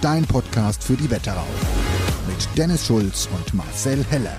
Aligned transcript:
Dein 0.00 0.24
Podcast 0.24 0.82
für 0.82 0.94
die 0.96 1.10
Wetterau. 1.10 1.44
Mit 2.26 2.48
Dennis 2.56 2.86
Schulz 2.86 3.28
und 3.36 3.52
Marcel 3.52 4.02
Heller. 4.08 4.34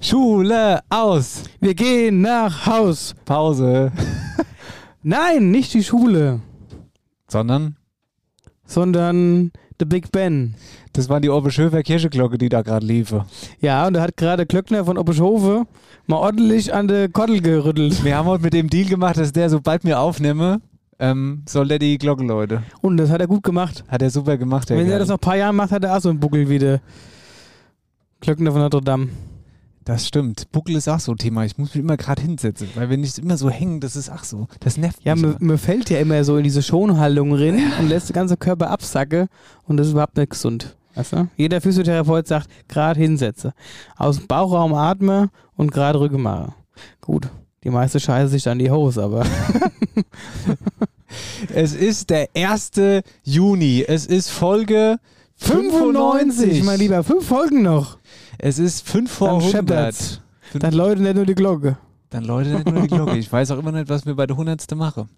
Schule 0.00 0.80
aus. 0.88 1.42
Wir 1.60 1.74
gehen 1.74 2.22
nach 2.22 2.64
Haus. 2.64 3.14
Pause. 3.26 3.92
Nein, 5.08 5.52
nicht 5.52 5.72
die 5.72 5.84
Schule, 5.84 6.40
Sondern, 7.28 7.76
sondern 8.64 9.52
The 9.78 9.84
Big 9.84 10.10
Ben. 10.10 10.56
das 10.94 11.08
war 11.08 11.20
die 11.20 11.28
Oberschöfer 11.28 11.84
Kircheglocke, 11.84 12.38
die 12.38 12.48
da 12.48 12.62
gerade 12.62 12.84
lief. 12.84 13.14
Ja, 13.60 13.86
und 13.86 13.94
da 13.94 14.00
hat 14.00 14.16
gerade 14.16 14.46
Klöckner 14.46 14.84
von 14.84 14.98
Oppeschhofe 14.98 15.62
mal 16.08 16.16
ordentlich 16.16 16.74
an 16.74 16.88
der 16.88 17.08
Kottel 17.08 17.40
gerüttelt. 17.40 18.02
Wir 18.04 18.16
haben 18.16 18.26
heute 18.26 18.42
mit 18.42 18.52
dem 18.52 18.68
Deal 18.68 18.88
gemacht, 18.88 19.16
dass 19.16 19.32
der, 19.32 19.48
sobald 19.48 19.84
wir 19.84 20.00
aufnehme, 20.00 20.60
ähm, 20.98 21.44
soll 21.48 21.68
der 21.68 21.78
die 21.78 21.98
Glocke 21.98 22.24
läuten. 22.24 22.64
Und 22.80 22.96
das 22.96 23.08
hat 23.08 23.20
er 23.20 23.28
gut 23.28 23.44
gemacht. 23.44 23.84
Hat 23.86 24.02
er 24.02 24.10
super 24.10 24.36
gemacht, 24.36 24.70
der 24.70 24.76
Wenn 24.76 24.90
er 24.90 24.98
das 24.98 25.06
noch 25.08 25.18
ein 25.18 25.20
paar 25.20 25.36
Jahre 25.36 25.54
macht, 25.54 25.70
hat 25.70 25.84
er 25.84 25.96
auch 25.96 26.00
so 26.00 26.08
einen 26.08 26.18
Buckel 26.18 26.48
wie 26.48 26.58
der 26.58 26.80
Klöckner 28.20 28.50
von 28.50 28.60
Notre 28.60 28.82
Dame. 28.82 29.10
Das 29.86 30.04
stimmt. 30.06 30.50
Buckel 30.50 30.74
ist 30.74 30.88
auch 30.88 30.98
so 30.98 31.12
ein 31.12 31.16
Thema. 31.16 31.44
Ich 31.44 31.56
muss 31.58 31.72
mich 31.72 31.80
immer 31.82 31.96
gerade 31.96 32.20
hinsetzen, 32.20 32.68
weil 32.74 32.90
wenn 32.90 33.04
ich 33.04 33.16
immer 33.18 33.36
so 33.36 33.48
hängen, 33.48 33.78
das 33.80 33.94
ist 33.94 34.10
auch 34.10 34.24
so. 34.24 34.48
Das 34.58 34.76
nervt 34.76 34.98
Ja, 35.04 35.14
mich. 35.14 35.22
mir, 35.24 35.30
immer. 35.30 35.38
mir 35.52 35.58
fällt 35.58 35.88
ja 35.90 36.00
immer 36.00 36.24
so 36.24 36.36
in 36.38 36.44
diese 36.44 36.60
Schonhaltung 36.60 37.32
rein 37.32 37.72
und 37.78 37.88
lässt 37.88 38.08
den 38.08 38.14
ganzen 38.14 38.36
Körper 38.38 38.68
absacken 38.70 39.28
und 39.62 39.76
das 39.76 39.86
ist 39.86 39.92
überhaupt 39.92 40.16
nicht 40.16 40.30
gesund. 40.30 40.76
Weißt 40.96 41.12
du? 41.12 41.28
Jeder 41.36 41.60
Physiotherapeut 41.60 42.26
sagt, 42.26 42.48
gerade 42.68 42.98
hinsetze. 42.98 43.52
Aus 43.96 44.16
dem 44.18 44.26
Bauchraum 44.26 44.74
atme 44.74 45.30
und 45.54 45.70
gerade 45.70 46.00
Rücken 46.00 46.20
mache. 46.20 46.52
Gut, 47.00 47.28
die 47.62 47.70
meiste 47.70 48.00
scheiße 48.00 48.28
sich 48.32 48.42
dann 48.42 48.58
die 48.58 48.70
Hose, 48.70 49.04
aber 49.04 49.24
Es 51.54 51.74
ist 51.74 52.10
der 52.10 52.28
1. 52.34 52.72
Juni. 53.22 53.84
Es 53.86 54.06
ist 54.06 54.30
Folge 54.30 54.96
95, 55.36 56.38
95. 56.38 56.64
mein 56.64 56.78
Lieber, 56.80 57.04
fünf 57.04 57.26
Folgen 57.26 57.62
noch. 57.62 57.95
Es 58.38 58.58
ist 58.58 58.86
5 58.88 59.10
vor 59.10 59.28
Dann 59.28 59.36
100. 59.38 59.50
scheppert's. 59.52 60.20
Fünf- 60.40 60.62
Dann 60.62 60.74
läutet 60.74 61.02
nicht 61.02 61.14
nur 61.16 61.26
die 61.26 61.34
Glocke. 61.34 61.76
Dann 62.10 62.24
läutet 62.24 62.54
nicht 62.54 62.70
nur 62.72 62.82
die 62.82 62.88
Glocke. 62.88 63.16
Ich 63.16 63.30
weiß 63.32 63.50
auch 63.50 63.58
immer 63.58 63.72
nicht, 63.72 63.88
was 63.88 64.06
wir 64.06 64.14
bei 64.14 64.26
der 64.26 64.34
100. 64.36 64.74
machen. 64.76 65.08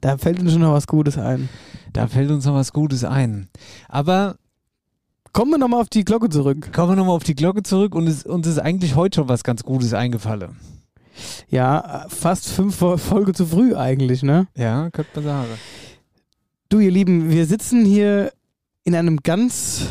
Da 0.00 0.18
fällt 0.18 0.40
uns 0.40 0.52
schon 0.52 0.60
noch 0.62 0.72
was 0.72 0.86
Gutes 0.86 1.16
ein. 1.16 1.48
Da 1.92 2.06
fällt 2.06 2.30
uns 2.30 2.44
noch 2.44 2.54
was 2.54 2.72
Gutes 2.72 3.04
ein. 3.04 3.48
Aber 3.88 4.36
Kommen 5.32 5.52
wir 5.52 5.58
nochmal 5.58 5.80
auf 5.80 5.88
die 5.88 6.04
Glocke 6.04 6.28
zurück. 6.28 6.72
kommen 6.72 6.90
wir 6.92 6.96
nochmal 6.96 7.14
auf 7.14 7.22
die 7.22 7.36
Glocke 7.36 7.62
zurück 7.62 7.94
und 7.94 8.08
es, 8.08 8.24
uns 8.26 8.48
ist 8.48 8.58
eigentlich 8.58 8.96
heute 8.96 9.14
schon 9.16 9.28
was 9.28 9.44
ganz 9.44 9.62
Gutes 9.62 9.94
eingefallen. 9.94 10.56
Ja, 11.48 12.06
fast 12.08 12.48
fünf 12.48 12.76
Fol- 12.80 12.98
Folge 12.98 13.32
zu 13.32 13.46
früh 13.46 13.76
eigentlich, 13.76 14.24
ne? 14.24 14.48
Ja, 14.56 14.90
könnte 14.90 15.10
man 15.20 15.24
sagen. 15.24 15.48
Du, 16.68 16.80
ihr 16.80 16.90
Lieben, 16.90 17.30
wir 17.30 17.46
sitzen 17.46 17.84
hier 17.84 18.32
in 18.82 18.96
einem 18.96 19.18
ganz 19.18 19.86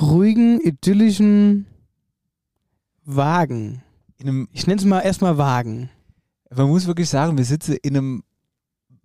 ruhigen, 0.00 0.60
idyllischen 0.60 1.66
Wagen. 3.04 3.82
Ich 4.52 4.66
nenne 4.66 4.78
es 4.80 4.84
mal 4.84 5.00
erstmal 5.00 5.38
Wagen. 5.38 5.90
man 6.54 6.68
muss 6.68 6.86
wirklich 6.86 7.08
sagen, 7.08 7.36
wir 7.36 7.44
sitzen 7.44 7.76
in 7.82 7.96
einem 7.96 8.22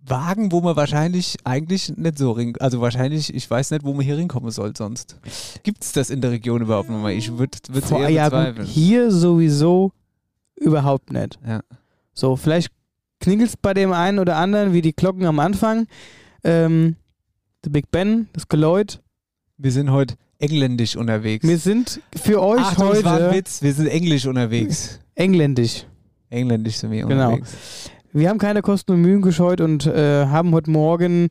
Wagen, 0.02 0.50
wo 0.50 0.60
man 0.60 0.76
wahrscheinlich 0.76 1.36
eigentlich 1.44 1.94
nicht 1.96 2.16
so 2.16 2.32
ring, 2.32 2.56
also 2.58 2.80
wahrscheinlich, 2.80 3.34
ich 3.34 3.50
weiß 3.50 3.70
nicht, 3.72 3.84
wo 3.84 3.92
man 3.92 4.04
hier 4.04 4.16
hinkommen 4.16 4.50
soll 4.50 4.74
sonst. 4.74 5.18
Gibt 5.62 5.84
es 5.84 5.92
das 5.92 6.08
in 6.08 6.22
der 6.22 6.30
Region 6.30 6.62
überhaupt 6.62 6.88
noch 6.88 7.02
mal? 7.02 7.12
Ich 7.12 7.36
würde 7.36 7.58
es 7.72 7.90
eher 7.90 8.08
ja, 8.08 8.24
bezweifeln. 8.28 8.66
hier 8.66 9.10
sowieso 9.10 9.92
überhaupt 10.56 11.12
nicht. 11.12 11.38
Ja. 11.46 11.60
So, 12.14 12.36
vielleicht 12.36 12.72
klingelt 13.20 13.50
es 13.50 13.56
bei 13.56 13.74
dem 13.74 13.92
einen 13.92 14.18
oder 14.18 14.36
anderen 14.36 14.72
wie 14.72 14.80
die 14.80 14.94
Glocken 14.94 15.26
am 15.26 15.38
Anfang. 15.38 15.86
Ähm, 16.44 16.96
The 17.62 17.70
Big 17.70 17.90
Ben, 17.90 18.28
das 18.32 18.48
Geläut. 18.48 19.02
Wir 19.58 19.72
sind 19.72 19.90
heute 19.90 20.16
engländisch 20.40 20.96
unterwegs. 20.96 21.46
Wir 21.46 21.58
sind 21.58 22.00
für 22.16 22.42
euch 22.42 22.60
Achtung, 22.60 22.92
es 22.92 23.04
war 23.04 23.16
ein 23.18 23.24
heute 23.26 23.36
Witz, 23.36 23.62
wir 23.62 23.74
sind 23.74 23.86
englisch 23.88 24.26
unterwegs. 24.26 24.98
engländisch. 25.14 25.84
Engländisch 26.30 26.76
sind 26.76 26.90
wir 26.90 27.06
Genau. 27.06 27.32
unterwegs. 27.34 27.52
Wir 28.12 28.28
haben 28.28 28.38
keine 28.38 28.62
Kosten 28.62 28.92
und 28.92 29.02
Mühen 29.02 29.22
gescheut 29.22 29.60
und 29.60 29.86
äh, 29.86 30.26
haben 30.26 30.52
heute 30.52 30.70
Morgen 30.70 31.28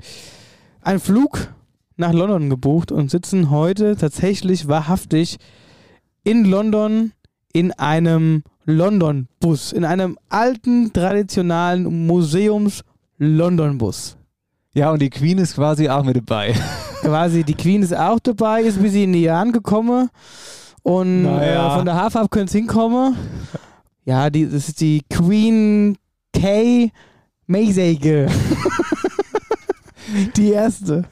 einen 0.82 1.00
Flug 1.00 1.54
nach 1.98 2.14
London 2.14 2.50
gebucht 2.50 2.92
und 2.92 3.12
sitzen 3.12 3.50
heute 3.50 3.98
tatsächlich 3.98 4.68
wahrhaftig 4.70 5.38
in 6.24 6.46
London 6.46 7.12
in 7.52 7.72
einem 7.74 8.44
London-Bus, 8.66 9.74
in 9.74 9.84
einem 9.84 10.18
alten, 10.30 10.94
traditionalen 10.94 12.06
Museums-London-Bus. 12.08 14.16
Ja, 14.74 14.92
und 14.92 15.02
die 15.02 15.10
Queen 15.10 15.40
ist 15.40 15.56
quasi 15.56 15.90
auch 15.90 16.04
mit 16.04 16.16
dabei. 16.18 16.54
Quasi 17.02 17.44
die 17.44 17.54
Queen 17.56 17.82
ist 17.82 17.96
auch 17.96 18.20
dabei, 18.20 18.62
ist 18.62 18.82
bis 18.82 18.92
sie 18.94 19.04
in 19.04 19.14
die 19.14 19.22
Jahren 19.24 19.52
gekommen 19.52 20.10
und 20.84 21.24
Naja. 21.24 21.74
äh, 21.74 21.78
von 21.78 21.86
der 21.86 21.96
Hafer 21.96 22.22
ab 22.22 22.32
könnte 22.32 22.48
es 22.48 22.54
hinkommen. 22.54 23.16
Ja, 24.06 24.30
die, 24.30 24.46
das 24.46 24.70
ist 24.70 24.82
die 24.82 25.02
Queen 25.10 25.98
K. 26.34 26.92
Maysage. 27.48 28.28
die 30.38 30.52
erste. 30.52 31.06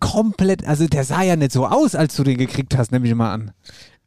komplett. 0.00 0.66
Also 0.66 0.88
der 0.88 1.04
sah 1.04 1.22
ja 1.22 1.36
nicht 1.36 1.52
so 1.52 1.66
aus, 1.66 1.94
als 1.94 2.16
du 2.16 2.24
den 2.24 2.36
gekriegt 2.36 2.76
hast, 2.76 2.90
nehme 2.90 3.06
ich 3.06 3.14
mal 3.14 3.32
an. 3.32 3.52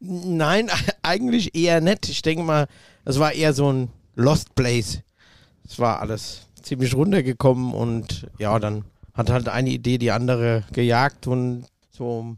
Nein, 0.01 0.69
eigentlich 1.01 1.55
eher 1.55 1.79
nett. 1.79 2.09
Ich 2.09 2.21
denke 2.21 2.43
mal, 2.43 2.67
das 3.05 3.19
war 3.19 3.31
eher 3.31 3.53
so 3.53 3.71
ein 3.71 3.87
Lost 4.15 4.53
Place. 4.53 4.99
Es 5.65 5.79
war 5.79 6.01
alles 6.01 6.44
ziemlich 6.65 6.95
runtergekommen 6.95 7.73
und 7.73 8.27
ja, 8.39 8.57
dann 8.59 8.85
hat 9.13 9.29
halt 9.29 9.47
eine 9.47 9.69
Idee 9.69 9.97
die 9.97 10.11
andere 10.11 10.63
gejagt 10.73 11.27
und 11.27 11.65
so 11.89 12.35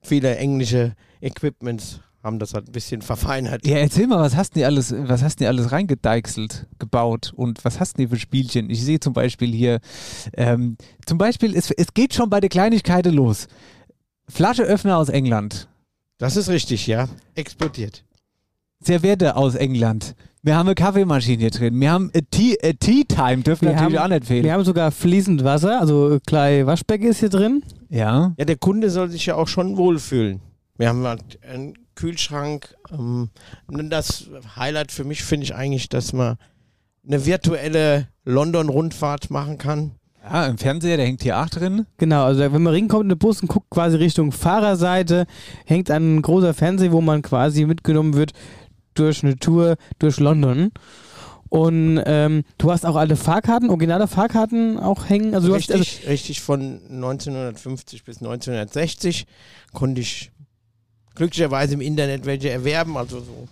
viele 0.00 0.36
englische 0.36 0.94
Equipments 1.20 2.00
haben 2.22 2.38
das 2.38 2.54
halt 2.54 2.68
ein 2.68 2.72
bisschen 2.72 3.02
verfeinert. 3.02 3.66
Ja, 3.66 3.76
erzähl 3.76 4.06
mal, 4.06 4.18
was 4.20 4.34
hast 4.34 4.56
du 4.56 4.64
alles, 4.64 4.94
was 4.96 5.22
hast 5.22 5.40
du 5.40 5.46
alles 5.46 5.72
reingedeichselt, 5.72 6.66
gebaut 6.78 7.32
und 7.36 7.62
was 7.66 7.80
hast 7.80 7.98
du 7.98 8.08
für 8.08 8.16
Spielchen? 8.16 8.70
Ich 8.70 8.82
sehe 8.82 8.98
zum 8.98 9.12
Beispiel 9.12 9.52
hier, 9.52 9.80
ähm, 10.32 10.78
zum 11.04 11.18
Beispiel, 11.18 11.54
es, 11.54 11.70
es 11.70 11.92
geht 11.92 12.14
schon 12.14 12.30
bei 12.30 12.40
der 12.40 12.48
Kleinigkeit 12.48 13.04
los. 13.06 13.46
Flascheöffner 14.26 14.96
aus 14.96 15.10
England, 15.10 15.68
Das 16.16 16.36
ist 16.36 16.48
richtig, 16.48 16.86
ja. 16.86 17.08
Explodiert. 17.34 18.04
Serviette 18.80 19.36
aus 19.36 19.54
England. 19.54 20.14
Wir 20.46 20.56
haben 20.56 20.66
eine 20.68 20.74
Kaffeemaschine 20.74 21.38
hier 21.40 21.50
drin. 21.50 21.80
Wir 21.80 21.90
haben 21.90 22.10
a 22.14 22.18
Tea, 22.30 22.58
a 22.62 22.72
Tea 22.78 23.04
Time, 23.04 23.38
dürfen 23.38 23.66
Wir 23.66 23.72
natürlich 23.74 23.98
haben- 23.98 24.04
auch 24.12 24.14
nicht 24.14 24.26
fehlen. 24.26 24.44
Wir 24.44 24.52
haben 24.52 24.62
sogar 24.64 24.90
fließend 24.90 25.42
Wasser, 25.42 25.80
also 25.80 26.18
kleine 26.26 26.66
Waschbecken 26.66 27.06
ist 27.08 27.20
hier 27.20 27.30
drin. 27.30 27.62
ja. 27.88 28.34
Ja, 28.36 28.44
der 28.44 28.56
Kunde 28.56 28.90
soll 28.90 29.08
sich 29.10 29.24
ja 29.24 29.36
auch 29.36 29.48
schon 29.48 29.78
wohlfühlen. 29.78 30.40
Wir 30.76 30.90
haben 30.90 31.02
halt 31.06 31.38
einen 31.50 31.72
Kühlschrank. 31.94 32.74
Ähm, 32.92 33.30
das 33.88 34.28
Highlight 34.54 34.92
für 34.92 35.04
mich 35.04 35.22
finde 35.24 35.44
ich 35.44 35.54
eigentlich, 35.54 35.88
dass 35.88 36.12
man 36.12 36.36
eine 37.06 37.24
virtuelle 37.24 38.08
London-Rundfahrt 38.26 39.30
machen 39.30 39.56
kann. 39.56 39.92
Ja, 40.22 40.46
im 40.46 40.58
Fernseher, 40.58 40.96
der 40.96 41.06
hängt 41.06 41.22
hier 41.22 41.38
auch 41.40 41.48
drin. 41.48 41.86
Genau, 41.98 42.24
also 42.24 42.40
wenn 42.40 42.62
man 42.62 42.72
reinkommt 42.72 43.04
in 43.04 43.08
den 43.10 43.18
Bus 43.18 43.40
und 43.42 43.48
guckt 43.48 43.68
quasi 43.70 43.96
Richtung 43.96 44.32
Fahrerseite, 44.32 45.26
hängt 45.66 45.90
ein 45.90 46.20
großer 46.22 46.52
Fernseher, 46.54 46.92
wo 46.92 47.00
man 47.02 47.22
quasi 47.22 47.64
mitgenommen 47.66 48.14
wird 48.14 48.32
durch 48.94 49.22
eine 49.22 49.36
Tour 49.36 49.76
durch 49.98 50.18
London. 50.20 50.70
Und 51.48 52.02
ähm, 52.04 52.42
du 52.58 52.72
hast 52.72 52.84
auch 52.84 52.96
alte 52.96 53.14
Fahrkarten, 53.14 53.70
originale 53.70 54.08
Fahrkarten 54.08 54.78
auch 54.78 55.08
hängen. 55.08 55.34
Also 55.36 55.48
du 55.48 55.54
hast, 55.54 55.70
also, 55.70 55.82
richtig, 55.82 56.08
richtig 56.08 56.40
von 56.40 56.80
1950 56.90 58.02
bis 58.02 58.16
1960 58.16 59.26
konnte 59.72 60.00
ich 60.00 60.32
glücklicherweise 61.14 61.74
im 61.74 61.80
Internet 61.80 62.26
welche 62.26 62.50
erwerben, 62.50 62.96
also 62.96 63.20
so, 63.20 63.48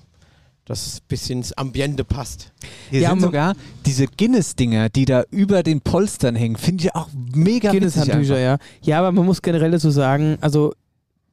dass 0.64 0.96
ein 0.96 1.06
bisschen 1.06 1.38
ins 1.38 1.52
Ambiente 1.52 2.02
passt. 2.02 2.52
Hier 2.90 3.02
Ja, 3.02 3.10
sind 3.10 3.20
sogar 3.20 3.54
diese 3.86 4.06
Guinness-Dinger, 4.06 4.88
die 4.88 5.04
da 5.04 5.22
über 5.30 5.62
den 5.62 5.80
Polstern 5.80 6.34
hängen. 6.34 6.56
Finde 6.56 6.84
ich 6.84 6.94
auch 6.96 7.08
mega. 7.34 7.70
Guinness-Handtücher, 7.70 8.38
ja. 8.38 8.58
Ja, 8.82 8.98
aber 8.98 9.12
man 9.12 9.26
muss 9.26 9.42
generell 9.42 9.70
dazu 9.70 9.90
sagen, 9.90 10.38
also 10.40 10.74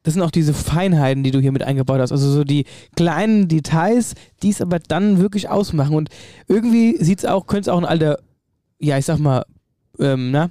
das 0.02 0.14
sind 0.14 0.22
auch 0.22 0.30
diese 0.30 0.54
Feinheiten, 0.54 1.22
die 1.22 1.30
du 1.30 1.40
hier 1.40 1.52
mit 1.52 1.62
eingebaut 1.62 2.00
hast. 2.00 2.12
Also 2.12 2.30
so 2.30 2.44
die 2.44 2.64
kleinen 2.96 3.48
Details, 3.48 4.14
die 4.42 4.50
es 4.50 4.60
aber 4.60 4.78
dann 4.78 5.18
wirklich 5.18 5.48
ausmachen. 5.48 5.94
Und 5.94 6.08
irgendwie 6.48 6.96
sieht 7.02 7.18
es 7.18 7.24
auch, 7.26 7.46
könnte 7.46 7.62
es 7.62 7.68
auch 7.68 7.78
ein 7.78 7.84
alter, 7.84 8.18
ja, 8.78 8.96
ich 8.96 9.04
sag 9.04 9.18
mal, 9.18 9.44
ähm, 9.98 10.30
na, 10.30 10.50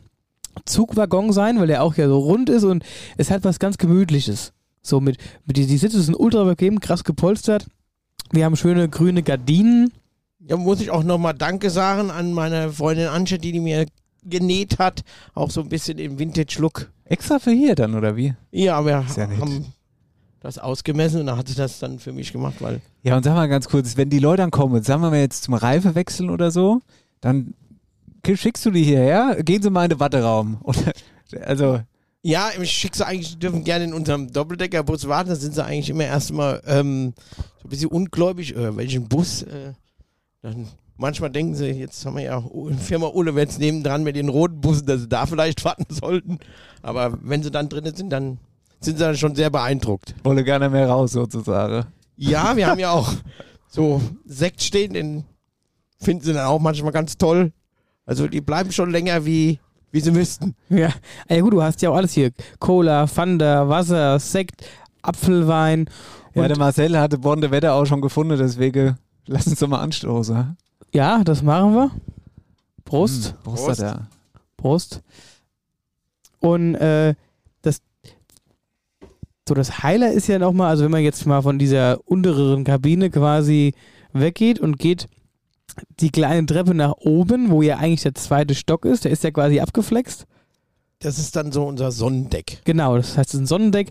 Zugwaggon 0.65 1.31
sein, 1.31 1.59
weil 1.59 1.67
der 1.67 1.83
auch 1.83 1.95
ja 1.95 2.07
so 2.07 2.19
rund 2.19 2.49
ist 2.49 2.63
und 2.63 2.83
es 3.17 3.31
hat 3.31 3.43
was 3.43 3.59
ganz 3.59 3.77
Gemütliches. 3.77 4.53
So 4.81 4.99
mit, 4.99 5.17
mit 5.45 5.57
die, 5.57 5.65
die 5.65 5.77
Sitze 5.77 6.01
sind 6.01 6.15
ultra 6.15 6.43
bequem, 6.43 6.79
krass 6.79 7.03
gepolstert. 7.03 7.65
Wir 8.31 8.45
haben 8.45 8.55
schöne 8.55 8.87
grüne 8.89 9.23
Gardinen. 9.23 9.91
Ja, 10.39 10.57
muss 10.57 10.81
ich 10.81 10.91
auch 10.91 11.03
nochmal 11.03 11.33
Danke 11.33 11.69
sagen 11.69 12.11
an 12.11 12.33
meine 12.33 12.71
Freundin 12.71 13.07
Antje, 13.07 13.39
die, 13.39 13.51
die 13.51 13.59
mir 13.59 13.85
genäht 14.23 14.79
hat, 14.79 15.03
auch 15.33 15.51
so 15.51 15.61
ein 15.61 15.69
bisschen 15.69 15.97
im 15.99 16.19
Vintage-Look. 16.19 16.91
Extra 17.05 17.39
für 17.39 17.51
hier 17.51 17.75
dann, 17.75 17.95
oder 17.95 18.15
wie? 18.15 18.35
Ja, 18.51 18.85
wir 18.85 18.99
nett. 19.01 19.39
haben 19.39 19.73
das 20.41 20.57
ausgemessen 20.57 21.21
und 21.21 21.25
dann 21.27 21.37
hat 21.37 21.47
sie 21.47 21.55
das 21.55 21.79
dann 21.79 21.99
für 21.99 22.11
mich 22.13 22.31
gemacht, 22.31 22.55
weil 22.59 22.81
Ja, 23.03 23.17
und 23.17 23.23
sag 23.23 23.33
mal 23.35 23.47
ganz 23.47 23.67
kurz, 23.67 23.97
wenn 23.97 24.09
die 24.09 24.19
Leute 24.19 24.41
dann 24.43 24.51
kommen, 24.51 24.81
sagen 24.83 25.01
wir 25.01 25.09
mal 25.09 25.19
jetzt 25.19 25.43
zum 25.43 25.53
Reifewechseln 25.55 26.29
oder 26.29 26.51
so, 26.51 26.79
dann 27.21 27.53
schickst 28.25 28.65
du 28.65 28.71
die 28.71 28.83
hierher, 28.83 29.41
gehen 29.43 29.61
sie 29.61 29.69
mal 29.69 29.85
in 29.85 29.89
den 29.91 29.99
Watteraum. 29.99 30.59
Also, 31.43 31.79
Ja, 32.23 32.49
ich 32.59 32.71
schicke 32.71 32.97
sie 32.97 33.05
eigentlich, 33.05 33.37
dürfen 33.37 33.63
gerne 33.63 33.83
in 33.83 33.93
unserem 33.93 34.31
Doppeldeckerbus 34.33 35.07
warten. 35.07 35.29
Da 35.29 35.35
sind 35.35 35.53
sie 35.53 35.63
eigentlich 35.63 35.91
immer 35.91 36.05
erstmal 36.05 36.59
ähm, 36.65 37.13
so 37.61 37.67
ein 37.67 37.69
bisschen 37.69 37.89
ungläubig, 37.89 38.55
äh, 38.55 38.75
welchen 38.75 39.07
Bus. 39.07 39.43
Äh, 39.43 39.73
dann 40.41 40.67
manchmal 40.99 41.29
denken 41.31 41.55
sie, 41.55 41.67
jetzt 41.71 42.05
haben 42.05 42.17
wir 42.17 42.23
ja 42.23 42.43
Firma 42.77 43.07
Ulewetz 43.07 43.57
nebendran 43.57 44.03
mit 44.03 44.15
den 44.15 44.29
roten 44.29 44.61
Bussen, 44.61 44.85
dass 44.85 45.01
sie 45.01 45.07
da 45.09 45.25
vielleicht 45.25 45.63
warten 45.65 45.85
sollten. 45.89 46.37
Aber 46.81 47.17
wenn 47.21 47.41
sie 47.41 47.51
dann 47.51 47.69
drinnen 47.69 47.95
sind, 47.95 48.09
dann 48.11 48.37
sind 48.79 48.97
sie 48.97 49.03
dann 49.03 49.17
schon 49.17 49.35
sehr 49.35 49.49
beeindruckt. 49.49 50.13
wolle 50.23 50.43
gerne 50.43 50.69
mehr 50.69 50.87
raus 50.87 51.11
sozusagen. 51.13 51.85
Ja, 52.15 52.55
wir 52.55 52.67
haben 52.67 52.79
ja 52.79 52.91
auch 52.91 53.11
so 53.67 54.01
Sekt 54.25 54.61
stehen, 54.61 54.93
den 54.93 55.23
finden 55.99 56.23
sie 56.23 56.33
dann 56.33 56.45
auch 56.45 56.59
manchmal 56.59 56.91
ganz 56.91 57.17
toll. 57.17 57.51
Also 58.05 58.27
die 58.27 58.41
bleiben 58.41 58.71
schon 58.71 58.89
länger 58.91 59.25
wie, 59.25 59.59
wie 59.91 59.99
sie 59.99 60.11
müssten. 60.11 60.55
Ja, 60.69 60.89
ja 61.29 61.41
gut, 61.41 61.53
du 61.53 61.61
hast 61.61 61.81
ja 61.81 61.89
auch 61.89 61.95
alles 61.95 62.13
hier. 62.13 62.31
Cola, 62.59 63.05
Fanta, 63.07 63.67
Wasser, 63.69 64.17
Sekt, 64.19 64.65
Apfelwein. 65.01 65.89
Ja, 66.33 66.43
Und- 66.43 66.49
der 66.49 66.57
Marcel 66.57 66.97
hatte 66.97 67.17
Bonde 67.17 67.51
Wetter 67.51 67.73
auch 67.73 67.85
schon 67.85 68.01
gefunden, 68.01 68.37
deswegen 68.37 68.97
lass 69.27 69.47
uns 69.47 69.59
doch 69.59 69.67
mal 69.67 69.79
anstoßen. 69.81 70.57
Ja, 70.93 71.23
das 71.23 71.43
machen 71.43 71.73
wir. 71.73 71.91
Prost. 72.85 73.31
Hm, 73.31 73.43
Prost. 73.43 73.65
Prost. 73.65 73.79
Prost. 73.81 73.99
Prost. 74.57 75.01
Und 76.39 76.75
äh, 76.75 77.15
das 77.61 77.81
so 79.47 79.55
das 79.55 79.83
Highlight 79.83 80.13
ist 80.13 80.27
ja 80.27 80.39
nochmal, 80.39 80.69
also 80.69 80.83
wenn 80.83 80.91
man 80.91 81.03
jetzt 81.03 81.25
mal 81.25 81.41
von 81.41 81.59
dieser 81.59 81.99
unteren 82.05 82.63
Kabine 82.63 83.09
quasi 83.09 83.73
weggeht 84.13 84.59
und 84.59 84.79
geht 84.79 85.07
die 85.99 86.09
kleine 86.09 86.45
Treppe 86.45 86.73
nach 86.73 86.93
oben, 86.99 87.49
wo 87.49 87.61
ja 87.61 87.77
eigentlich 87.77 88.03
der 88.03 88.15
zweite 88.15 88.55
Stock 88.55 88.85
ist, 88.85 89.05
der 89.05 89.11
ist 89.11 89.23
ja 89.23 89.31
quasi 89.31 89.59
abgeflext. 89.59 90.25
Das 90.99 91.17
ist 91.17 91.35
dann 91.35 91.51
so 91.51 91.65
unser 91.65 91.91
Sonnendeck. 91.91 92.61
Genau, 92.65 92.97
das 92.97 93.17
heißt, 93.17 93.29
es 93.29 93.33
ist 93.35 93.39
ein 93.41 93.47
Sonnendeck 93.47 93.89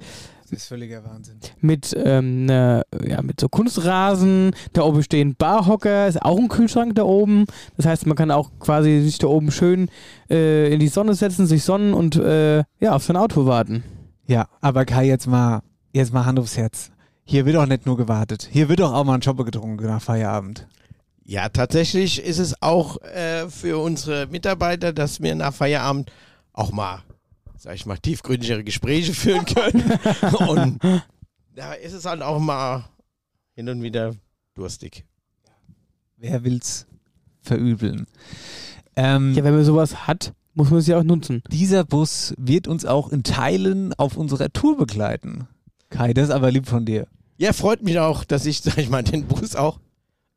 Das 0.51 0.61
ist 0.61 0.69
völliger 0.69 1.05
Wahnsinn. 1.05 1.41
mit, 1.61 1.95
ähm, 1.97 2.47
ne, 2.47 2.83
ja, 3.05 3.21
mit 3.21 3.39
so 3.39 3.49
Kunstrasen. 3.49 4.53
Da 4.73 4.83
oben 4.83 5.03
stehen 5.03 5.35
Barhocker, 5.35 6.09
ist 6.09 6.23
auch 6.23 6.39
ein 6.39 6.49
Kühlschrank 6.49 6.95
da 6.95 7.03
oben. 7.03 7.45
Das 7.77 7.85
heißt, 7.85 8.07
man 8.07 8.17
kann 8.17 8.31
auch 8.31 8.51
quasi 8.59 9.01
sich 9.01 9.19
da 9.19 9.27
oben 9.27 9.51
schön 9.51 9.91
äh, 10.31 10.73
in 10.73 10.81
die 10.81 10.89
Sonne 10.89 11.15
setzen, 11.15 11.47
sich 11.47 11.65
sonnen 11.65 11.93
und 11.93 12.17
äh, 12.17 12.59
ja, 12.81 12.95
auf 12.95 13.05
sein 13.05 13.17
Auto 13.17 13.45
warten. 13.45 13.85
Ja, 14.27 14.49
aber 14.61 14.85
Kai, 14.85 15.07
jetzt 15.07 15.27
mal, 15.27 15.63
jetzt 15.93 16.13
mal 16.13 16.25
Hand 16.25 16.39
aufs 16.39 16.57
Herz. 16.57 16.91
Hier 17.25 17.45
wird 17.45 17.57
auch 17.57 17.67
nicht 17.67 17.85
nur 17.85 17.99
gewartet. 17.99 18.49
Hier 18.51 18.71
wird 18.71 18.81
auch, 18.81 18.95
auch 18.95 19.05
mal 19.05 19.15
ein 19.15 19.23
Schoppe 19.23 19.45
getrunken 19.45 19.85
nach 19.85 20.01
Feierabend. 20.01 20.67
Ja, 21.25 21.51
tatsächlich 21.51 22.25
ist 22.25 22.39
es 22.39 22.63
auch 22.63 23.03
äh, 23.03 23.51
für 23.51 23.83
unsere 23.83 24.27
Mitarbeiter, 24.29 24.95
dass 24.95 25.21
wir 25.21 25.35
nach 25.35 25.53
Feierabend 25.53 26.11
auch 26.55 26.73
mal, 26.73 27.03
sag 27.59 27.75
ich 27.75 27.87
mal, 27.87 27.99
tiefgründigere 27.99 28.65
Gespräche 28.65 29.13
führen 29.13 29.45
können. 29.45 29.99
und 30.49 30.79
da 31.55 31.73
ist 31.75 31.93
es 31.93 32.05
halt 32.05 32.23
auch 32.23 32.39
mal 32.39 32.89
hin 33.55 33.69
und 33.69 33.83
wieder 33.83 34.15
durstig. 34.55 35.05
Wer 36.17 36.45
will's 36.45 36.87
verübeln? 37.43 38.07
Ähm, 38.97 39.35
Ja, 39.35 39.45
wenn 39.45 39.55
man 39.55 39.65
sowas 39.65 40.07
hat, 40.07 40.33
muss 40.55 40.71
man 40.71 40.81
es 40.81 40.87
ja 40.87 40.99
auch 40.99 41.05
nutzen. 41.05 41.43
dieser 41.51 41.85
Bus 41.85 42.35
wird 42.39 42.67
uns 42.67 42.85
auch 42.85 43.11
in 43.11 43.23
Teilen 43.23 43.93
auf 43.95 44.17
unserer 44.17 44.53
Tour 44.53 44.77
begleiten. 44.77 45.47
Kai, 45.91 46.13
das 46.13 46.29
ist 46.29 46.35
aber 46.35 46.51
lieb 46.51 46.67
von 46.67 46.85
dir. 46.85 47.07
Ja, 47.37 47.53
freut 47.53 47.83
mich 47.83 47.99
auch, 48.01 48.25
dass 48.25 48.47
ich, 48.47 48.61
sag 48.63 48.79
ich 48.79 48.89
mal, 48.91 49.03
den 49.05 49.27
Bus 49.27 49.55
auch 49.55 49.79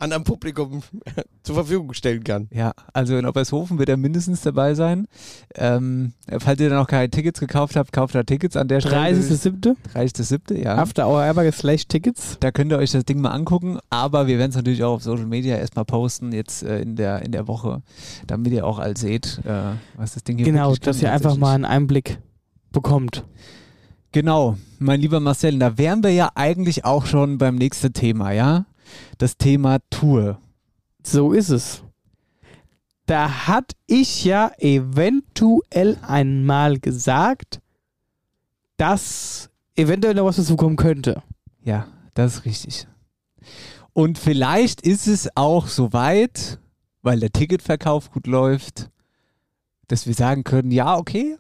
anderen 0.02 0.24
Publikum 0.24 0.82
zur 1.44 1.56
Verfügung 1.56 1.94
stellen 1.94 2.24
kann. 2.24 2.48
Ja, 2.52 2.74
also 2.94 3.18
in 3.18 3.26
Oppershofen 3.26 3.80
wird 3.80 3.90
er 3.90 3.98
mindestens 3.98 4.42
dabei 4.42 4.74
sein. 4.74 5.08
Ähm, 5.56 6.14
falls 6.40 6.60
ihr 6.60 6.70
noch 6.70 6.88
keine 6.88 7.10
Tickets 7.10 7.40
gekauft 7.40 7.76
habt, 7.76 7.94
kauft 7.94 8.16
da 8.16 8.24
Tickets 8.24 8.58
an 8.58 8.68
der 8.68 8.82
Stelle. 8.82 9.18
30.07. 9.18 9.76
30.07. 9.94 10.56
Ja. 10.56 10.76
After 10.76 11.08
Hour 11.08 11.24
Airbag 11.24 11.54
slash 11.54 11.88
Tickets. 11.88 12.38
Da 12.40 12.52
könnt 12.52 12.72
ihr 12.72 12.78
euch 12.78 12.92
das 12.92 13.06
Ding 13.06 13.22
mal 13.22 13.32
angucken, 13.32 13.80
aber 13.90 14.28
wir 14.28 14.38
werden 14.38 14.52
es 14.52 14.56
natürlich 14.56 14.84
auch 14.84 14.96
auf 14.96 15.04
Social 15.04 15.26
Media 15.26 15.58
erstmal 15.58 15.86
posten, 15.86 16.32
jetzt 16.32 16.64
äh, 16.64 16.82
in, 16.82 16.96
der, 16.96 17.22
in 17.22 17.32
der 17.32 17.48
Woche, 17.48 17.82
damit 18.28 18.54
ihr 18.54 18.66
auch 18.66 18.80
all 18.80 18.98
seht, 18.98 19.42
äh, 19.46 19.76
was 19.96 20.14
das 20.14 20.24
Ding 20.24 20.38
hier 20.38 20.46
Genau, 20.46 20.72
kann 20.72 20.80
dass 20.84 21.02
ihr 21.02 21.12
einfach 21.12 21.38
mal 21.38 21.54
einen 21.54 21.66
Einblick 21.66 22.20
bekommt. 22.72 23.26
Genau, 24.14 24.58
mein 24.80 25.00
lieber 25.00 25.22
Marcel, 25.22 25.58
da 25.58 25.78
wären 25.78 26.04
wir 26.04 26.12
ja 26.12 26.32
eigentlich 26.36 26.84
auch 26.84 27.06
schon 27.06 27.38
beim 27.38 27.56
nächsten 27.56 27.94
Thema, 27.94 28.32
ja? 28.32 28.66
Das 29.18 29.38
Thema 29.38 29.80
Tour. 29.90 30.40
So 31.04 31.34
ist 31.34 31.50
es. 31.50 31.84
Da 33.06 33.48
hatte 33.48 33.76
ich 33.88 34.24
ja 34.24 34.52
eventuell 34.58 35.98
einmal 36.02 36.80
gesagt, 36.80 37.60
dass 38.78 39.50
eventuell 39.76 40.14
noch 40.16 40.26
was 40.26 40.38
dazu 40.38 40.56
kommen 40.56 40.76
könnte. 40.76 41.22
Ja, 41.64 41.88
das 42.14 42.36
ist 42.36 42.46
richtig. 42.46 42.88
Und 43.94 44.18
vielleicht 44.18 44.82
ist 44.82 45.08
es 45.08 45.30
auch 45.36 45.68
soweit, 45.68 46.60
weil 47.02 47.20
der 47.20 47.32
Ticketverkauf 47.32 48.12
gut 48.12 48.28
läuft, 48.28 48.90
dass 49.88 50.08
wir 50.08 50.14
sagen 50.14 50.44
können, 50.44 50.72
ja, 50.72 50.98
okay, 50.98 51.38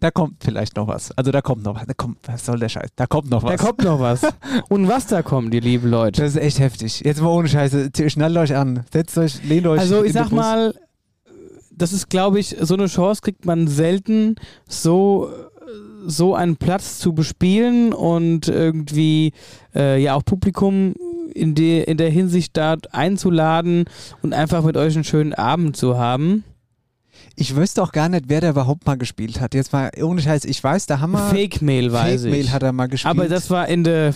da 0.00 0.10
kommt 0.10 0.42
vielleicht 0.42 0.76
noch 0.76 0.88
was. 0.88 1.12
Also 1.12 1.30
da 1.30 1.42
kommt 1.42 1.62
noch 1.62 1.76
was. 1.76 1.86
Da 1.86 1.94
kommt, 1.94 2.18
was 2.26 2.44
soll 2.44 2.58
der 2.58 2.68
Scheiß? 2.70 2.88
Da 2.96 3.06
kommt 3.06 3.30
noch 3.30 3.42
was. 3.42 3.50
Da 3.50 3.56
kommt 3.56 3.84
noch 3.84 4.00
was. 4.00 4.22
Und 4.68 4.88
was 4.88 5.06
da 5.06 5.22
kommt, 5.22 5.54
ihr 5.54 5.60
lieben 5.60 5.90
Leute. 5.90 6.22
das 6.22 6.32
ist 6.32 6.42
echt 6.42 6.58
heftig. 6.58 7.02
Jetzt 7.04 7.20
mal 7.20 7.28
ohne 7.28 7.48
Scheiße. 7.48 7.90
Schnallt 8.08 8.36
euch 8.36 8.56
an. 8.56 8.84
Setzt 8.92 9.18
euch, 9.18 9.44
lehnt 9.44 9.66
euch. 9.66 9.80
Also 9.80 10.02
ich 10.02 10.14
sag 10.14 10.32
mal, 10.32 10.74
das 11.70 11.92
ist, 11.92 12.08
glaube 12.08 12.40
ich, 12.40 12.56
so 12.60 12.74
eine 12.74 12.86
Chance 12.86 13.20
kriegt 13.22 13.44
man 13.44 13.68
selten, 13.68 14.36
so, 14.66 15.30
so 16.06 16.34
einen 16.34 16.56
Platz 16.56 16.98
zu 16.98 17.12
bespielen 17.12 17.92
und 17.92 18.48
irgendwie 18.48 19.32
äh, 19.74 20.02
ja 20.02 20.14
auch 20.14 20.24
Publikum 20.24 20.94
in, 21.34 21.54
de, 21.54 21.84
in 21.84 21.96
der 21.96 22.10
Hinsicht 22.10 22.56
da 22.56 22.76
einzuladen 22.90 23.84
und 24.22 24.32
einfach 24.32 24.64
mit 24.64 24.76
euch 24.76 24.94
einen 24.94 25.04
schönen 25.04 25.34
Abend 25.34 25.76
zu 25.76 25.98
haben. 25.98 26.44
Ich 27.40 27.56
wüsste 27.56 27.82
auch 27.82 27.92
gar 27.92 28.10
nicht, 28.10 28.26
wer 28.28 28.42
da 28.42 28.50
überhaupt 28.50 28.86
mal 28.86 28.98
gespielt 28.98 29.40
hat. 29.40 29.54
Jetzt 29.54 29.72
mal 29.72 29.90
ohne 30.02 30.20
Scheiß. 30.20 30.44
Ich 30.44 30.62
weiß, 30.62 30.84
da 30.84 31.00
haben 31.00 31.12
wir. 31.12 31.30
Fake-Mail 31.30 31.90
weiß 31.90 32.20
Fake-Mail 32.24 32.44
ich. 32.44 32.52
hat 32.52 32.62
er 32.62 32.72
mal 32.72 32.86
gespielt. 32.86 33.10
Aber 33.10 33.28
das 33.30 33.48
war 33.48 33.66
in 33.66 33.82
der, 33.82 34.14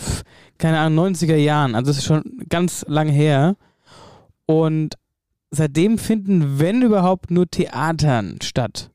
keine 0.59 0.77
Ahnung, 0.77 1.07
90er 1.15 1.35
Jahren. 1.35 1.73
Also 1.73 1.87
das 1.87 1.97
ist 1.97 2.05
schon 2.05 2.23
ganz 2.49 2.85
lang 2.87 3.09
her. 3.09 3.55
Und 4.45 4.93
seitdem 5.49 5.97
finden, 5.97 6.59
wenn 6.59 6.83
überhaupt, 6.83 7.31
nur 7.31 7.49
Theatern 7.49 8.37
statt. 8.43 8.91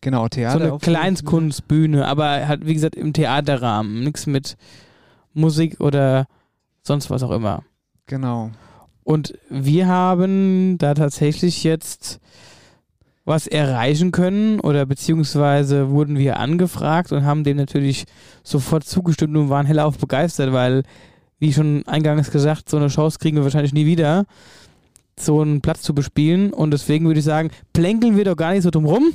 genau, 0.00 0.28
Theater. 0.28 0.58
so 0.58 0.64
eine 0.70 0.78
Kleinstkunstbühne, 0.78 2.06
aber 2.06 2.48
halt, 2.48 2.64
wie 2.64 2.72
gesagt, 2.72 2.96
im 2.96 3.12
Theaterrahmen. 3.12 4.02
Nichts 4.02 4.26
mit 4.26 4.56
Musik 5.34 5.78
oder 5.80 6.26
sonst 6.82 7.10
was 7.10 7.22
auch 7.22 7.32
immer. 7.32 7.64
Genau. 8.06 8.50
Und 9.04 9.34
wir 9.50 9.88
haben 9.88 10.78
da 10.78 10.94
tatsächlich 10.94 11.64
jetzt 11.64 12.18
was 13.28 13.46
erreichen 13.46 14.10
können 14.10 14.58
oder 14.58 14.86
beziehungsweise 14.86 15.90
wurden 15.90 16.16
wir 16.16 16.38
angefragt 16.38 17.12
und 17.12 17.24
haben 17.24 17.44
dem 17.44 17.58
natürlich 17.58 18.04
sofort 18.42 18.84
zugestimmt 18.84 19.36
und 19.36 19.50
waren 19.50 19.66
hellauf 19.66 19.98
begeistert, 19.98 20.52
weil, 20.52 20.82
wie 21.38 21.52
schon 21.52 21.86
eingangs 21.86 22.30
gesagt, 22.30 22.70
so 22.70 22.78
eine 22.78 22.88
Chance 22.88 23.18
kriegen 23.18 23.36
wir 23.36 23.44
wahrscheinlich 23.44 23.74
nie 23.74 23.84
wieder, 23.84 24.24
so 25.20 25.42
einen 25.42 25.60
Platz 25.60 25.82
zu 25.82 25.94
bespielen. 25.94 26.54
Und 26.54 26.70
deswegen 26.70 27.06
würde 27.06 27.20
ich 27.20 27.26
sagen, 27.26 27.50
plänkeln 27.74 28.16
wir 28.16 28.24
doch 28.24 28.36
gar 28.36 28.52
nicht 28.52 28.62
so 28.62 28.70
drum 28.70 28.86
rum, 28.86 29.12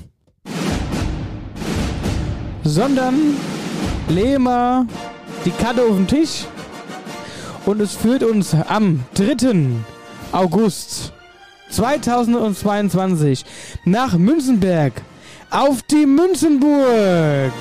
sondern 2.63 3.15
legen 4.09 4.43
wir 4.43 4.85
die 5.43 5.51
Karte 5.51 5.81
auf 5.81 5.95
den 5.95 6.07
Tisch 6.07 6.45
und 7.65 7.81
es 7.81 7.95
führt 7.95 8.23
uns 8.23 8.53
am 8.53 9.03
3. 9.15 9.55
August 10.31 11.13
2022 11.69 13.45
nach 13.85 14.17
Münzenberg 14.17 14.93
auf 15.49 15.81
die 15.83 16.05
Münzenburg. 16.05 17.53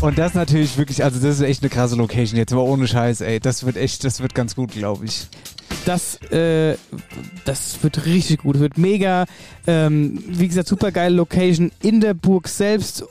Und 0.00 0.18
das 0.18 0.34
natürlich 0.34 0.76
wirklich, 0.76 1.04
also 1.04 1.20
das 1.20 1.36
ist 1.36 1.42
echt 1.42 1.62
eine 1.62 1.70
krasse 1.70 1.94
Location 1.94 2.36
jetzt, 2.36 2.52
aber 2.52 2.64
ohne 2.64 2.88
Scheiß, 2.88 3.20
ey. 3.20 3.38
Das 3.38 3.64
wird 3.64 3.76
echt, 3.76 4.02
das 4.02 4.20
wird 4.20 4.34
ganz 4.34 4.56
gut, 4.56 4.72
glaube 4.72 5.04
ich. 5.04 5.28
Das, 5.84 6.20
äh, 6.30 6.76
das 7.44 7.82
wird 7.82 8.04
richtig 8.04 8.42
gut. 8.42 8.58
Wird 8.58 8.78
mega. 8.78 9.26
Ähm, 9.66 10.22
wie 10.26 10.48
gesagt, 10.48 10.68
super 10.68 10.92
geile 10.92 11.14
Location 11.14 11.72
in 11.82 12.00
der 12.00 12.14
Burg 12.14 12.48
selbst. 12.48 13.04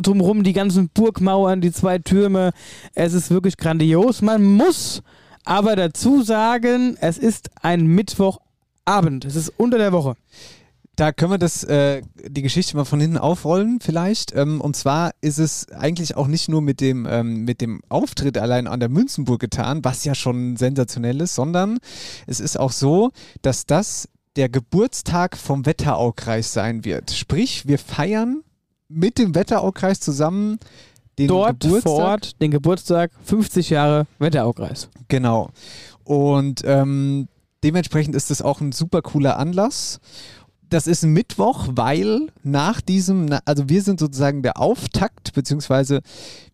Drumherum 0.00 0.42
die 0.42 0.52
ganzen 0.52 0.88
Burgmauern, 0.88 1.60
die 1.60 1.72
zwei 1.72 1.98
Türme. 1.98 2.52
Es 2.94 3.14
ist 3.14 3.30
wirklich 3.30 3.56
grandios. 3.56 4.22
Man 4.22 4.42
muss 4.42 5.02
aber 5.44 5.76
dazu 5.76 6.22
sagen, 6.22 6.96
es 7.00 7.18
ist 7.18 7.50
ein 7.60 7.86
Mittwochabend. 7.86 9.24
Es 9.24 9.36
ist 9.36 9.52
unter 9.56 9.78
der 9.78 9.92
Woche. 9.92 10.16
Da 10.94 11.10
können 11.10 11.32
wir 11.32 11.38
das, 11.38 11.64
äh, 11.64 12.02
die 12.28 12.42
Geschichte 12.42 12.76
mal 12.76 12.84
von 12.84 13.00
hinten 13.00 13.16
aufrollen, 13.16 13.80
vielleicht. 13.80 14.34
Ähm, 14.36 14.60
und 14.60 14.76
zwar 14.76 15.12
ist 15.22 15.38
es 15.38 15.70
eigentlich 15.70 16.16
auch 16.16 16.26
nicht 16.26 16.50
nur 16.50 16.60
mit 16.60 16.80
dem, 16.80 17.06
ähm, 17.08 17.44
mit 17.44 17.62
dem 17.62 17.80
Auftritt 17.88 18.36
allein 18.36 18.66
an 18.66 18.78
der 18.78 18.90
Münzenburg 18.90 19.40
getan, 19.40 19.84
was 19.84 20.04
ja 20.04 20.14
schon 20.14 20.56
sensationell 20.56 21.20
ist, 21.22 21.34
sondern 21.34 21.78
es 22.26 22.40
ist 22.40 22.58
auch 22.58 22.72
so, 22.72 23.10
dass 23.40 23.64
das 23.64 24.08
der 24.36 24.50
Geburtstag 24.50 25.36
vom 25.36 25.64
Wetteraukreis 25.64 26.52
sein 26.52 26.84
wird. 26.84 27.10
Sprich, 27.10 27.66
wir 27.66 27.78
feiern 27.78 28.42
mit 28.88 29.18
dem 29.18 29.34
Wetteraukreis 29.34 30.00
zusammen 30.00 30.58
den 31.18 31.28
Dort 31.28 31.60
Geburtstag. 31.60 31.82
vor 31.82 32.04
Ort 32.04 32.40
den 32.40 32.50
Geburtstag 32.50 33.10
50 33.24 33.70
Jahre 33.70 34.06
Wetteraukreis. 34.18 34.88
Genau. 35.08 35.50
Und 36.04 36.62
ähm, 36.64 37.28
dementsprechend 37.62 38.14
ist 38.14 38.30
das 38.30 38.42
auch 38.42 38.60
ein 38.60 38.72
super 38.72 39.02
cooler 39.02 39.38
Anlass. 39.38 40.00
Das 40.68 40.86
ist 40.86 41.02
ein 41.02 41.12
Mittwoch, 41.12 41.68
weil 41.72 42.28
nach 42.42 42.80
diesem, 42.80 43.28
also 43.44 43.68
wir 43.68 43.82
sind 43.82 44.00
sozusagen 44.00 44.42
der 44.42 44.58
Auftakt, 44.58 45.34
beziehungsweise 45.34 46.00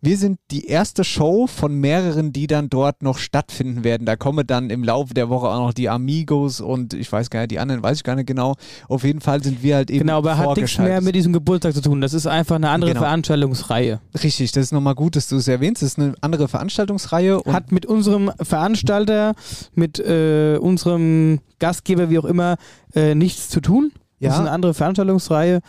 wir 0.01 0.17
sind 0.17 0.39
die 0.51 0.67
erste 0.67 1.03
Show 1.05 1.47
von 1.47 1.75
mehreren, 1.75 2.33
die 2.33 2.47
dann 2.47 2.69
dort 2.71 3.03
noch 3.03 3.19
stattfinden 3.19 3.83
werden. 3.85 4.07
Da 4.07 4.17
kommen 4.17 4.47
dann 4.47 4.71
im 4.71 4.85
Laufe 4.85 5.13
der 5.15 5.29
Woche 5.29 5.49
auch 5.49 5.59
noch 5.59 5.73
die 5.73 5.89
Amigos 5.89 6.61
und 6.61 6.95
ich 6.95 7.11
weiß 7.11 7.31
gar 7.31 7.41
nicht, 7.41 7.51
die 7.51 7.59
anderen 7.59 7.83
weiß 7.83 7.99
ich 7.99 8.05
gar 8.05 8.15
nicht 8.15 8.27
genau. 8.27 8.55
Auf 8.89 9.03
jeden 9.05 9.21
Fall 9.21 9.43
sind 9.43 9.63
wir 9.63 9.77
halt 9.77 9.91
eben 9.91 10.01
Genau, 10.01 10.19
aber 10.19 10.37
hat 10.39 10.57
nichts 10.57 10.79
mehr 10.79 11.01
mit 11.01 11.15
diesem 11.15 11.33
Geburtstag 11.33 11.75
zu 11.75 11.81
tun. 11.83 12.01
Das 12.01 12.15
ist 12.15 12.27
einfach 12.27 12.57
eine 12.57 12.71
andere 12.71 12.91
Genau. 12.93 13.01
Veranstaltungsreihe. 13.03 14.01
Richtig, 14.23 14.53
das 14.53 14.65
ist 14.65 14.73
nochmal 14.73 14.95
gut, 14.95 15.17
dass 15.17 15.29
du 15.29 15.37
es 15.37 15.49
erwähnst. 15.49 15.83
Das 15.83 15.91
ist 15.91 15.99
eine 15.99 16.15
andere 16.21 16.49
Veranstaltungsreihe. 16.49 17.41
Hat 17.47 17.73
mit 17.73 17.85
unserem 17.87 18.31
Veranstalter, 18.41 19.35
mit 19.75 19.99
äh, 19.99 20.59
unserem 20.61 21.41
Gastgeber, 21.59 22.11
wie 22.11 22.19
auch 22.19 22.25
immer, 22.25 22.57
äh, 22.95 23.15
nichts 23.15 23.49
zu 23.49 23.61
tun. 23.61 23.91
Das 24.21 24.29
Ja. 24.29 24.35
ist 24.35 24.41
eine 24.41 24.51
andere 24.51 24.75
Veranstaltungsreihe. 24.75 25.61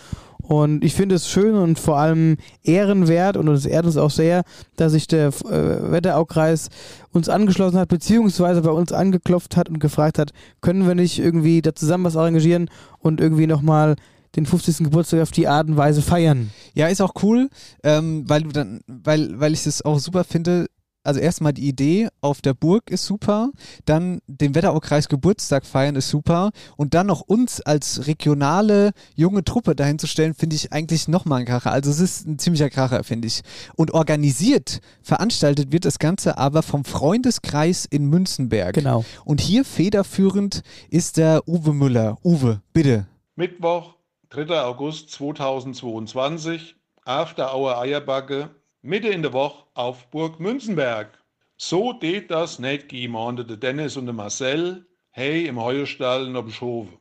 Und 0.49 0.83
ich 0.83 0.95
finde 0.95 1.13
es 1.13 1.29
schön 1.29 1.53
und 1.53 1.77
vor 1.77 1.99
allem 1.99 2.37
ehrenwert 2.63 3.37
und 3.37 3.47
es 3.49 3.67
ehrt 3.67 3.85
uns 3.85 3.97
auch 3.97 4.09
sehr, 4.09 4.41
dass 4.77 4.93
sich 4.93 5.05
der 5.05 5.27
äh, 5.27 5.91
Wetteraukreis 5.91 6.69
uns 7.11 7.29
angeschlossen 7.29 7.77
hat, 7.77 7.87
beziehungsweise 7.87 8.63
bei 8.63 8.71
uns 8.71 8.91
angeklopft 8.91 9.55
hat 9.55 9.69
und 9.69 9.77
gefragt 9.77 10.17
hat, 10.17 10.31
können 10.59 10.87
wir 10.87 10.95
nicht 10.95 11.19
irgendwie 11.19 11.61
da 11.61 11.75
zusammen 11.75 12.05
was 12.05 12.17
arrangieren 12.17 12.67
und 12.97 13.21
irgendwie 13.21 13.45
nochmal 13.45 13.95
den 14.35 14.47
50. 14.47 14.85
Geburtstag 14.85 15.21
auf 15.21 15.29
die 15.29 15.47
Art 15.47 15.67
und 15.67 15.77
Weise 15.77 16.01
feiern. 16.01 16.49
Ja, 16.73 16.87
ist 16.87 17.01
auch 17.01 17.13
cool, 17.21 17.49
ähm, 17.83 18.23
weil 18.27 18.41
du 18.41 18.49
dann, 18.49 18.81
weil, 18.87 19.39
weil 19.39 19.53
ich 19.53 19.67
es 19.67 19.85
auch 19.85 19.99
super 19.99 20.23
finde. 20.23 20.65
Also 21.03 21.19
erstmal 21.19 21.53
die 21.53 21.67
Idee 21.67 22.09
auf 22.21 22.41
der 22.41 22.53
Burg 22.53 22.89
ist 22.89 23.05
super, 23.05 23.51
dann 23.85 24.19
den 24.27 24.55
Wetteraukreis 24.55 25.09
Geburtstag 25.09 25.65
feiern 25.65 25.95
ist 25.95 26.09
super 26.09 26.51
und 26.77 26.93
dann 26.93 27.07
noch 27.07 27.21
uns 27.21 27.61
als 27.61 28.07
regionale 28.07 28.91
junge 29.15 29.43
Truppe 29.43 29.75
dahin 29.75 29.99
zu 29.99 30.07
stellen, 30.07 30.33
finde 30.33 30.55
ich 30.55 30.71
eigentlich 30.73 31.07
nochmal 31.07 31.41
ein 31.41 31.45
Kracher. 31.45 31.71
Also 31.71 31.89
es 31.89 31.99
ist 31.99 32.27
ein 32.27 32.39
ziemlicher 32.39 32.69
Kracher, 32.69 33.03
finde 33.03 33.27
ich. 33.27 33.41
Und 33.75 33.93
organisiert, 33.93 34.81
veranstaltet 35.01 35.71
wird 35.71 35.85
das 35.85 35.99
Ganze 35.99 36.37
aber 36.37 36.63
vom 36.63 36.85
Freundeskreis 36.85 37.85
in 37.85 38.05
Münzenberg. 38.05 38.75
Genau. 38.75 39.05
Und 39.25 39.41
hier 39.41 39.65
federführend 39.65 40.61
ist 40.89 41.17
der 41.17 41.47
Uwe 41.47 41.73
Müller. 41.73 42.17
Uwe, 42.23 42.61
bitte. 42.73 43.07
Mittwoch, 43.35 43.95
3. 44.29 44.61
August 44.61 45.11
2022, 45.11 46.75
After 47.05 47.55
Hour 47.55 47.79
Eierbacke, 47.79 48.49
Mitte 48.81 49.09
in 49.09 49.23
der 49.23 49.33
Woche 49.33 49.65
auf 49.73 50.09
Burg 50.09 50.39
Münzenberg. 50.39 51.21
So 51.57 51.99
geht 51.99 52.31
das 52.31 52.59
nicht 52.59 52.87
gemahnte 52.87 53.43
der 53.43 53.57
Dennis 53.57 53.97
und 53.97 54.05
der 54.05 54.13
Marcel, 54.13 54.87
hey 55.11 55.47
im 55.47 55.61
Heuestall 55.61 56.29
noch 56.29 56.45
beschoven. 56.45 56.97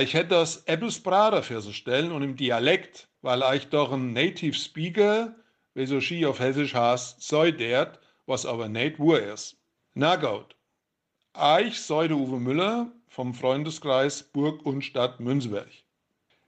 Ich 0.00 0.14
hätte 0.14 0.30
das 0.30 0.62
etwas 0.64 0.98
brader 1.00 1.42
für 1.42 1.60
sie 1.60 1.74
stellen 1.74 2.12
und 2.12 2.22
im 2.22 2.34
Dialekt, 2.34 3.10
weil 3.20 3.42
ich 3.54 3.66
doch 3.66 3.92
ein 3.92 4.14
Native 4.14 4.54
Speaker, 4.54 5.34
wie 5.74 5.84
so 5.84 6.00
Ski 6.00 6.24
auf 6.24 6.40
Hessisch 6.40 6.72
heißt, 6.72 7.20
sei 7.20 7.50
dert, 7.50 8.00
was 8.24 8.46
aber 8.46 8.70
nicht 8.70 8.98
wo 8.98 9.12
ist. 9.14 9.58
Na 9.92 10.16
gut. 10.16 10.56
Ich 11.60 11.78
sei 11.78 12.08
der 12.08 12.16
Uwe 12.16 12.40
Müller 12.40 12.90
vom 13.06 13.34
Freundeskreis 13.34 14.22
Burg 14.22 14.64
und 14.64 14.80
Stadt 14.80 15.20
Münzenberg. 15.20 15.68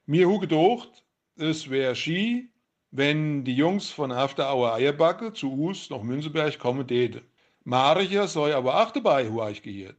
Mir 0.07 0.27
hu 0.27 0.39
gedacht, 0.39 1.05
es 1.37 1.69
wäre 1.69 1.95
Ski, 1.95 2.49
wenn 2.91 3.45
die 3.45 3.55
Jungs 3.55 3.91
von 3.91 4.11
After 4.11 4.53
Hour 4.53 4.75
Eierbacke 4.75 5.33
zu 5.33 5.53
uns 5.53 5.91
nach 5.91 6.03
Münzenberg 6.03 6.59
kommen 6.59 6.87
täte. 6.87 7.23
Maricher 7.65 8.27
soll 8.27 8.53
aber 8.53 8.83
auch 8.83 8.91
dabei, 8.91 9.29
hu 9.29 9.43
ich 9.47 9.63
gehört. 9.63 9.97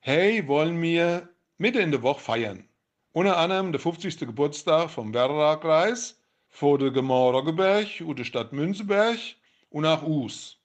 Hey, 0.00 0.46
wollen 0.46 0.80
wir 0.80 1.28
Mitte 1.58 1.80
in 1.80 1.90
der 1.90 2.02
Woche 2.02 2.20
feiern. 2.20 2.64
Unter 3.12 3.36
anderem 3.36 3.72
der 3.72 3.80
50. 3.80 4.20
Geburtstag 4.20 4.90
vom 4.90 5.12
Werra-Kreis, 5.12 6.20
vor 6.48 6.78
der 6.78 6.90
Gemeinde 6.90 7.38
Roggeberg 7.38 7.86
und 8.04 8.18
der 8.18 8.24
Stadt 8.24 8.52
Münzenberg 8.52 9.18
und 9.70 9.82
nach 9.82 10.02
Us. 10.02 10.58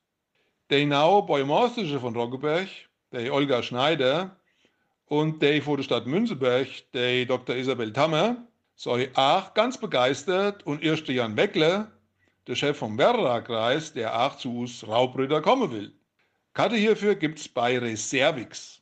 Der 0.69 0.85
naue 0.85 1.23
Bäumeristische 1.23 1.99
von 1.99 2.15
Roggeberg, 2.15 2.67
der 3.11 3.33
Olga 3.33 3.63
Schneider, 3.63 4.35
und 5.07 5.41
der 5.41 5.61
vor 5.61 5.77
der 5.77 5.83
Stadt 5.83 6.05
Münzenberg, 6.05 6.67
der 6.93 7.25
Dr. 7.25 7.55
Isabel 7.55 7.91
Tammer, 7.91 8.47
soll 8.75 9.09
auch 9.15 9.53
ganz 9.53 9.77
begeistert 9.77 10.65
und 10.65 10.83
erst 10.83 11.07
Jan 11.07 11.37
Weckler, 11.37 11.91
der 12.47 12.55
Chef 12.55 12.77
vom 12.77 12.97
Werra-Kreis, 12.97 13.93
der 13.93 14.19
auch 14.19 14.37
zu 14.37 14.59
uns 14.59 14.85
Raubritter 14.87 15.41
kommen 15.41 15.71
will. 15.71 15.93
Karte 16.53 16.75
hierfür 16.75 17.15
gibt's 17.15 17.47
bei 17.47 17.77
Reservix. 17.79 18.81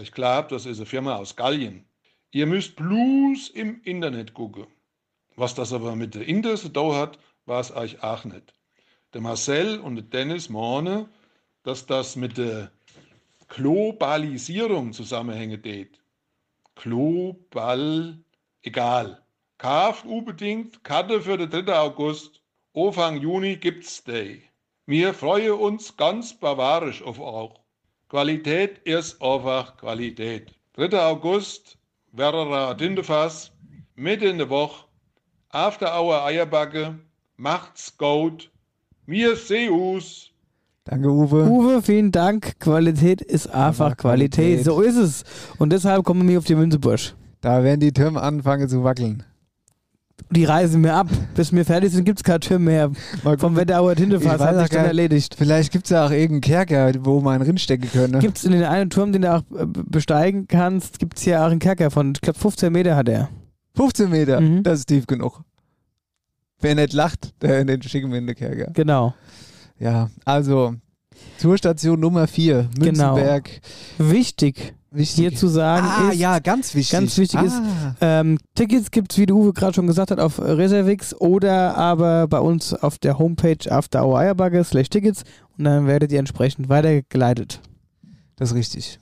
Ich 0.00 0.12
glaube, 0.12 0.48
das 0.48 0.66
ist 0.66 0.78
eine 0.78 0.86
Firma 0.86 1.16
aus 1.16 1.36
Gallien. 1.36 1.84
Ihr 2.32 2.46
müsst 2.46 2.76
bloß 2.76 3.50
im 3.50 3.80
Internet 3.82 4.34
gucken. 4.34 4.66
Was 5.36 5.54
das 5.54 5.72
aber 5.72 5.94
mit 5.94 6.14
der 6.14 6.26
Inter 6.26 6.56
zu 6.56 6.68
tun 6.68 6.94
hat, 6.94 7.18
weiß 7.46 7.72
euch 7.76 8.02
auch 8.02 8.24
nicht. 8.24 8.54
Der 9.12 9.20
Marcel 9.20 9.78
und 9.78 9.96
der 9.96 10.04
Dennis 10.04 10.48
mahnen, 10.48 11.08
dass 11.62 11.86
das 11.86 12.16
mit 12.16 12.36
der 12.38 12.72
Globalisierung 13.48 14.92
zusammenhängen 14.92 15.62
geht. 15.62 16.00
Global, 16.74 18.18
egal. 18.62 19.23
Kauft 19.58 20.04
unbedingt 20.04 20.82
Karte 20.82 21.20
für 21.20 21.38
den 21.38 21.50
3. 21.50 21.74
August. 21.74 22.42
Anfang 22.74 23.18
Juni 23.18 23.56
gibt's 23.56 24.02
Day. 24.02 24.42
Wir 24.86 25.14
freuen 25.14 25.52
uns 25.52 25.96
ganz 25.96 26.34
bavarisch 26.34 27.02
auf 27.02 27.20
auch. 27.20 27.60
Qualität 28.08 28.78
ist 28.78 29.22
einfach 29.22 29.76
Qualität. 29.76 30.52
3. 30.74 31.00
August, 31.00 31.78
Werra 32.12 32.74
Dindefass, 32.74 33.52
Mitte 33.94 34.26
in 34.26 34.38
der 34.38 34.50
Woche, 34.50 34.86
After 35.50 35.98
Hour 35.98 36.24
Eierbacke, 36.24 36.98
macht's 37.36 37.96
gut. 37.96 38.50
Wir 39.06 39.36
sehen 39.36 39.72
uns. 39.72 40.30
Danke, 40.82 41.08
Uwe. 41.08 41.44
Uwe, 41.44 41.80
vielen 41.80 42.10
Dank. 42.10 42.58
Qualität 42.58 43.22
ist 43.22 43.46
einfach 43.46 43.96
Qualität. 43.96 44.58
Qualität. 44.58 44.64
So 44.64 44.80
ist 44.80 44.96
es. 44.96 45.24
Und 45.58 45.72
deshalb 45.72 46.04
kommen 46.04 46.26
wir 46.28 46.38
auf 46.38 46.44
die 46.44 46.56
Münzebusch. 46.56 47.14
Da 47.40 47.62
werden 47.62 47.80
die 47.80 47.92
Türme 47.92 48.20
anfangen 48.20 48.68
zu 48.68 48.82
wackeln. 48.82 49.22
Die 50.34 50.44
reisen 50.44 50.80
mir 50.80 50.94
ab. 50.94 51.08
Bis 51.34 51.52
wir 51.52 51.64
fertig 51.64 51.92
sind, 51.92 52.04
gibt 52.04 52.18
es 52.18 52.24
keinen 52.24 52.40
Türm 52.40 52.64
mehr. 52.64 52.90
Mal 53.22 53.38
Vom. 53.38 53.56
Wetterauer 53.56 53.96
weiß 53.96 54.40
hat 54.40 54.58
sich 54.60 54.68
dann 54.70 54.84
erledigt. 54.86 55.34
Vielleicht 55.38 55.72
gibt 55.72 55.84
es 55.86 55.90
ja 55.90 56.06
auch 56.06 56.10
irgendeinen 56.10 56.40
Kerker, 56.40 56.92
wo 57.04 57.20
man 57.20 57.40
rinstecken 57.42 57.90
könnte. 57.90 58.18
Gibt 58.18 58.38
es 58.38 58.44
in 58.44 58.52
den 58.52 58.64
einen 58.64 58.90
Turm, 58.90 59.12
den 59.12 59.22
du 59.22 59.32
auch 59.34 59.42
äh, 59.56 59.64
besteigen 59.66 60.48
kannst, 60.48 60.98
gibt 60.98 61.18
es 61.18 61.24
hier 61.24 61.40
auch 61.42 61.50
einen 61.50 61.60
Kerker 61.60 61.90
von, 61.90 62.12
ich 62.14 62.20
glaube 62.20 62.38
15 62.38 62.72
Meter 62.72 62.96
hat 62.96 63.08
er. 63.08 63.28
15 63.76 64.10
Meter, 64.10 64.40
Mhm. 64.40 64.62
das 64.62 64.80
ist 64.80 64.86
tief 64.86 65.06
genug. 65.06 65.42
Wer 66.60 66.74
nicht 66.74 66.92
lacht, 66.92 67.34
der 67.42 67.64
den 67.64 67.82
schicken 67.82 68.10
wir 68.10 68.18
in 68.18 68.26
den 68.26 68.36
Kerker. 68.36 68.70
Genau. 68.72 69.14
Ja, 69.78 70.08
also 70.24 70.74
zur 71.38 71.58
Station 71.58 72.00
Nummer 72.00 72.26
4, 72.26 72.68
Genau. 72.78 72.84
Münzenberg. 73.14 73.50
Wichtig 73.98 74.74
Wichtig. 74.94 75.16
hier 75.16 75.34
zu 75.34 75.48
sagen 75.48 75.86
ah, 75.88 76.10
ist, 76.10 76.18
ja, 76.18 76.38
ganz 76.38 76.72
wichtig. 76.72 76.92
ganz 76.92 77.18
wichtig 77.18 77.42
ist, 77.42 77.56
ah. 77.56 77.96
ähm, 78.00 78.38
Tickets 78.54 78.92
gibt 78.92 79.10
es, 79.10 79.18
wie 79.18 79.26
der 79.26 79.34
Uwe 79.34 79.52
gerade 79.52 79.74
schon 79.74 79.88
gesagt 79.88 80.12
hat, 80.12 80.20
auf 80.20 80.38
Reservix 80.38 81.12
oder 81.14 81.76
aber 81.76 82.28
bei 82.28 82.38
uns 82.38 82.72
auf 82.74 82.98
der 82.98 83.18
Homepage 83.18 83.70
After 83.70 84.06
Hour 84.06 84.20
Eierbagge 84.20 84.62
slash 84.62 84.88
Tickets 84.90 85.24
und 85.58 85.64
dann 85.64 85.88
werdet 85.88 86.12
ihr 86.12 86.20
entsprechend 86.20 86.68
weitergeleitet. 86.68 87.60
Das 88.36 88.50
ist 88.50 88.56
richtig. 88.56 89.00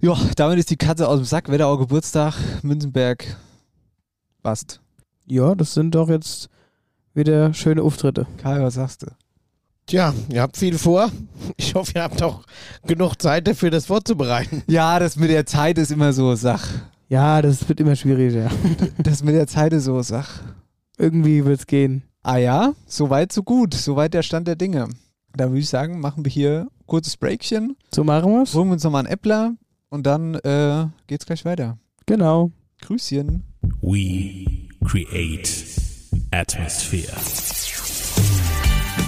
Ja, 0.00 0.14
damit 0.36 0.58
ist 0.58 0.68
die 0.68 0.76
Katze 0.76 1.08
aus 1.08 1.18
dem 1.18 1.24
Sack. 1.24 1.50
Wetterau 1.50 1.78
Geburtstag, 1.78 2.34
Münzenberg. 2.62 3.38
Passt. 4.42 4.80
Ja, 5.24 5.54
das 5.54 5.72
sind 5.72 5.94
doch 5.94 6.10
jetzt 6.10 6.50
wieder 7.14 7.54
schöne 7.54 7.82
Auftritte. 7.82 8.26
Kai, 8.36 8.60
was 8.60 8.74
sagst 8.74 9.02
du? 9.02 9.06
Tja, 9.86 10.12
ihr 10.32 10.42
habt 10.42 10.56
viel 10.56 10.78
vor. 10.78 11.10
Ich 11.56 11.74
hoffe, 11.74 11.92
ihr 11.94 12.02
habt 12.02 12.20
auch 12.22 12.42
genug 12.86 13.20
Zeit 13.22 13.46
dafür, 13.46 13.70
das 13.70 13.86
vorzubereiten. 13.86 14.62
Ja, 14.66 14.98
das 14.98 15.16
mit 15.16 15.30
der 15.30 15.46
Zeit 15.46 15.78
ist 15.78 15.92
immer 15.92 16.12
so 16.12 16.34
Sach. 16.34 16.66
Ja, 17.08 17.40
das 17.40 17.68
wird 17.68 17.78
immer 17.80 17.94
schwieriger. 17.94 18.50
Das 18.98 19.22
mit 19.22 19.34
der 19.36 19.46
Zeit 19.46 19.72
ist 19.72 19.84
so 19.84 20.02
Sach. 20.02 20.40
Irgendwie 20.98 21.44
wird 21.44 21.60
es 21.60 21.66
gehen. 21.68 22.02
Ah 22.24 22.38
ja, 22.38 22.72
soweit 22.86 23.30
so 23.32 23.44
gut. 23.44 23.74
Soweit 23.74 24.12
der 24.14 24.22
Stand 24.22 24.48
der 24.48 24.56
Dinge. 24.56 24.88
Da 25.36 25.48
würde 25.50 25.60
ich 25.60 25.68
sagen, 25.68 26.00
machen 26.00 26.24
wir 26.24 26.32
hier 26.32 26.62
ein 26.62 26.86
kurzes 26.86 27.16
Breakchen, 27.16 27.76
So 27.94 28.02
machen 28.02 28.32
wir 28.32 28.42
es. 28.42 28.54
holen 28.54 28.68
wir 28.68 28.72
uns 28.72 28.82
nochmal 28.82 29.04
einen 29.04 29.12
Äppler 29.12 29.52
und 29.90 30.04
dann 30.06 30.34
äh, 30.36 30.86
geht's 31.06 31.26
gleich 31.26 31.44
weiter. 31.44 31.78
Genau. 32.06 32.50
Grüßchen. 32.80 33.44
We 33.82 34.46
create 34.84 35.48
atmosphere. 36.32 37.12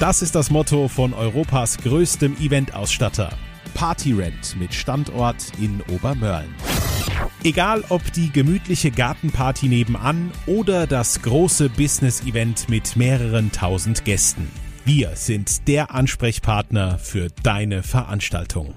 Das 0.01 0.23
ist 0.23 0.37
das 0.37 0.51
Motto 0.51 0.87
von 0.87 1.13
Europas 1.13 1.77
größtem 1.79 2.37
Eventausstatter. 2.37 3.31
Partyrent 3.75 4.55
mit 4.57 4.73
Standort 4.73 5.51
in 5.61 5.83
Obermörlen. 5.93 6.55
Egal 7.43 7.83
ob 7.89 8.13
die 8.13 8.31
gemütliche 8.31 8.93
Gartenparty 8.93 9.67
nebenan 9.67 10.31
oder 10.47 10.87
das 10.87 11.21
große 11.23 11.69
Business-Event 11.71 12.69
mit 12.69 12.95
mehreren 12.95 13.51
tausend 13.51 14.05
Gästen. 14.05 14.49
Wir 14.85 15.17
sind 15.17 15.67
der 15.67 15.93
Ansprechpartner 15.93 16.99
für 16.99 17.27
deine 17.43 17.83
Veranstaltung. 17.83 18.75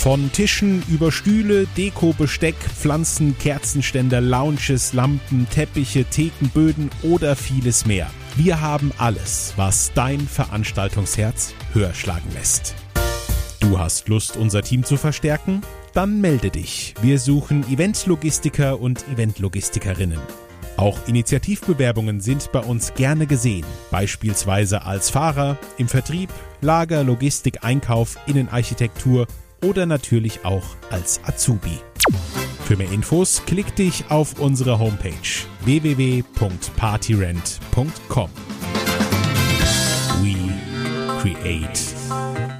Von 0.00 0.32
Tischen 0.32 0.82
über 0.88 1.12
Stühle, 1.12 1.66
Deko, 1.76 2.14
Besteck, 2.14 2.54
Pflanzen, 2.54 3.36
Kerzenständer, 3.36 4.22
Lounges, 4.22 4.94
Lampen, 4.94 5.46
Teppiche, 5.50 6.06
Theken, 6.06 6.48
Böden 6.48 6.88
oder 7.02 7.36
vieles 7.36 7.84
mehr. 7.84 8.10
Wir 8.34 8.62
haben 8.62 8.92
alles, 8.96 9.52
was 9.56 9.92
dein 9.94 10.20
Veranstaltungsherz 10.20 11.52
höher 11.74 11.92
schlagen 11.92 12.30
lässt. 12.32 12.74
Du 13.60 13.78
hast 13.78 14.08
Lust, 14.08 14.38
unser 14.38 14.62
Team 14.62 14.84
zu 14.84 14.96
verstärken? 14.96 15.60
Dann 15.92 16.22
melde 16.22 16.48
dich. 16.48 16.94
Wir 17.02 17.18
suchen 17.18 17.70
Eventlogistiker 17.70 18.80
und 18.80 19.06
Eventlogistikerinnen. 19.06 20.20
Auch 20.78 20.96
Initiativbewerbungen 21.08 22.20
sind 22.20 22.52
bei 22.52 22.60
uns 22.60 22.94
gerne 22.94 23.26
gesehen, 23.26 23.66
beispielsweise 23.90 24.86
als 24.86 25.10
Fahrer, 25.10 25.58
im 25.76 25.88
Vertrieb, 25.88 26.30
Lager, 26.62 27.04
Logistik, 27.04 27.64
Einkauf, 27.64 28.16
Innenarchitektur 28.26 29.26
oder 29.62 29.86
natürlich 29.86 30.44
auch 30.44 30.64
als 30.90 31.20
Azubi. 31.24 31.78
Für 32.64 32.76
mehr 32.76 32.90
Infos 32.90 33.42
klick 33.46 33.76
dich 33.76 34.10
auf 34.10 34.40
unsere 34.40 34.78
Homepage 34.78 35.14
www.partyrent.com. 35.64 38.30
We 40.22 40.34
create 41.20 41.80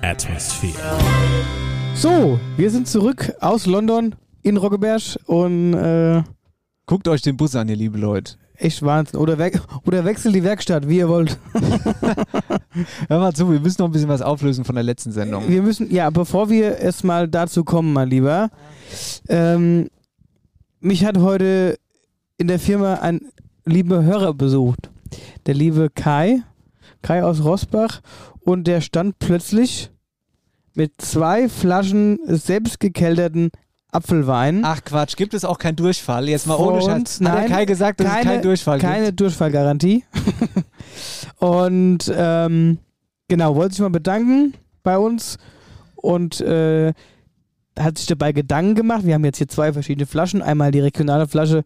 atmosphere. 0.03 0.99
So, 1.95 2.41
wir 2.57 2.71
sind 2.71 2.89
zurück 2.89 3.35
aus 3.41 3.67
London 3.67 4.15
in 4.43 4.57
Roggeberg 4.57 5.19
und 5.27 5.75
äh, 5.75 6.23
Guckt 6.91 7.07
euch 7.07 7.23
den 7.23 7.37
Bus 7.37 7.55
an, 7.55 7.69
ihr 7.69 7.77
liebe 7.77 7.99
Leute. 7.99 8.35
Echt 8.61 8.83
Wahnsinn. 8.83 9.19
Oder, 9.19 9.39
we 9.39 9.51
oder 9.87 10.05
wechselt 10.05 10.35
die 10.35 10.45
Werkstatt, 10.45 10.89
wie 10.89 10.99
ihr 10.99 11.09
wollt. 11.09 11.39
Hör 13.09 13.19
mal 13.19 13.33
zu, 13.33 13.51
wir 13.51 13.61
müssen 13.61 13.83
noch 13.83 13.89
ein 13.89 13.93
bisschen 13.93 14.09
was 14.09 14.23
auflösen 14.23 14.65
von 14.65 14.75
der 14.75 14.85
letzten 14.85 15.13
Sendung. 15.13 15.49
Wir 15.49 15.63
müssen, 15.63 15.93
ja, 15.93 16.11
bevor 16.11 16.51
wir 16.51 16.79
erstmal 16.79 17.29
dazu 17.29 17.65
kommen, 17.65 17.93
mein 17.93 18.09
Lieber. 18.09 18.51
Ähm, 19.29 19.89
mich 20.81 21.05
hat 21.05 21.19
heute 21.19 21.79
in 22.37 22.49
der 22.49 22.59
Firma 22.59 22.95
ein 22.95 23.21
lieber 23.65 24.03
Hörer 24.03 24.35
besucht. 24.35 24.91
Der 25.47 25.55
liebe 25.55 25.91
Kai, 25.91 26.43
Kai 27.03 27.25
aus 27.25 27.45
Rosbach. 27.45 28.01
Und 28.41 28.67
der 28.67 28.81
stand 28.81 29.19
plötzlich 29.19 29.91
mit 30.75 30.93
zwei 30.99 31.49
Flaschen 31.49 32.19
selbstgekelterten 32.25 33.51
Apfelwein. 33.93 34.63
Ach 34.65 34.83
Quatsch, 34.85 35.17
gibt 35.17 35.35
es 35.35 35.45
auch 35.45 35.59
keinen 35.59 35.77
Durchfall? 35.77 36.29
Jetzt 36.29 36.47
mal 36.47 36.57
ohne 36.57 36.81
Scheiß. 36.81 36.95
uns? 36.95 37.21
Hat 37.21 37.27
der 37.27 37.35
Nein, 37.35 37.49
Kai 37.49 37.65
gesagt, 37.65 38.01
dass 38.01 38.07
es 38.07 38.25
keinen 38.25 38.43
Durchfall 38.43 38.79
keine 38.79 39.07
gibt? 39.07 39.21
Durchfallgarantie. 39.21 40.05
und 41.39 42.13
ähm, 42.15 42.79
genau, 43.29 43.55
wollte 43.57 43.75
sich 43.75 43.81
mal 43.81 43.91
bedanken 43.91 44.55
bei 44.83 44.97
uns 44.97 45.39
und 45.97 46.41
äh, 46.41 46.93
hat 47.79 47.99
sich 47.99 48.07
dabei 48.07 48.33
Gedanken 48.33 48.75
gemacht. 48.75 49.05
Wir 49.05 49.15
haben 49.15 49.25
jetzt 49.25 49.39
hier 49.39 49.49
zwei 49.49 49.73
verschiedene 49.73 50.07
Flaschen. 50.07 50.43
Einmal 50.43 50.71
die 50.71 50.81
regionale 50.81 51.27
Flasche 51.27 51.65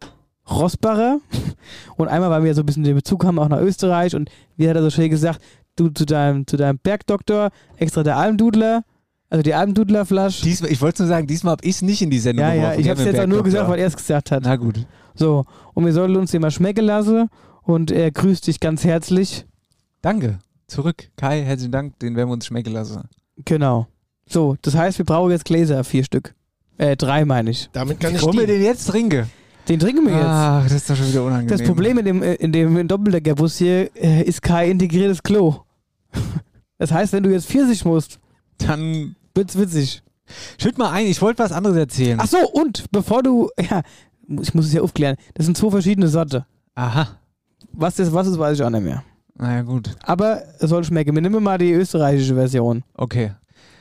Rosbacher 0.51 1.21
und 1.97 2.09
einmal, 2.09 2.31
weil 2.31 2.45
wir 2.45 2.55
so 2.55 2.63
ein 2.63 2.67
bisschen 2.67 2.85
den 2.85 2.97
Bezug 2.97 3.25
haben 3.25 3.39
auch 3.39 3.49
nach 3.49 3.61
Österreich 3.61 4.15
und 4.15 4.31
wie 4.57 4.69
hat 4.69 4.77
er 4.77 4.83
so 4.83 4.91
schön 4.91 5.11
gesagt, 5.11 5.41
du 5.77 5.89
zu 5.89 6.05
deinem, 6.05 6.47
zu 6.47 6.57
deinem 6.57 6.79
Bergdoktor, 6.79 7.51
extra 7.77 8.03
der 8.03 8.17
Almdudler, 8.17 8.85
also 9.35 9.43
die 9.43 9.53
Almdudler-Flasche. 9.55 10.45
Diesmal, 10.45 10.71
ich 10.71 10.81
wollte 10.81 11.03
nur 11.03 11.09
sagen, 11.09 11.27
diesmal 11.27 11.51
habe 11.53 11.65
ich 11.65 11.75
es 11.75 11.83
nicht 11.83 12.01
in 12.01 12.09
die 12.09 12.21
Sendung 12.21 12.47
Ja, 12.47 12.55
ja, 12.55 12.61
geworfen. 12.63 12.81
ich 12.81 12.89
habe 12.89 13.01
es 13.01 13.07
jetzt 13.07 13.19
auch 13.19 13.27
nur 13.27 13.43
gesagt, 13.43 13.69
weil 13.69 13.81
er 13.81 13.89
es 13.89 13.97
gesagt 13.97 14.31
hat. 14.31 14.45
Na 14.45 14.55
gut. 14.55 14.87
So, 15.17 15.45
und 15.73 15.85
wir 15.85 15.93
sollen 15.93 16.15
uns 16.15 16.31
den 16.31 16.41
mal 16.41 16.53
schmecken 16.53 16.85
lassen 16.85 17.29
und 17.63 17.91
er 17.91 18.13
grüßt 18.13 18.47
dich 18.47 18.61
ganz 18.61 18.85
herzlich. 18.85 19.45
Danke. 20.03 20.39
Zurück. 20.69 21.11
Kai, 21.17 21.43
herzlichen 21.43 21.73
Dank, 21.73 21.99
den 21.99 22.15
werden 22.15 22.29
wir 22.29 22.35
uns 22.35 22.47
schmecken 22.47 22.73
lassen. 22.73 23.03
Genau. 23.45 23.89
So, 24.25 24.57
das 24.63 24.77
heißt, 24.77 24.99
wir 24.99 25.05
brauchen 25.05 25.33
jetzt 25.33 25.47
Gläser, 25.47 25.83
vier 25.83 26.05
Stück. 26.05 26.33
Äh, 26.79 26.97
drei 26.97 27.25
meine 27.25 27.51
ich. 27.51 27.69
Damit 27.73 27.99
kann 27.99 28.15
ich 28.15 28.23
Wollen 28.23 28.39
wir 28.39 28.47
den 28.47 28.63
jetzt 28.63 28.87
trinken? 28.89 29.29
Den 29.69 29.81
trinken 29.81 30.07
wir 30.07 30.13
jetzt. 30.13 30.25
Ach, 30.27 30.63
das 30.63 30.75
ist 30.75 30.91
doch 30.91 30.95
schon 30.95 31.09
wieder 31.09 31.25
unangenehm. 31.25 31.49
Das 31.59 31.67
Problem 31.67 31.99
in 31.99 32.05
dem, 32.05 32.23
äh, 32.23 32.35
in 32.35 32.53
dem 32.53 32.87
Doppeldeckerbus 32.87 33.59
hier 33.59 33.91
äh, 33.97 34.23
ist 34.23 34.43
kein 34.43 34.71
integriertes 34.71 35.25
Klo. 35.25 35.57
Das 36.77 36.91
heißt, 36.93 37.13
wenn 37.13 37.23
du 37.23 37.31
jetzt 37.31 37.47
Pfirsich 37.47 37.85
musst, 37.85 38.19
Dann 38.59 39.15
wird's 39.35 39.59
witzig. 39.59 40.03
schütt 40.59 40.79
mal 40.79 40.91
ein, 40.91 41.07
ich 41.07 41.21
wollte 41.21 41.43
was 41.43 41.53
anderes 41.53 41.77
erzählen. 41.77 42.19
Ach 42.21 42.27
so, 42.27 42.39
und 42.53 42.91
bevor 42.91 43.23
du, 43.23 43.51
ja, 43.61 43.83
ich 44.29 44.55
muss 44.55 44.67
es 44.67 44.73
ja 44.73 44.83
aufklären, 44.83 45.17
das 45.35 45.47
sind 45.47 45.57
zwei 45.57 45.71
verschiedene 45.71 46.09
Sorte. 46.09 46.47
Aha. 46.75 47.19
Was 47.73 47.97
das 47.97 48.13
was 48.13 48.27
ist, 48.27 48.39
weiß 48.39 48.59
ich 48.59 48.65
auch 48.65 48.71
nicht 48.71 48.85
mehr. 48.85 49.03
Na 49.37 49.57
ja, 49.57 49.63
gut. 49.63 49.91
Aber 50.03 50.43
es 50.61 50.71
soll 50.71 50.85
schmecken. 50.85 51.15
Wir 51.15 51.23
nehmen 51.23 51.43
mal 51.43 51.59
die 51.59 51.73
österreichische 51.73 52.35
Version. 52.35 52.85
Okay. 52.95 53.33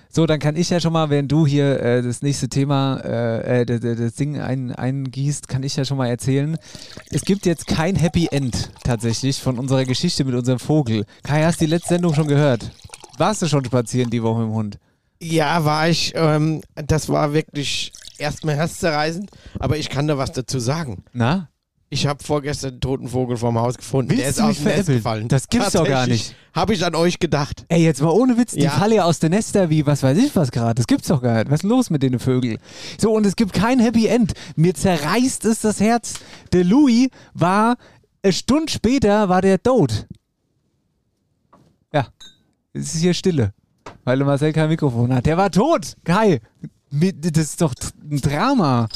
So, 0.09 0.27
dann 0.27 0.39
kann 0.39 0.55
ich 0.55 0.69
ja 0.69 0.79
schon 0.79 0.93
mal, 0.93 1.09
während 1.09 1.31
du 1.31 1.47
hier 1.47 1.79
äh, 1.79 2.03
das 2.03 2.21
nächste 2.21 2.47
Thema, 2.47 2.97
äh, 3.03 3.61
äh, 3.61 3.65
das, 3.65 3.79
das 3.79 4.13
Ding 4.13 4.39
ein, 4.39 4.71
eingießt, 4.71 5.47
kann 5.47 5.63
ich 5.63 5.75
ja 5.75 5.85
schon 5.85 5.97
mal 5.97 6.07
erzählen. 6.07 6.55
Es 7.09 7.23
gibt 7.23 7.47
jetzt 7.47 7.65
kein 7.65 7.95
Happy 7.95 8.27
End 8.29 8.69
tatsächlich 8.83 9.41
von 9.41 9.57
unserer 9.57 9.85
Geschichte 9.85 10.23
mit 10.23 10.35
unserem 10.35 10.59
Vogel. 10.59 11.05
Kai, 11.23 11.43
hast 11.43 11.61
du 11.61 11.65
die 11.65 11.71
letzte 11.71 11.95
Sendung 11.95 12.13
schon 12.13 12.27
gehört? 12.27 12.69
Warst 13.17 13.41
du 13.41 13.47
schon 13.47 13.65
spazieren 13.65 14.11
die 14.11 14.21
Woche 14.21 14.41
mit 14.41 14.49
dem 14.49 14.53
Hund? 14.53 14.79
Ja, 15.21 15.63
war 15.65 15.87
ich. 15.89 16.13
Ähm, 16.15 16.61
das 16.75 17.09
war 17.09 17.33
wirklich 17.33 17.91
erstmal 18.17 18.55
herzzerreißend, 18.55 19.29
aber 19.59 19.77
ich 19.77 19.89
kann 19.89 20.07
da 20.07 20.17
was 20.17 20.31
dazu 20.31 20.59
sagen. 20.59 21.03
Na? 21.13 21.49
Ich 21.89 22.07
habe 22.07 22.23
vorgestern 22.23 22.71
einen 22.71 22.81
toten 22.81 23.07
Vogel 23.07 23.37
vorm 23.37 23.59
Haus 23.59 23.77
gefunden. 23.77 24.09
Willst 24.09 24.23
Der 24.23 24.29
ist 24.31 24.41
aus 24.41 24.55
dem 24.55 24.63
Nest 24.65 24.87
gefallen. 24.87 25.27
Das 25.27 25.47
gibt's 25.47 25.73
doch 25.73 25.85
gar 25.87 26.07
nicht. 26.07 26.33
Habe 26.51 26.73
ich 26.73 26.83
an 26.83 26.95
euch 26.95 27.19
gedacht. 27.19 27.65
Ey, 27.67 27.83
jetzt 27.83 28.01
mal 28.01 28.09
ohne 28.09 28.35
Witz, 28.35 28.53
die 28.53 28.61
Ja. 28.61 28.71
fallen 28.71 28.93
ja 28.93 29.03
aus 29.03 29.19
den 29.19 29.29
Nester 29.29 29.69
wie, 29.69 29.85
was 29.85 30.01
weiß 30.01 30.17
ich 30.17 30.35
was 30.35 30.49
gerade. 30.49 30.73
Das 30.73 30.87
gibt's 30.87 31.07
doch 31.09 31.21
gar 31.21 31.35
nicht. 31.43 31.51
Was 31.51 31.59
ist 31.59 31.69
los 31.69 31.91
mit 31.91 32.01
den 32.01 32.17
Vögeln? 32.17 32.57
So, 32.99 33.13
und 33.13 33.27
es 33.27 33.35
gibt 33.35 33.53
kein 33.53 33.79
Happy 33.79 34.07
End. 34.07 34.33
Mir 34.55 34.73
zerreißt 34.73 35.45
es 35.45 35.61
das 35.61 35.79
Herz. 35.79 36.15
Der 36.51 36.63
Louis 36.63 37.09
war, 37.35 37.77
eine 38.23 38.33
Stunde 38.33 38.71
später 38.71 39.29
war 39.29 39.43
der 39.43 39.61
tot. 39.61 40.07
Ja, 41.93 42.07
es 42.73 42.95
ist 42.95 43.01
hier 43.01 43.13
Stille, 43.13 43.53
weil 44.03 44.17
der 44.17 44.25
Marcel 44.27 44.53
kein 44.53 44.69
Mikrofon 44.69 45.13
hat. 45.13 45.25
Der 45.25 45.37
war 45.37 45.51
tot, 45.51 45.95
Kai. 46.03 46.39
Mit- 46.91 47.35
Das 47.35 47.43
ist 47.43 47.61
doch 47.61 47.73
ein 48.09 48.21
Drama. 48.21 48.87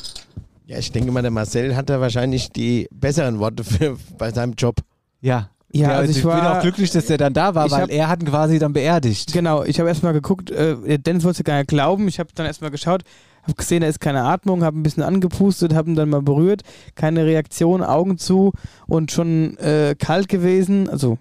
Ja, 0.65 0.77
ich 0.77 0.91
denke 0.91 1.11
mal, 1.11 1.21
der 1.21 1.31
Marcel 1.31 1.75
hat 1.75 1.89
da 1.89 1.99
wahrscheinlich 2.01 2.51
die 2.51 2.87
besseren 2.91 3.39
Worte 3.39 3.63
für, 3.63 3.97
bei 4.17 4.31
seinem 4.31 4.53
Job. 4.53 4.75
Ja. 5.21 5.49
Ja, 5.73 5.89
also 5.89 6.11
ich 6.11 6.17
bin 6.21 6.27
war- 6.31 6.57
auch 6.57 6.61
glücklich, 6.61 6.91
dass 6.91 7.07
der 7.07 7.17
dann 7.17 7.33
da 7.33 7.53
war, 7.53 7.65
Ich 7.65 7.71
weil 7.71 7.81
hab- 7.83 7.89
er 7.91 8.07
hat 8.07 8.21
ihn 8.21 8.27
quasi 8.29 8.57
dann 8.57 8.71
beerdigt. 8.73 9.33
Genau, 9.33 9.63
ich 9.63 9.79
habe 9.79 9.89
erstmal 9.89 10.13
geguckt, 10.13 10.49
äh, 10.49 10.97
Dennis 10.97 11.23
wollte 11.25 11.43
gar 11.43 11.57
nicht 11.57 11.67
glauben. 11.67 12.07
Ich 12.07 12.19
habe 12.19 12.29
dann 12.35 12.45
erstmal 12.45 12.71
geschaut, 12.71 13.03
habe 13.43 13.53
gesehen, 13.53 13.81
da 13.81 13.87
ist 13.87 13.99
keine 13.99 14.23
Atmung, 14.23 14.63
habe 14.63 14.79
ein 14.79 14.83
bisschen 14.83 15.03
angepustet, 15.03 15.73
habe 15.75 15.89
ihn 15.89 15.95
dann 15.95 16.09
mal 16.09 16.21
berührt, 16.21 16.61
keine 16.95 17.25
Reaktion, 17.25 17.83
Augen 17.83 18.17
zu 18.17 18.53
und 18.87 19.11
schon 19.11 19.57
äh, 19.57 19.95
kalt 19.99 20.29
gewesen, 20.29 20.89
also 20.89 21.17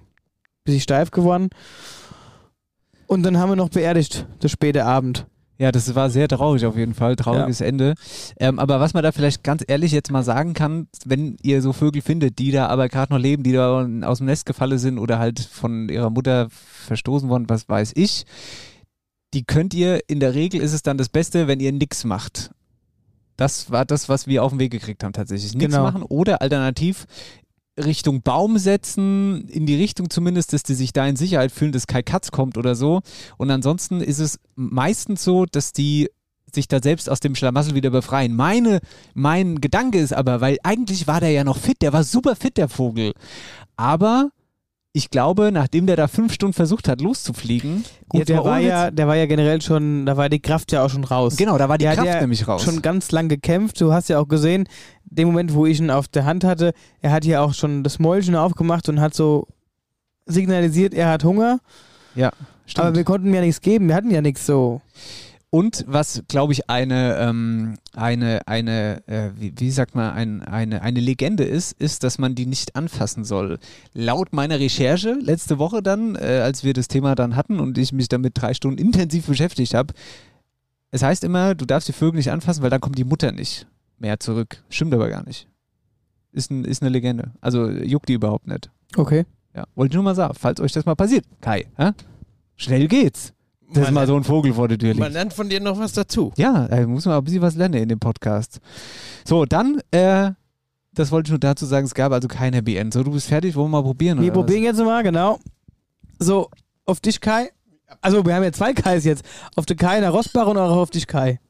bisschen 0.64 0.80
steif 0.80 1.10
geworden. 1.10 1.50
Und 3.06 3.22
dann 3.22 3.38
haben 3.38 3.50
wir 3.50 3.56
noch 3.56 3.68
beerdigt, 3.68 4.26
das 4.40 4.50
späte 4.50 4.84
Abend. 4.84 5.26
Ja, 5.58 5.72
das 5.72 5.94
war 5.94 6.10
sehr 6.10 6.28
traurig 6.28 6.66
auf 6.66 6.76
jeden 6.76 6.92
Fall, 6.92 7.16
trauriges 7.16 7.62
Ende. 7.62 7.94
Ähm, 8.38 8.58
aber 8.58 8.78
was 8.78 8.92
man 8.92 9.02
da 9.02 9.10
vielleicht 9.10 9.42
ganz 9.42 9.64
ehrlich 9.66 9.90
jetzt 9.92 10.10
mal 10.10 10.22
sagen 10.22 10.52
kann, 10.52 10.86
wenn 11.06 11.38
ihr 11.42 11.62
so 11.62 11.72
Vögel 11.72 12.02
findet, 12.02 12.38
die 12.38 12.50
da 12.50 12.66
aber 12.66 12.90
gerade 12.90 13.10
noch 13.12 13.18
leben, 13.18 13.42
die 13.42 13.52
da 13.52 13.86
aus 14.02 14.18
dem 14.18 14.26
Nest 14.26 14.44
gefallen 14.44 14.76
sind 14.78 14.98
oder 14.98 15.18
halt 15.18 15.40
von 15.40 15.88
ihrer 15.88 16.10
Mutter 16.10 16.48
verstoßen 16.50 17.30
worden, 17.30 17.48
was 17.48 17.68
weiß 17.70 17.92
ich, 17.94 18.26
die 19.32 19.44
könnt 19.44 19.72
ihr, 19.72 20.00
in 20.08 20.20
der 20.20 20.34
Regel 20.34 20.60
ist 20.60 20.74
es 20.74 20.82
dann 20.82 20.98
das 20.98 21.08
Beste, 21.08 21.46
wenn 21.48 21.60
ihr 21.60 21.72
nichts 21.72 22.04
macht. 22.04 22.50
Das 23.38 23.70
war 23.70 23.86
das, 23.86 24.10
was 24.10 24.26
wir 24.26 24.42
auf 24.44 24.52
den 24.52 24.58
Weg 24.60 24.72
gekriegt 24.72 25.04
haben 25.04 25.12
tatsächlich. 25.12 25.54
Nichts 25.54 25.74
Genau. 25.74 25.84
machen 25.84 26.02
oder 26.02 26.42
alternativ 26.42 27.06
Richtung 27.78 28.22
Baum 28.22 28.58
setzen, 28.58 29.48
in 29.48 29.66
die 29.66 29.76
Richtung 29.76 30.10
zumindest, 30.10 30.52
dass 30.52 30.62
die 30.62 30.74
sich 30.74 30.92
da 30.92 31.06
in 31.06 31.16
Sicherheit 31.16 31.52
fühlen, 31.52 31.72
dass 31.72 31.86
kein 31.86 32.04
Katz 32.04 32.30
kommt 32.30 32.56
oder 32.56 32.74
so. 32.74 33.02
Und 33.36 33.50
ansonsten 33.50 34.00
ist 34.00 34.18
es 34.18 34.38
meistens 34.54 35.22
so, 35.22 35.44
dass 35.46 35.72
die 35.72 36.08
sich 36.54 36.68
da 36.68 36.80
selbst 36.82 37.10
aus 37.10 37.20
dem 37.20 37.34
Schlamassel 37.34 37.74
wieder 37.74 37.90
befreien. 37.90 38.34
Meine, 38.34 38.80
mein 39.14 39.60
Gedanke 39.60 39.98
ist 39.98 40.12
aber, 40.12 40.40
weil 40.40 40.58
eigentlich 40.62 41.06
war 41.06 41.20
der 41.20 41.30
ja 41.30 41.44
noch 41.44 41.58
fit, 41.58 41.82
der 41.82 41.92
war 41.92 42.04
super 42.04 42.36
fit, 42.36 42.56
der 42.56 42.68
Vogel. 42.68 43.12
Aber 43.76 44.30
ich 44.96 45.10
glaube, 45.10 45.52
nachdem 45.52 45.86
der 45.86 45.96
da 45.96 46.08
fünf 46.08 46.32
Stunden 46.32 46.54
versucht 46.54 46.88
hat, 46.88 47.02
loszufliegen, 47.02 47.84
Gut, 48.08 48.30
der 48.30 48.42
war, 48.42 48.60
ja, 48.60 48.90
der 48.90 49.06
war 49.06 49.14
ja 49.14 49.26
generell 49.26 49.60
schon, 49.60 50.06
da 50.06 50.16
war 50.16 50.30
die 50.30 50.40
Kraft 50.40 50.72
ja 50.72 50.82
auch 50.82 50.88
schon 50.88 51.04
raus. 51.04 51.36
Genau, 51.36 51.58
da 51.58 51.68
war 51.68 51.76
die 51.76 51.84
Der 51.84 51.96
Kraft 51.96 52.06
ja 52.08 52.20
nämlich 52.20 52.48
raus. 52.48 52.62
schon 52.62 52.80
ganz 52.80 53.10
lang 53.10 53.28
gekämpft. 53.28 53.78
Du 53.78 53.92
hast 53.92 54.08
ja 54.08 54.18
auch 54.18 54.26
gesehen, 54.26 54.66
dem 55.04 55.28
Moment, 55.28 55.52
wo 55.52 55.66
ich 55.66 55.80
ihn 55.80 55.90
auf 55.90 56.08
der 56.08 56.24
Hand 56.24 56.44
hatte, 56.44 56.72
er 57.02 57.12
hat 57.12 57.26
ja 57.26 57.42
auch 57.42 57.52
schon 57.52 57.82
das 57.82 57.98
Mäulchen 57.98 58.34
aufgemacht 58.36 58.88
und 58.88 58.98
hat 58.98 59.12
so 59.12 59.46
signalisiert, 60.24 60.94
er 60.94 61.10
hat 61.10 61.24
Hunger. 61.24 61.58
ja, 62.14 62.30
stimmt. 62.64 62.86
Aber 62.86 62.96
wir 62.96 63.04
konnten 63.04 63.26
ihm 63.28 63.34
ja 63.34 63.42
nichts 63.42 63.60
geben. 63.60 63.88
Wir 63.88 63.94
hatten 63.96 64.10
ja 64.10 64.22
nichts 64.22 64.46
so. 64.46 64.80
Und 65.56 65.86
was, 65.88 66.22
glaube 66.28 66.52
ich, 66.52 66.68
eine, 66.68 67.16
ähm, 67.16 67.78
eine, 67.94 68.46
eine 68.46 69.02
äh, 69.08 69.30
wie, 69.36 69.54
wie 69.56 69.70
sagt 69.70 69.94
man, 69.94 70.12
ein, 70.12 70.42
eine, 70.42 70.82
eine 70.82 71.00
Legende 71.00 71.44
ist, 71.44 71.72
ist, 71.80 72.04
dass 72.04 72.18
man 72.18 72.34
die 72.34 72.44
nicht 72.44 72.76
anfassen 72.76 73.24
soll. 73.24 73.58
Laut 73.94 74.34
meiner 74.34 74.60
Recherche 74.60 75.14
letzte 75.14 75.58
Woche 75.58 75.82
dann, 75.82 76.14
äh, 76.14 76.42
als 76.44 76.62
wir 76.62 76.74
das 76.74 76.88
Thema 76.88 77.14
dann 77.14 77.36
hatten 77.36 77.58
und 77.58 77.78
ich 77.78 77.94
mich 77.94 78.08
damit 78.08 78.34
drei 78.34 78.52
Stunden 78.52 78.76
intensiv 78.78 79.28
beschäftigt 79.28 79.72
habe, 79.72 79.94
es 80.90 81.02
heißt 81.02 81.24
immer, 81.24 81.54
du 81.54 81.64
darfst 81.64 81.88
die 81.88 81.94
Vögel 81.94 82.18
nicht 82.18 82.30
anfassen, 82.30 82.62
weil 82.62 82.68
dann 82.68 82.82
kommt 82.82 82.98
die 82.98 83.04
Mutter 83.04 83.32
nicht 83.32 83.66
mehr 83.96 84.20
zurück. 84.20 84.62
Stimmt 84.68 84.92
aber 84.92 85.08
gar 85.08 85.24
nicht. 85.24 85.48
Ist, 86.32 86.50
ein, 86.50 86.66
ist 86.66 86.82
eine 86.82 86.90
Legende. 86.90 87.30
Also 87.40 87.70
juckt 87.70 88.10
die 88.10 88.12
überhaupt 88.12 88.46
nicht. 88.46 88.68
Okay. 88.94 89.24
Ja, 89.54 89.64
wollte 89.74 89.92
ich 89.92 89.94
nur 89.94 90.04
mal 90.04 90.14
sagen, 90.14 90.34
falls 90.38 90.60
euch 90.60 90.72
das 90.72 90.84
mal 90.84 90.96
passiert. 90.96 91.24
Kai, 91.40 91.64
hä? 91.78 91.92
schnell 92.56 92.88
geht's. 92.88 93.32
Dass 93.72 93.84
Man 93.84 93.94
mal 93.94 94.06
so 94.06 94.16
ein 94.16 94.24
Vogel 94.24 94.54
vor 94.54 94.68
der 94.68 94.78
Tür 94.78 94.90
liegt. 94.90 95.00
Man 95.00 95.12
lernt 95.12 95.32
von 95.32 95.48
dir 95.48 95.60
noch 95.60 95.78
was 95.78 95.92
dazu. 95.92 96.32
Ja, 96.36 96.68
da 96.68 96.86
muss 96.86 97.04
man 97.04 97.14
auch 97.14 97.18
ein 97.18 97.24
bisschen 97.24 97.42
was 97.42 97.56
lernen 97.56 97.74
in 97.82 97.88
dem 97.88 97.98
Podcast. 97.98 98.60
So, 99.24 99.44
dann, 99.44 99.80
äh, 99.90 100.30
das 100.94 101.10
wollte 101.10 101.28
ich 101.28 101.30
nur 101.32 101.40
dazu 101.40 101.66
sagen, 101.66 101.84
es 101.86 101.94
gab 101.94 102.12
also 102.12 102.28
kein 102.28 102.52
Happy 102.54 102.76
End. 102.76 102.94
So, 102.94 103.02
du 103.02 103.10
bist 103.10 103.26
fertig, 103.26 103.54
wollen 103.56 103.66
wir 103.70 103.78
mal 103.78 103.82
probieren? 103.82 104.18
Wir 104.18 104.26
oder 104.30 104.36
was? 104.36 104.46
probieren 104.46 104.62
jetzt 104.62 104.78
mal, 104.78 105.02
genau. 105.02 105.38
So, 106.18 106.48
auf 106.84 107.00
dich, 107.00 107.20
Kai. 107.20 107.50
Also, 108.00 108.24
wir 108.24 108.34
haben 108.34 108.42
ja 108.44 108.52
zwei 108.52 108.72
Kais 108.72 109.04
jetzt. 109.04 109.24
Auf 109.56 109.66
den 109.66 109.76
Kai 109.76 110.00
der 110.00 110.10
Rosbach 110.10 110.46
und 110.46 110.56
auch 110.58 110.76
auf 110.76 110.90
dich, 110.90 111.06
Kai. 111.06 111.40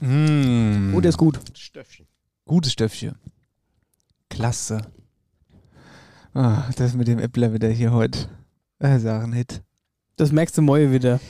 Mm, 0.00 0.94
Oh, 0.94 1.00
der 1.00 1.10
ist 1.10 1.18
gut. 1.18 1.38
Stöffchen. 1.54 2.06
gutes 2.46 2.72
Stöffchen. 2.72 3.14
Klasse. 4.30 4.82
Ah, 6.34 6.64
das 6.76 6.94
mit 6.94 7.06
dem 7.08 7.18
Äppler 7.18 7.52
wieder 7.52 7.68
hier 7.68 7.92
heute. 7.92 8.28
Das 8.82 9.02
ist 9.02 9.08
auch 9.08 9.22
ein 9.22 9.32
Hit. 9.32 9.62
Das 10.16 10.32
merkst 10.32 10.58
du 10.58 10.62
morgen 10.62 10.92
wieder. 10.92 11.20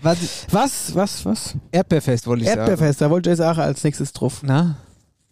Was? 0.00 0.46
Was? 0.50 0.94
Was? 0.94 1.24
Was? 1.26 1.54
Erdbeerfest 1.72 2.26
wollte 2.28 2.44
ich 2.44 2.48
sagen. 2.48 2.60
Erdbeerfest, 2.60 3.00
da 3.00 3.10
wollte 3.10 3.30
ich 3.30 3.38
jetzt 3.38 3.44
auch 3.44 3.58
als 3.58 3.82
nächstes 3.82 4.12
drauf. 4.12 4.42
Na? 4.44 4.76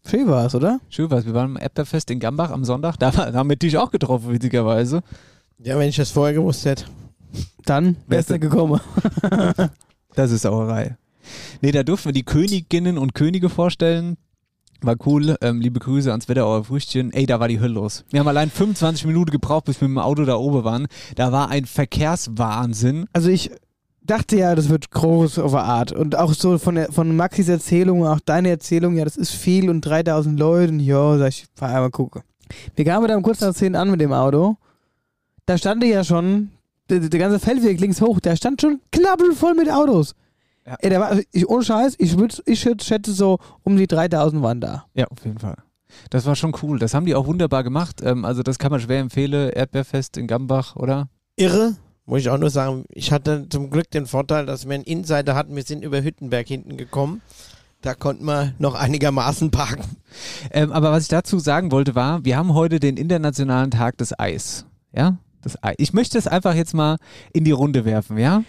Schön 0.04 0.26
war 0.28 0.46
es, 0.46 0.54
oder? 0.56 0.80
Schön 0.88 1.08
war's. 1.10 1.24
Wir 1.24 1.34
waren 1.34 1.50
im 1.50 1.56
Erdbeerfest 1.56 2.10
in 2.10 2.18
Gambach 2.18 2.50
am 2.50 2.64
Sonntag. 2.64 2.96
Da, 2.96 3.16
war- 3.16 3.30
da 3.30 3.38
haben 3.38 3.48
wir 3.48 3.56
dich 3.56 3.78
auch 3.78 3.90
getroffen, 3.92 4.30
witzigerweise. 4.32 5.02
Ja, 5.58 5.78
wenn 5.78 5.88
ich 5.88 5.96
das 5.96 6.10
vorher 6.10 6.34
gewusst 6.34 6.64
hätte. 6.64 6.84
Dann 7.64 7.96
wär's 8.08 8.28
nicht 8.28 8.40
gekommen. 8.40 8.80
Das 10.14 10.30
ist 10.30 10.42
Sauerei. 10.42 10.96
Nee, 11.60 11.72
da 11.72 11.82
durften 11.82 12.06
wir 12.08 12.12
die 12.14 12.22
Königinnen 12.24 12.96
und 12.96 13.14
Könige 13.14 13.50
vorstellen. 13.50 14.16
War 14.86 14.96
cool. 15.04 15.36
Ähm, 15.40 15.60
liebe 15.60 15.80
Grüße 15.80 16.12
ans 16.12 16.28
Wetterauer 16.28 16.62
Früchtchen. 16.64 17.12
Ey, 17.12 17.26
da 17.26 17.40
war 17.40 17.48
die 17.48 17.58
Hölle 17.58 17.74
los. 17.74 18.04
Wir 18.10 18.20
haben 18.20 18.28
allein 18.28 18.50
25 18.50 19.04
Minuten 19.06 19.32
gebraucht, 19.32 19.64
bis 19.64 19.80
wir 19.80 19.88
mit 19.88 19.96
dem 19.96 20.02
Auto 20.02 20.24
da 20.24 20.36
oben 20.36 20.62
waren. 20.62 20.86
Da 21.16 21.32
war 21.32 21.50
ein 21.50 21.64
Verkehrswahnsinn. 21.64 23.06
Also 23.12 23.28
ich 23.28 23.50
dachte 24.02 24.36
ja, 24.36 24.54
das 24.54 24.68
wird 24.68 24.92
groß 24.92 25.40
auf 25.40 25.50
der 25.50 25.64
Art. 25.64 25.90
Und 25.90 26.16
auch 26.16 26.32
so 26.32 26.56
von, 26.58 26.76
der, 26.76 26.92
von 26.92 27.16
Maxis 27.16 27.48
Erzählung, 27.48 28.06
auch 28.06 28.20
deine 28.20 28.50
Erzählung, 28.50 28.96
ja, 28.96 29.04
das 29.04 29.16
ist 29.16 29.32
viel 29.32 29.68
und 29.70 29.80
3000 29.80 30.38
Leute. 30.38 30.74
Ja, 30.74 31.18
sag 31.18 31.30
ich, 31.30 31.46
fahr 31.56 31.70
einmal 31.70 31.90
gucken. 31.90 32.22
Wir 32.76 32.84
kamen 32.84 33.08
dann 33.08 33.22
kurz 33.22 33.40
nach 33.40 33.54
10 33.54 33.74
an 33.74 33.90
mit 33.90 34.00
dem 34.00 34.12
Auto. 34.12 34.56
Da 35.46 35.58
stand 35.58 35.82
ja 35.82 36.04
schon, 36.04 36.52
der, 36.88 37.00
der 37.00 37.18
ganze 37.18 37.40
Feldweg 37.40 37.80
links 37.80 38.00
hoch, 38.00 38.20
der 38.20 38.36
stand 38.36 38.60
schon 38.60 38.80
knabbelvoll 38.92 39.54
mit 39.54 39.68
Autos. 39.68 40.14
Ja. 40.66 40.76
Ey, 40.80 40.90
der 40.90 41.00
war, 41.00 41.08
also 41.08 41.22
ich, 41.32 41.48
ohne 41.48 41.62
Scheiß, 41.64 41.94
ich, 41.98 42.18
würd, 42.18 42.42
ich 42.46 42.60
schätze- 42.60 42.84
schätze 42.84 43.12
so 43.12 43.38
um 43.62 43.76
die 43.76 43.86
3000 43.86 44.42
waren 44.42 44.60
da. 44.60 44.84
Ja, 44.94 45.06
auf 45.06 45.24
jeden 45.24 45.38
Fall. 45.38 45.56
Das 46.10 46.26
war 46.26 46.34
schon 46.34 46.52
cool. 46.62 46.78
Das 46.78 46.92
haben 46.94 47.06
die 47.06 47.14
auch 47.14 47.26
wunderbar 47.26 47.62
gemacht. 47.62 48.00
Ähm, 48.02 48.24
also 48.24 48.42
das 48.42 48.58
kann 48.58 48.70
man 48.72 48.80
schwer 48.80 49.00
empfehlen. 49.00 49.50
Erdbeerfest 49.50 50.16
in 50.16 50.26
Gambach, 50.26 50.74
oder? 50.76 51.08
Irre. 51.36 51.76
Muss 52.04 52.20
ich 52.20 52.30
auch 52.30 52.38
nur 52.38 52.50
sagen, 52.50 52.84
ich 52.88 53.10
hatte 53.12 53.48
zum 53.48 53.70
Glück 53.70 53.90
den 53.90 54.06
Vorteil, 54.06 54.46
dass 54.46 54.66
wir 54.66 54.74
einen 54.74 54.84
Insider 54.84 55.34
hatten. 55.34 55.56
Wir 55.56 55.62
sind 55.64 55.82
über 55.84 56.02
Hüttenberg 56.02 56.46
hinten 56.46 56.76
gekommen. 56.76 57.20
Da 57.82 57.94
konnten 57.94 58.24
wir 58.24 58.54
noch 58.58 58.74
einigermaßen 58.74 59.50
parken. 59.50 59.84
Ähm, 60.50 60.72
aber 60.72 60.90
was 60.92 61.04
ich 61.04 61.08
dazu 61.08 61.38
sagen 61.38 61.70
wollte 61.72 61.94
war, 61.94 62.24
wir 62.24 62.36
haben 62.36 62.54
heute 62.54 62.80
den 62.80 62.96
Internationalen 62.96 63.70
Tag 63.70 63.98
des 63.98 64.18
Eis. 64.18 64.66
Ja? 64.92 65.18
Das 65.42 65.62
Ei. 65.62 65.74
Ich 65.78 65.92
möchte 65.92 66.18
es 66.18 66.26
einfach 66.26 66.54
jetzt 66.54 66.74
mal 66.74 66.96
in 67.32 67.44
die 67.44 67.52
Runde 67.52 67.84
werfen, 67.84 68.18
ja? 68.18 68.42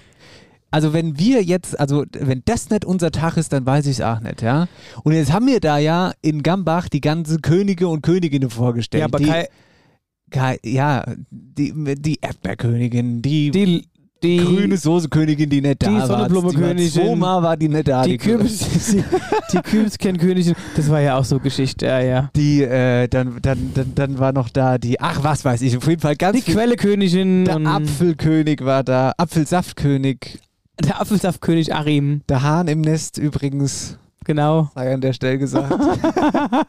Also 0.78 0.94
wenn 0.94 1.18
wir 1.18 1.42
jetzt, 1.44 1.80
also 1.80 2.06
wenn 2.12 2.44
das 2.46 2.70
nicht 2.70 2.86
unser 2.86 3.10
Tag 3.10 3.36
ist, 3.36 3.52
dann 3.52 3.66
weiß 3.66 3.88
ich 3.88 3.94
es 3.94 4.02
auch 4.02 4.20
nicht, 4.20 4.44
ja? 4.44 4.68
Und 5.04 5.14
jetzt 5.14 5.34
haben 5.34 5.48
wir 5.48 5.60
da 5.60 5.80
ja 5.80 6.12
in 6.22 6.44
Gambach 6.44 6.88
die 6.88 7.02
ganze 7.02 7.40
Könige 7.40 7.88
und 7.88 8.04
Königinnen 8.04 8.52
vorgestellt. 8.52 9.00
Ja, 9.00 9.06
aber 9.06 9.18
die, 9.18 9.26
Kai, 9.26 9.48
Kai, 10.30 10.60
ja, 10.64 11.04
die, 11.32 11.74
die 11.96 12.20
Erdbeerkönigin, 12.22 13.24
die, 13.24 13.50
die, 13.50 13.88
die, 14.22 14.38
grüne 14.38 14.78
Soßekönigin, 14.78 15.50
die 15.50 15.62
nicht 15.62 15.82
da 15.82 15.90
die 15.90 15.96
war. 15.96 16.06
Sonnenblumenkönigin, 16.06 16.92
Zweimal 16.92 17.42
war 17.42 17.58
die 17.58 17.70
nicht 17.70 17.88
da. 17.88 18.04
die 18.04 18.20
Kürbis, 18.20 18.60
die, 18.92 19.04
die 19.54 19.58
Kürbiskernkönigin, 19.58 20.54
das 20.76 20.92
war 20.92 21.02
ja 21.02 21.18
auch 21.18 21.26
so 21.26 21.40
Geschichte, 21.40 21.88
ja, 21.88 22.02
ja. 22.02 22.30
Die, 22.36 22.62
äh, 22.62 23.08
dann, 23.08 23.40
dann, 23.42 23.72
dann, 23.74 23.96
dann 23.96 24.20
war 24.20 24.32
noch 24.32 24.50
da 24.50 24.78
die, 24.78 25.02
ach, 25.02 25.24
was 25.24 25.44
weiß 25.44 25.64
ich, 25.64 25.76
auf 25.76 25.88
jeden 25.88 26.02
Fall 26.02 26.16
ganz 26.16 26.38
Die 26.38 26.52
Quellekönigin 26.52 27.46
Der 27.46 27.66
Apfelkönig 27.66 28.64
war 28.64 28.84
da, 28.84 29.14
Apfelsaftkönig, 29.18 30.38
der 30.84 31.02
Apfelsaftkönig 31.02 31.74
Arim, 31.74 32.22
der 32.30 32.44
Hahn 32.44 32.68
im 32.68 32.82
Nest 32.82 33.18
übrigens, 33.18 33.98
genau. 34.26 34.70
sei 34.76 34.94
an 34.94 35.02
der 35.02 35.14
Stelle 35.14 35.38
gesagt. 35.38 35.74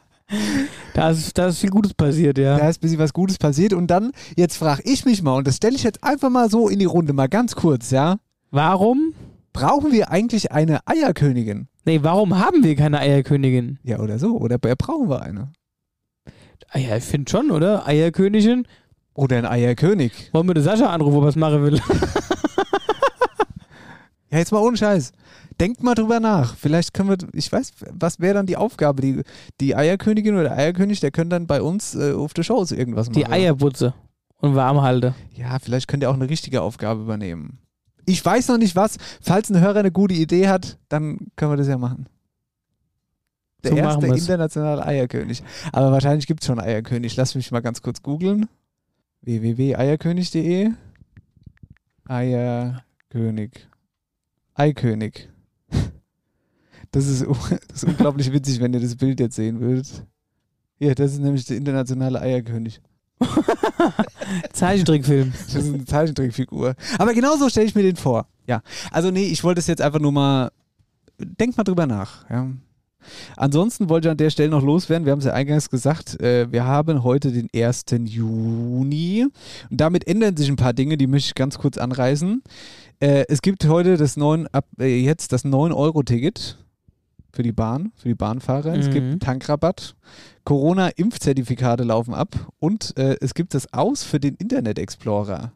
Da 0.93 1.09
ist, 1.09 1.39
da 1.39 1.47
ist 1.47 1.61
viel 1.61 1.71
Gutes 1.71 1.95
passiert, 1.95 2.37
ja. 2.37 2.59
da 2.59 2.69
ist 2.69 2.79
ein 2.79 2.81
bisschen 2.83 2.99
was 2.99 3.15
Gutes 3.15 3.39
passiert 3.39 3.73
und 3.73 3.87
dann, 3.87 4.13
jetzt 4.37 4.59
frage 4.59 4.83
ich 4.85 5.07
mich 5.07 5.23
mal, 5.23 5.37
und 5.37 5.47
das 5.47 5.57
stelle 5.57 5.75
ich 5.75 5.83
jetzt 5.85 6.05
einfach 6.05 6.29
mal 6.29 6.51
so 6.51 6.69
in 6.69 6.79
die 6.79 6.85
Runde, 6.85 7.15
mal 7.15 7.29
ganz 7.29 7.55
kurz, 7.57 7.91
ja. 7.91 8.17
Warum? 8.51 9.15
Brauchen 9.55 9.91
wir 9.91 10.11
eigentlich 10.11 10.53
eine 10.53 10.81
Eierkönigin? 10.87 11.69
Nee, 11.87 12.01
warum 12.03 12.39
haben 12.39 12.63
wir 12.63 12.77
keine 12.77 12.99
Eierkönigin? 12.99 13.79
Ja, 13.85 14.01
oder 14.01 14.19
so, 14.19 14.37
oder 14.37 14.59
brauchen 14.59 15.09
wir 15.09 15.23
eine? 15.23 15.53
Ah 16.71 16.79
ja, 16.79 16.97
ich 16.97 17.05
finde 17.05 17.31
schon, 17.31 17.51
oder? 17.51 17.87
Eierkönigin. 17.87 18.67
Oder 19.15 19.39
ein 19.39 19.47
Eierkönig? 19.47 20.31
Wollen 20.33 20.47
wir 20.47 20.55
den 20.55 20.63
Sascha 20.63 20.91
anrufen, 20.91 21.17
ob 21.17 21.23
er 21.23 21.29
was 21.29 21.37
machen 21.37 21.63
will? 21.63 21.81
Ja, 24.31 24.39
jetzt 24.39 24.53
mal 24.53 24.61
ohne 24.61 24.77
Scheiß. 24.77 25.13
Denkt 25.61 25.83
mal 25.83 25.95
drüber 25.95 26.21
nach. 26.21 26.55
Vielleicht 26.57 26.95
können 26.95 27.09
wir, 27.09 27.17
ich 27.33 27.51
weiß, 27.51 27.73
was 27.93 28.21
wäre 28.21 28.35
dann 28.35 28.47
die 28.47 28.57
Aufgabe? 28.57 29.01
Die, 29.03 29.23
die 29.61 29.75
Eierkönigin 29.75 30.35
oder 30.35 30.45
der 30.45 30.57
Eierkönig, 30.57 31.01
der 31.01 31.11
können 31.11 31.31
dann 31.31 31.47
bei 31.47 31.63
uns 31.63 31.95
äh, 31.95 32.13
auf 32.13 32.35
der 32.35 32.43
Shows 32.43 32.71
irgendwas 32.73 33.09
machen. 33.09 33.19
Die 33.19 33.27
Eierbutze 33.27 33.95
und 34.41 34.55
Warmhalte. 34.55 35.15
Ja, 35.35 35.59
vielleicht 35.59 35.89
könnt 35.89 36.03
ihr 36.03 36.11
auch 36.11 36.15
eine 36.15 36.29
richtige 36.29 36.63
Aufgabe 36.63 37.03
übernehmen. 37.03 37.59
Ich 38.07 38.25
weiß 38.25 38.49
noch 38.49 38.59
nicht 38.59 38.77
was. 38.77 38.97
Falls 39.21 39.51
ein 39.51 39.61
Hörer 39.61 39.81
eine 39.81 39.93
gute 39.93 40.15
Idee 40.15 40.49
hat, 40.49 40.79
dann 40.89 41.19
können 41.37 41.53
wir 41.53 41.57
das 41.57 41.69
ja 41.69 41.77
machen. 41.77 42.09
Der 43.65 43.73
So 43.73 43.77
erste 43.77 44.07
internationale 44.07 44.87
Eierkönig. 44.87 45.43
Aber 45.73 45.91
wahrscheinlich 45.91 46.27
gibt 46.27 46.41
es 46.43 46.47
schon 46.47 46.61
einen 46.61 46.69
Eierkönig. 46.69 47.17
Lass 47.17 47.35
mich 47.35 47.51
mal 47.51 47.61
ganz 47.61 47.83
kurz 47.83 48.03
googeln. 48.03 48.47
www.eierkönig.de 49.23 50.71
Eierkönig. 52.07 53.68
Eikönig. 54.59 55.29
Das 56.91 57.07
ist, 57.07 57.23
das 57.69 57.83
ist 57.83 57.85
unglaublich 57.85 58.33
witzig, 58.33 58.61
wenn 58.61 58.73
ihr 58.73 58.81
das 58.81 58.97
Bild 58.97 59.21
jetzt 59.21 59.37
sehen 59.37 59.61
würdet. 59.61 60.07
Hier, 60.79 60.95
das 60.95 61.13
ist 61.13 61.19
nämlich 61.19 61.45
der 61.45 61.59
internationale 61.59 62.19
Eierkönig. 62.19 62.81
Zeichentrickfilm. 64.55 65.33
Das 65.33 65.55
ist 65.55 65.75
eine 65.75 65.85
Zeichentrickfigur. 65.85 66.75
Aber 66.99 67.13
genauso 67.13 67.51
stelle 67.51 67.67
ich 67.67 67.75
mir 67.75 67.83
den 67.83 67.97
vor. 67.97 68.27
Ja. 68.47 68.63
Also 68.91 69.11
nee, 69.11 69.27
ich 69.27 69.45
wollte 69.45 69.59
es 69.59 69.67
jetzt 69.67 69.83
einfach 69.83 70.01
nur 70.01 70.13
mal. 70.13 70.51
Denkt 71.19 71.59
mal 71.59 71.65
drüber 71.65 71.87
nach. 71.87 72.29
Ja. 72.31 72.49
Ansonsten 73.37 73.89
wollte 73.89 74.09
ich 74.09 74.13
an 74.13 74.17
der 74.17 74.31
Stelle 74.31 74.51
noch 74.51 74.63
loswerden. 74.63 75.05
Wir 75.05 75.13
haben 75.13 75.21
es 75.21 75.25
ja 75.25 75.33
eingangs 75.33 75.71
gesagt. 75.71 76.21
Äh, 76.21 76.51
wir 76.51 76.65
haben 76.65 77.03
heute 77.03 77.33
den 77.33 77.49
1. 77.55 77.85
Juni. 78.05 79.27
Und 79.71 79.81
damit 79.81 80.07
ändern 80.07 80.37
sich 80.37 80.49
ein 80.49 80.57
paar 80.57 80.73
Dinge, 80.73 80.97
die 80.97 81.07
möchte 81.07 81.29
ich 81.29 81.35
ganz 81.35 81.59
kurz 81.59 81.79
anreißen. 81.79 82.43
Äh, 83.01 83.25
es 83.29 83.43
gibt 83.43 83.65
heute 83.67 83.97
das 83.97 84.17
9, 84.17 84.47
ab, 84.49 84.67
äh, 84.81 85.01
jetzt 85.03 85.33
das 85.33 85.45
9-Euro-Ticket 85.45 86.59
für 87.33 87.43
die 87.43 87.53
Bahn, 87.53 87.93
für 87.97 88.09
die 88.09 88.15
Bahnfahrer. 88.15 88.75
Es 88.77 88.89
Mhm. 88.89 88.93
gibt 88.93 89.23
Tankrabatt. 89.23 89.95
Corona-Impfzertifikate 90.45 91.85
laufen 91.85 92.15
ab. 92.15 92.49
Und 92.59 92.97
äh, 92.97 93.17
es 93.21 93.35
gibt 93.35 93.55
das 93.55 93.73
Aus 93.73 94.03
für 94.03 94.19
den 94.19 94.35
Internet 94.37 94.79
Explorer. 94.79 95.53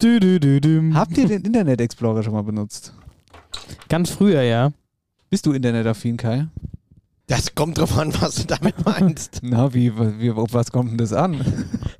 Dü, 0.00 0.18
dü, 0.20 0.40
dü, 0.40 0.60
dü. 0.60 0.92
Habt 0.94 1.16
ihr 1.18 1.28
den 1.28 1.42
Internet 1.42 1.80
Explorer 1.80 2.22
schon 2.22 2.32
mal 2.32 2.42
benutzt? 2.42 2.94
Ganz 3.88 4.10
früher, 4.10 4.42
ja. 4.42 4.72
Bist 5.28 5.46
du 5.46 5.52
internetaffin, 5.52 6.16
Kai? 6.16 6.46
Das 7.26 7.54
kommt 7.54 7.78
drauf 7.78 7.96
an, 7.98 8.12
was 8.20 8.34
du 8.36 8.44
damit 8.46 8.84
meinst. 8.84 9.40
Na, 9.42 9.72
wie, 9.74 9.92
wie, 10.18 10.30
auf 10.30 10.52
was 10.52 10.72
kommt 10.72 10.90
denn 10.90 10.98
das 10.98 11.12
an? 11.12 11.40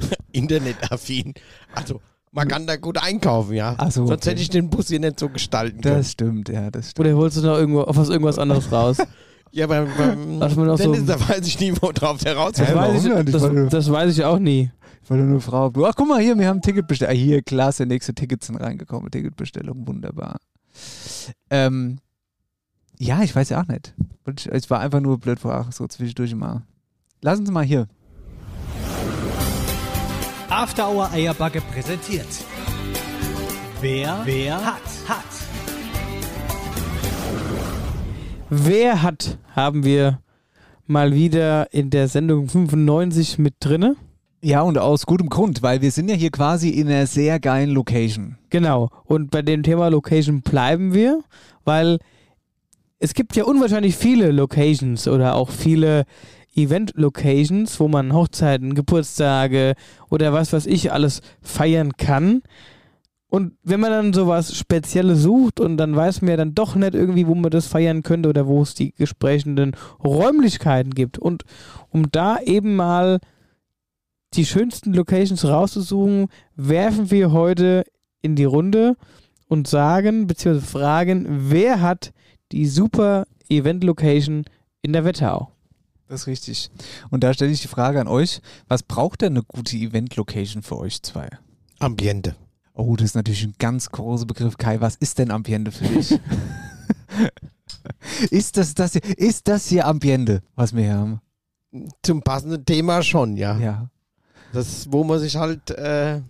Internetaffin. 0.32 1.34
Also, 1.74 2.00
man 2.32 2.48
kann 2.48 2.66
da 2.66 2.76
gut 2.76 2.98
einkaufen, 2.98 3.54
ja. 3.54 3.74
Ach 3.78 3.90
so, 3.90 4.06
Sonst 4.06 4.22
okay. 4.22 4.30
hätte 4.30 4.42
ich 4.42 4.50
den 4.50 4.70
Bus 4.70 4.88
hier 4.88 5.00
nicht 5.00 5.20
so 5.20 5.28
gestalten 5.28 5.80
können. 5.82 5.96
Das 5.98 6.10
stimmt, 6.12 6.48
ja, 6.48 6.70
das 6.70 6.90
stimmt. 6.90 7.06
Oder 7.06 7.16
holst 7.16 7.36
du 7.36 7.42
noch 7.42 7.56
irgendwo 7.58 7.82
auf 7.82 7.96
was 7.96 8.08
irgendwas 8.08 8.38
anderes 8.38 8.72
raus? 8.72 8.96
ja, 9.52 9.66
beim, 9.66 9.86
beim 9.96 10.38
Lass 10.38 10.56
noch 10.56 10.78
so- 10.78 10.92
Dennis, 10.92 11.06
da 11.06 11.20
weiß 11.28 11.46
ich 11.46 11.60
nie, 11.60 11.72
wo 11.80 11.92
drauf 11.92 12.18
der 12.24 12.36
raus 12.36 12.52
Das, 12.56 12.68
Hä, 12.68 12.74
weiß, 12.74 13.04
ich, 13.04 13.12
Ich 13.12 13.32
das, 13.32 13.70
das 13.70 13.90
weiß 13.92 14.10
ich 14.16 14.24
auch 14.24 14.38
nie. 14.38 14.70
Ich 15.04 15.10
wollte 15.10 15.24
nur 15.24 15.40
fragen. 15.40 15.82
Ach, 15.84 15.94
guck 15.96 16.08
mal 16.08 16.20
hier, 16.20 16.38
wir 16.38 16.46
haben 16.48 16.58
ein 16.58 16.62
Ticket 16.62 16.86
bestellt. 16.86 17.10
Ah, 17.10 17.14
hier, 17.14 17.42
klasse, 17.42 17.84
nächste 17.86 18.14
Tickets 18.14 18.46
sind 18.46 18.56
reingekommen. 18.56 19.10
Ticketbestellung, 19.10 19.86
wunderbar. 19.86 20.38
Ähm, 21.50 21.98
ja, 22.98 23.22
ich 23.22 23.34
weiß 23.34 23.48
ja 23.50 23.60
auch 23.62 23.66
nicht. 23.68 23.94
Ich- 24.36 24.46
Es 24.46 24.70
war 24.70 24.80
einfach 24.80 25.00
nur 25.00 25.18
blöd 25.18 25.40
vor, 25.40 25.66
so 25.70 25.86
zwischendurch 25.86 26.34
mal. 26.34 26.62
Lassen 27.20 27.44
Sie 27.44 27.52
mal 27.52 27.64
hier. 27.64 27.88
After 30.52 30.86
Hour 30.86 31.10
Eierbacke 31.10 31.62
präsentiert. 31.62 32.26
Wer, 33.80 34.20
wer 34.26 34.62
hat, 34.62 34.82
hat. 35.08 35.24
Wer 38.50 39.02
hat, 39.02 39.38
haben 39.56 39.82
wir 39.82 40.20
mal 40.86 41.14
wieder 41.14 41.72
in 41.72 41.88
der 41.88 42.06
Sendung 42.06 42.50
95 42.50 43.38
mit 43.38 43.54
drinne. 43.60 43.96
Ja, 44.42 44.60
und 44.60 44.76
aus 44.76 45.06
gutem 45.06 45.30
Grund, 45.30 45.62
weil 45.62 45.80
wir 45.80 45.90
sind 45.90 46.10
ja 46.10 46.16
hier 46.16 46.30
quasi 46.30 46.68
in 46.68 46.86
einer 46.88 47.06
sehr 47.06 47.40
geilen 47.40 47.70
Location. 47.70 48.36
Genau. 48.50 48.90
Und 49.04 49.30
bei 49.30 49.40
dem 49.40 49.62
Thema 49.62 49.88
Location 49.88 50.42
bleiben 50.42 50.92
wir, 50.92 51.22
weil 51.64 51.98
es 52.98 53.14
gibt 53.14 53.36
ja 53.36 53.44
unwahrscheinlich 53.44 53.96
viele 53.96 54.30
Locations 54.32 55.08
oder 55.08 55.34
auch 55.34 55.48
viele 55.48 56.04
Event-Locations, 56.54 57.80
wo 57.80 57.88
man 57.88 58.12
Hochzeiten, 58.12 58.74
Geburtstage 58.74 59.74
oder 60.10 60.32
was 60.32 60.52
weiß 60.52 60.66
ich 60.66 60.92
alles 60.92 61.22
feiern 61.40 61.96
kann. 61.96 62.42
Und 63.28 63.54
wenn 63.62 63.80
man 63.80 63.90
dann 63.90 64.12
sowas 64.12 64.54
Spezielles 64.54 65.22
sucht 65.22 65.58
und 65.58 65.78
dann 65.78 65.96
weiß 65.96 66.20
man 66.20 66.30
ja 66.32 66.36
dann 66.36 66.54
doch 66.54 66.74
nicht 66.74 66.94
irgendwie, 66.94 67.26
wo 67.26 67.34
man 67.34 67.50
das 67.50 67.66
feiern 67.66 68.02
könnte 68.02 68.28
oder 68.28 68.46
wo 68.46 68.60
es 68.60 68.74
die 68.74 68.92
entsprechenden 68.98 69.72
Räumlichkeiten 70.04 70.94
gibt. 70.94 71.18
Und 71.18 71.44
um 71.88 72.10
da 72.10 72.38
eben 72.40 72.76
mal 72.76 73.20
die 74.34 74.44
schönsten 74.44 74.92
Locations 74.92 75.46
rauszusuchen, 75.46 76.28
werfen 76.56 77.10
wir 77.10 77.32
heute 77.32 77.84
in 78.20 78.36
die 78.36 78.44
Runde 78.44 78.96
und 79.48 79.66
sagen 79.66 80.26
bzw. 80.26 80.60
fragen, 80.60 81.26
wer 81.50 81.80
hat 81.80 82.12
die 82.52 82.66
super 82.66 83.26
Event-Location 83.48 84.44
in 84.82 84.92
der 84.92 85.06
Wetterau? 85.06 85.51
Das 86.12 86.20
ist 86.20 86.26
richtig. 86.26 86.70
Und 87.08 87.24
da 87.24 87.32
stelle 87.32 87.52
ich 87.52 87.62
die 87.62 87.68
Frage 87.68 87.98
an 87.98 88.06
euch, 88.06 88.42
was 88.68 88.82
braucht 88.82 89.22
denn 89.22 89.32
eine 89.32 89.42
gute 89.42 89.78
Event-Location 89.78 90.62
für 90.62 90.76
euch 90.76 91.02
zwei? 91.02 91.26
Ambiente. 91.78 92.36
Oh, 92.74 92.96
das 92.96 93.06
ist 93.06 93.14
natürlich 93.14 93.44
ein 93.44 93.54
ganz 93.58 93.88
großer 93.88 94.26
Begriff. 94.26 94.58
Kai, 94.58 94.82
was 94.82 94.96
ist 94.96 95.18
denn 95.18 95.30
Ambiente 95.30 95.72
für 95.72 95.84
dich? 95.84 96.20
ist, 98.30 98.58
das, 98.58 98.74
das 98.74 98.92
hier, 98.92 99.18
ist 99.18 99.48
das 99.48 99.68
hier 99.68 99.86
Ambiente, 99.86 100.42
was 100.54 100.76
wir 100.76 100.82
hier 100.82 100.96
haben? 100.96 101.20
Zum 102.02 102.20
passenden 102.20 102.66
Thema 102.66 103.02
schon, 103.02 103.38
ja. 103.38 103.56
Ja. 103.56 103.88
Das, 104.52 104.92
wo 104.92 105.04
man 105.04 105.18
sich 105.18 105.36
halt 105.36 105.70
äh, 105.70 106.20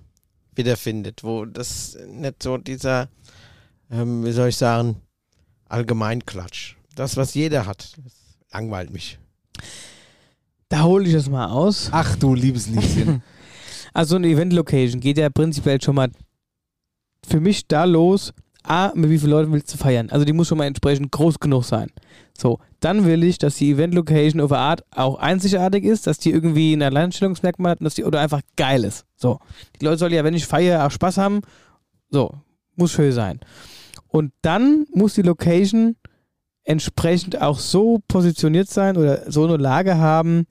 wiederfindet, 0.55 1.25
wo 1.25 1.45
das 1.45 1.99
nicht 2.07 2.41
so 2.41 2.57
dieser, 2.57 3.09
ähm, 3.91 4.25
wie 4.25 4.31
soll 4.31 4.51
ich 4.51 4.57
sagen, 4.57 5.03
Allgemeinklatsch. 5.69 6.77
Das, 6.95 7.17
was 7.17 7.35
jeder 7.35 7.67
hat, 7.67 7.99
das 7.99 8.13
langweilt 8.53 8.93
mich. 8.93 9.19
Da 10.69 10.85
hole 10.85 11.07
ich 11.07 11.13
das 11.13 11.29
mal 11.29 11.47
aus. 11.47 11.89
Ach 11.93 12.17
du 12.17 12.35
liebes 12.35 12.69
Lieschen. 12.69 13.23
Also 13.95 14.17
eine 14.17 14.29
Event-Location 14.29 15.01
geht 15.01 15.19
ja 15.19 15.29
prinzipiell 15.29 15.79
schon 15.83 15.97
mal 15.97 16.09
für 17.29 17.41
mich 17.41 17.69
da 17.69 17.85
los, 17.85 18.33
A, 18.65 18.93
mit 18.95 19.11
wie 19.11 19.19
vielen 19.19 19.33
Leuten 19.33 19.53
willst 19.53 19.73
du 19.75 19.79
feiern? 19.79 20.09
Also 20.11 20.25
die 20.25 20.33
muss 20.33 20.49
schon 20.49 20.59
mal 20.59 20.67
entsprechend 20.67 21.11
groß 21.11 21.41
genug 21.41 21.65
sein. 21.65 21.91
So, 22.39 22.61
dann 22.81 23.05
will 23.05 23.25
ich, 23.25 23.39
dass 23.39 23.57
die 23.57 23.73
Event-Location 23.73 24.41
auf 24.41 24.53
eine 24.53 24.61
Art 24.61 24.85
auch 24.95 25.17
einzigartig 25.17 25.85
ist, 25.85 26.07
dass 26.07 26.19
die 26.19 26.31
irgendwie 26.31 26.73
ein 26.73 26.83
Alleinstellungsmerkmal 26.83 27.73
hat 27.73 27.81
und 27.81 27.85
dass 27.85 27.95
die 27.95 28.05
oder 28.05 28.21
einfach 28.21 28.41
geil 28.57 28.85
ist. 28.85 29.05
So, 29.17 29.41
die 29.81 29.85
Leute 29.85 29.99
sollen 29.99 30.13
ja, 30.13 30.25
wenn 30.25 30.35
ich 30.35 30.47
feiere, 30.47 30.87
auch 30.87 30.91
Spaß 30.91 31.19
haben. 31.19 31.41
So, 32.11 32.35
muss 32.77 32.93
schön 32.93 33.13
sein. 33.13 33.41
Und 34.09 34.33
dann 34.43 34.87
muss 34.95 35.15
die 35.15 35.23
Location 35.23 35.97
entsprechend 36.65 37.41
auch 37.41 37.59
so 37.59 38.01
positioniert 38.09 38.69
sein 38.69 38.97
oder 38.97 39.31
so 39.31 39.45
eine 39.45 39.57
Lage 39.57 39.99
haben, 39.99 40.47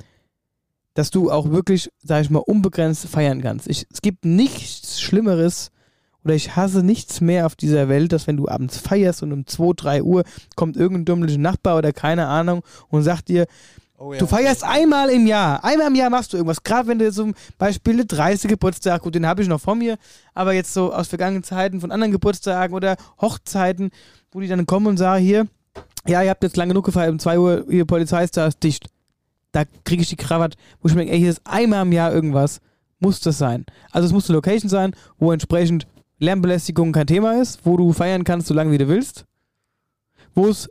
dass 0.93 1.09
du 1.09 1.31
auch 1.31 1.51
wirklich, 1.51 1.89
sag 2.03 2.21
ich 2.21 2.29
mal, 2.29 2.39
unbegrenzt 2.39 3.07
feiern 3.07 3.41
kannst. 3.41 3.67
Ich, 3.67 3.87
es 3.91 4.01
gibt 4.01 4.25
nichts 4.25 4.99
Schlimmeres 4.99 5.71
oder 6.23 6.35
ich 6.35 6.55
hasse 6.55 6.83
nichts 6.83 7.21
mehr 7.21 7.45
auf 7.45 7.55
dieser 7.55 7.87
Welt, 7.87 8.11
dass 8.11 8.27
wenn 8.27 8.37
du 8.37 8.47
abends 8.47 8.77
feierst 8.77 9.23
und 9.23 9.31
um 9.31 9.47
2, 9.47 9.73
3 9.75 10.03
Uhr 10.03 10.23
kommt 10.55 10.77
irgendein 10.77 11.05
dummlicher 11.05 11.39
Nachbar 11.39 11.77
oder 11.77 11.93
keine 11.93 12.27
Ahnung 12.27 12.61
und 12.89 13.03
sagt 13.03 13.29
dir, 13.29 13.45
Oh 13.97 14.15
Du 14.17 14.25
feierst 14.25 14.63
einmal 14.63 15.11
im 15.11 15.27
Jahr. 15.27 15.63
Einmal 15.63 15.85
im 15.85 15.93
Jahr 15.93 16.09
machst 16.09 16.33
du 16.33 16.37
irgendwas. 16.37 16.63
Gerade 16.63 16.87
wenn 16.87 16.97
du 16.97 17.11
zum 17.11 17.35
Beispiel 17.59 17.97
der 17.97 18.05
30. 18.05 18.49
Geburtstag, 18.49 19.03
gut, 19.03 19.13
den 19.13 19.27
habe 19.27 19.43
ich 19.43 19.47
noch 19.47 19.61
vor 19.61 19.75
mir, 19.75 19.95
aber 20.33 20.53
jetzt 20.53 20.73
so 20.73 20.91
aus 20.91 21.07
vergangenen 21.07 21.43
Zeiten 21.43 21.79
von 21.79 21.91
anderen 21.91 22.11
Geburtstagen 22.11 22.75
oder 22.75 22.95
Hochzeiten, 23.21 23.91
wo 24.31 24.39
die 24.39 24.47
dann 24.47 24.65
kommen 24.65 24.87
und 24.87 24.97
sagen, 24.97 25.23
hier, 25.23 25.45
ja, 26.07 26.23
ihr 26.23 26.29
habt 26.29 26.43
jetzt 26.43 26.57
lang 26.57 26.69
genug 26.69 26.85
gefeiert, 26.85 27.11
um 27.11 27.19
2 27.19 27.39
Uhr, 27.39 27.69
ihr 27.69 27.85
Polizei 27.85 28.23
ist 28.23 28.37
da, 28.37 28.47
ist 28.47 28.63
dicht. 28.63 28.87
Da 29.51 29.63
kriege 29.83 30.01
ich 30.01 30.09
die 30.09 30.15
Krawatte, 30.15 30.57
wo 30.81 30.87
ich 30.87 30.93
mir 30.95 31.01
denke, 31.01 31.13
ey, 31.13 31.19
hier 31.19 31.29
ist 31.29 31.41
einmal 31.43 31.83
im 31.83 31.91
Jahr 31.91 32.13
irgendwas. 32.13 32.59
Muss 32.99 33.19
das 33.19 33.37
sein. 33.37 33.65
Also 33.91 34.05
es 34.05 34.13
muss 34.13 34.29
eine 34.29 34.35
Location 34.35 34.69
sein, 34.69 34.95
wo 35.17 35.31
entsprechend 35.31 35.87
Lärmbelästigung 36.19 36.91
kein 36.91 37.07
Thema 37.07 37.41
ist, 37.41 37.59
wo 37.65 37.75
du 37.77 37.93
feiern 37.93 38.23
kannst, 38.23 38.47
so 38.47 38.53
lange 38.53 38.71
wie 38.71 38.77
du 38.77 38.87
willst. 38.87 39.25
Wo 40.35 40.47
es 40.47 40.69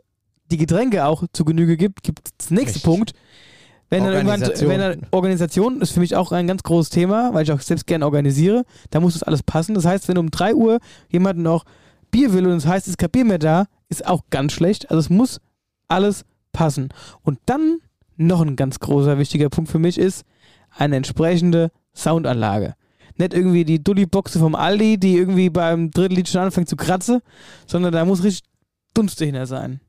die 0.49 0.57
Getränke 0.57 1.05
auch 1.05 1.23
zu 1.33 1.45
Genüge 1.45 1.77
gibt, 1.77 2.03
gibt 2.03 2.29
es 2.39 2.47
den 2.47 2.55
nächsten 2.55 2.77
Richtig. 2.77 2.83
Punkt. 2.83 3.13
Wenn 3.89 4.05
dann 4.05 4.13
irgendwann, 4.13 4.41
Organisation. 4.41 4.69
wenn 4.69 4.79
dann 4.79 5.07
Organisation 5.11 5.81
ist 5.81 5.91
für 5.91 5.99
mich 5.99 6.15
auch 6.15 6.31
ein 6.31 6.47
ganz 6.47 6.63
großes 6.63 6.89
Thema, 6.89 7.33
weil 7.33 7.43
ich 7.43 7.51
auch 7.51 7.59
selbst 7.59 7.85
gerne 7.85 8.05
organisiere. 8.05 8.63
Da 8.89 9.01
muss 9.01 9.13
das 9.13 9.23
alles 9.23 9.43
passen. 9.43 9.75
Das 9.75 9.85
heißt, 9.85 10.07
wenn 10.07 10.17
um 10.17 10.31
3 10.31 10.55
Uhr 10.55 10.79
jemand 11.09 11.39
noch 11.39 11.65
Bier 12.09 12.31
will 12.31 12.47
und 12.47 12.57
es 12.57 12.65
heißt, 12.65 12.87
es 12.87 12.91
ist 12.91 12.97
kein 12.97 13.09
Bier 13.09 13.25
mehr 13.25 13.39
da, 13.39 13.65
ist 13.91 14.07
auch 14.07 14.23
ganz 14.31 14.53
schlecht. 14.53 14.89
Also 14.89 14.99
es 14.99 15.09
muss 15.09 15.39
alles 15.87 16.25
passen. 16.51 16.89
Und 17.21 17.39
dann 17.45 17.79
noch 18.17 18.41
ein 18.41 18.55
ganz 18.55 18.79
großer, 18.79 19.19
wichtiger 19.19 19.49
Punkt 19.49 19.69
für 19.69 19.79
mich 19.79 19.97
ist 19.97 20.25
eine 20.75 20.95
entsprechende 20.95 21.71
Soundanlage. 21.93 22.75
Nicht 23.17 23.33
irgendwie 23.33 23.65
die 23.65 23.83
Dulli-Boxe 23.83 24.39
vom 24.39 24.55
Aldi, 24.55 24.97
die 24.97 25.17
irgendwie 25.17 25.49
beim 25.49 25.91
dritten 25.91 26.15
Lied 26.15 26.29
schon 26.29 26.41
anfängt 26.41 26.69
zu 26.69 26.77
kratzen, 26.77 27.21
sondern 27.67 27.91
da 27.91 28.05
muss 28.05 28.23
richtig 28.23 28.49
Dunst 28.93 29.21
dahinter 29.21 29.45
sein. 29.45 29.81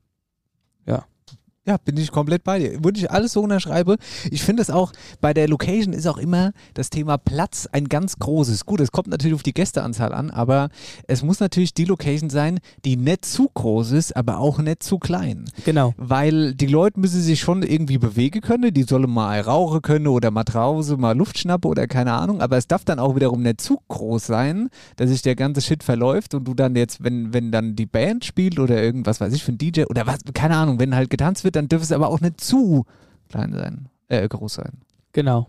Ja, 1.65 1.77
bin 1.77 1.95
ich 1.95 2.11
komplett 2.11 2.43
bei 2.43 2.59
dir. 2.59 2.83
Würde 2.83 2.99
ich 2.99 3.09
alles 3.09 3.31
so 3.31 3.41
unterschreibe. 3.41 3.95
Ich 4.29 4.43
finde 4.43 4.61
es 4.61 4.69
auch, 4.69 4.91
bei 5.21 5.33
der 5.33 5.47
Location 5.47 5.93
ist 5.93 6.07
auch 6.07 6.17
immer 6.17 6.51
das 6.73 6.89
Thema 6.89 7.17
Platz 7.17 7.69
ein 7.71 7.87
ganz 7.87 8.19
großes. 8.19 8.65
Gut, 8.65 8.81
es 8.81 8.91
kommt 8.91 9.07
natürlich 9.07 9.33
auf 9.33 9.43
die 9.43 9.53
Gästeanzahl 9.53 10.13
an, 10.13 10.29
aber 10.29 10.67
es 11.07 11.23
muss 11.23 11.39
natürlich 11.39 11.73
die 11.73 11.85
Location 11.85 12.29
sein, 12.29 12.59
die 12.83 12.97
nicht 12.97 13.23
zu 13.23 13.49
groß 13.53 13.91
ist, 13.91 14.13
aber 14.17 14.39
auch 14.39 14.59
nicht 14.59 14.83
zu 14.83 14.99
klein. 14.99 15.45
Genau. 15.63 15.93
Weil 15.95 16.53
die 16.53 16.67
Leute 16.67 16.99
müssen 16.99 17.21
sich 17.21 17.39
schon 17.39 17.63
irgendwie 17.63 17.97
bewegen 17.97 18.41
können. 18.41 18.73
Die 18.73 18.83
sollen 18.83 19.09
mal 19.09 19.39
rauchen 19.39 19.81
können 19.81 20.07
oder 20.07 20.31
mal 20.31 20.43
draußen 20.43 20.99
mal 20.99 21.15
Luft 21.15 21.37
schnappen 21.37 21.71
oder 21.71 21.87
keine 21.87 22.11
Ahnung. 22.11 22.41
Aber 22.41 22.57
es 22.57 22.67
darf 22.67 22.83
dann 22.83 22.99
auch 22.99 23.15
wiederum 23.15 23.41
nicht 23.41 23.61
zu 23.61 23.79
groß 23.87 24.25
sein, 24.25 24.67
dass 24.97 25.09
sich 25.09 25.21
der 25.21 25.37
ganze 25.37 25.61
Shit 25.61 25.81
verläuft 25.81 26.33
und 26.33 26.45
du 26.45 26.55
dann 26.55 26.75
jetzt, 26.75 27.05
wenn, 27.05 27.33
wenn 27.33 27.53
dann 27.53 27.77
die 27.77 27.85
Band 27.85 28.25
spielt 28.25 28.59
oder 28.59 28.83
irgendwas 28.83 29.21
weiß 29.21 29.31
ich 29.31 29.45
für 29.45 29.53
ein 29.53 29.57
DJ 29.57 29.83
oder 29.85 30.05
was, 30.05 30.19
keine 30.33 30.57
Ahnung, 30.57 30.77
wenn 30.77 30.93
halt 30.93 31.09
getanzt 31.09 31.45
wird, 31.45 31.52
dann 31.55 31.67
dürfte 31.69 31.85
es 31.85 31.91
aber 31.91 32.07
auch 32.09 32.19
nicht 32.21 32.39
zu 32.41 32.85
klein 33.29 33.53
sein, 33.53 33.89
äh, 34.09 34.27
groß 34.27 34.55
sein. 34.55 34.73
Genau. 35.13 35.47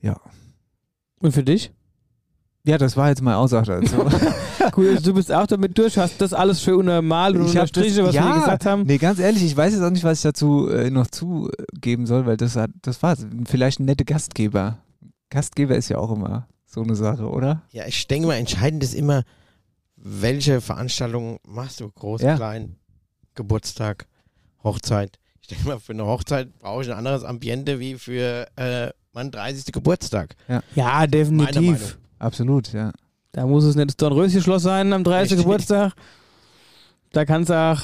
Ja. 0.00 0.16
Und 1.20 1.32
für 1.32 1.42
dich? 1.42 1.72
Ja, 2.64 2.76
das 2.78 2.96
war 2.96 3.08
jetzt 3.08 3.22
meine 3.22 3.36
Aussage. 3.38 3.74
Also. 3.74 4.06
Also 4.76 5.00
du 5.00 5.14
bist 5.14 5.32
auch 5.32 5.46
damit 5.46 5.76
durch, 5.78 5.96
hast 5.96 6.20
das 6.20 6.34
alles 6.34 6.60
für 6.60 6.80
normal 6.82 7.34
und 7.34 7.46
Ich 7.46 7.56
hab 7.56 7.62
unterstriche, 7.62 7.96
das- 7.96 8.08
was 8.08 8.14
ja, 8.14 8.26
wir 8.28 8.34
gesagt 8.40 8.66
haben. 8.66 8.82
Nee, 8.82 8.98
ganz 8.98 9.18
ehrlich, 9.18 9.42
ich 9.42 9.56
weiß 9.56 9.72
jetzt 9.72 9.82
auch 9.82 9.90
nicht, 9.90 10.04
was 10.04 10.18
ich 10.18 10.22
dazu 10.22 10.68
äh, 10.68 10.90
noch 10.90 11.06
zugeben 11.06 12.06
soll, 12.06 12.26
weil 12.26 12.36
das 12.36 12.56
hat, 12.56 12.70
das 12.82 13.02
war's. 13.02 13.26
Vielleicht 13.46 13.80
ein 13.80 13.86
netter 13.86 14.04
Gastgeber. 14.04 14.78
Gastgeber 15.30 15.76
ist 15.76 15.88
ja 15.88 15.96
auch 15.96 16.12
immer 16.12 16.46
so 16.66 16.82
eine 16.82 16.94
Sache, 16.94 17.26
oder? 17.28 17.62
Ja, 17.72 17.86
ich 17.86 18.06
denke 18.06 18.28
mal, 18.28 18.34
entscheidend 18.34 18.84
ist 18.84 18.94
immer, 18.94 19.22
welche 19.96 20.60
Veranstaltung 20.60 21.38
machst 21.48 21.80
du? 21.80 21.90
Groß, 21.90 22.20
Ja. 22.20 22.36
klein, 22.36 22.76
Geburtstag, 23.34 24.06
Hochzeit. 24.62 25.18
Ich 25.42 25.48
denke 25.48 25.66
mal, 25.66 25.80
für 25.80 25.92
eine 25.92 26.06
Hochzeit 26.06 26.56
brauche 26.58 26.82
ich 26.82 26.90
ein 26.90 26.96
anderes 26.98 27.24
Ambiente 27.24 27.80
wie 27.80 27.96
für 27.96 28.46
äh, 28.56 28.90
meinen 29.12 29.30
30. 29.30 29.72
Geburtstag. 29.72 30.36
Ja, 30.48 30.62
Meine 30.74 31.08
definitiv. 31.08 31.98
Absolut, 32.18 32.72
ja. 32.72 32.92
Da 33.32 33.46
muss 33.46 33.64
es 33.64 33.76
nicht 33.76 33.88
das 33.88 33.96
Dornröschen-Schloss 33.96 34.62
sein 34.62 34.92
am 34.92 35.04
30. 35.04 35.22
Richtig. 35.32 35.38
Geburtstag. 35.38 35.92
Da 37.12 37.24
kannst 37.24 37.50
du 37.50 37.54
auch, 37.54 37.80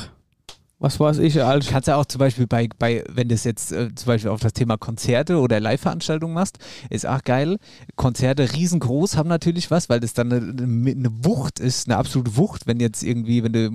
was 0.78 1.00
weiß 1.00 1.18
ich, 1.18 1.42
alt. 1.42 1.66
Kannst 1.68 1.88
ja 1.88 1.96
auch 1.96 2.04
zum 2.04 2.18
Beispiel 2.18 2.46
bei, 2.46 2.68
bei 2.78 3.02
wenn 3.08 3.28
du 3.28 3.34
es 3.34 3.44
jetzt 3.44 3.72
äh, 3.72 3.94
zum 3.94 4.06
Beispiel 4.06 4.30
auf 4.30 4.40
das 4.40 4.52
Thema 4.52 4.76
Konzerte 4.76 5.38
oder 5.38 5.58
Live-Veranstaltungen 5.58 6.34
machst, 6.34 6.58
ist 6.90 7.06
auch 7.06 7.22
geil. 7.22 7.56
Konzerte 7.96 8.52
riesengroß 8.52 9.16
haben 9.16 9.28
natürlich 9.28 9.70
was, 9.70 9.88
weil 9.88 10.00
das 10.00 10.12
dann 10.12 10.32
eine, 10.32 10.90
eine 10.90 11.24
Wucht 11.24 11.60
ist, 11.60 11.88
eine 11.88 11.96
absolute 11.96 12.36
Wucht. 12.36 12.66
Wenn 12.66 12.78
jetzt 12.78 13.02
irgendwie, 13.02 13.42
wenn 13.42 13.52
du, 13.52 13.70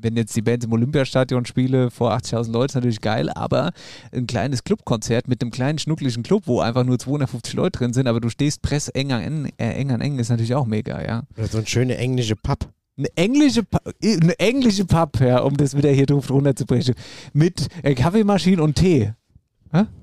wenn 0.00 0.16
jetzt 0.16 0.36
die 0.36 0.42
Bands 0.42 0.64
im 0.64 0.72
Olympiastadion 0.72 1.44
spiele 1.44 1.90
vor 1.90 2.12
80.000 2.14 2.52
Leuten, 2.52 2.66
ist 2.66 2.74
natürlich 2.76 3.00
geil, 3.00 3.30
aber 3.30 3.72
ein 4.12 4.28
kleines 4.28 4.62
Clubkonzert 4.62 5.26
mit 5.26 5.42
einem 5.42 5.50
kleinen 5.50 5.78
schnuckligen 5.78 6.22
Club, 6.22 6.44
wo 6.46 6.60
einfach 6.60 6.84
nur 6.84 6.98
250 6.98 7.54
Leute 7.54 7.78
drin 7.78 7.92
sind, 7.92 8.06
aber 8.06 8.20
du 8.20 8.28
stehst 8.28 8.62
press 8.62 8.88
eng 8.88 9.12
an 9.12 9.22
eng, 9.22 9.52
äh, 9.58 9.72
eng 9.72 9.90
an 9.90 10.00
eng, 10.00 10.18
ist 10.20 10.28
natürlich 10.28 10.54
auch 10.54 10.66
mega, 10.66 11.04
ja. 11.04 11.24
Oder 11.36 11.48
so 11.48 11.58
ein 11.58 11.66
schöner 11.66 11.96
englische 11.96 12.36
Pub. 12.36 12.68
Eine 12.96 13.08
englische, 13.16 13.62
eine 14.02 14.38
englische 14.38 14.84
Pub, 14.84 15.18
ja, 15.20 15.40
um 15.40 15.56
das 15.56 15.76
wieder 15.76 15.90
hier 15.90 16.06
drauf 16.06 16.30
runterzubrechen. 16.30 16.94
Mit 17.32 17.68
äh, 17.82 17.94
Kaffeemaschine 17.94 18.62
und 18.62 18.74
Tee. 18.76 19.12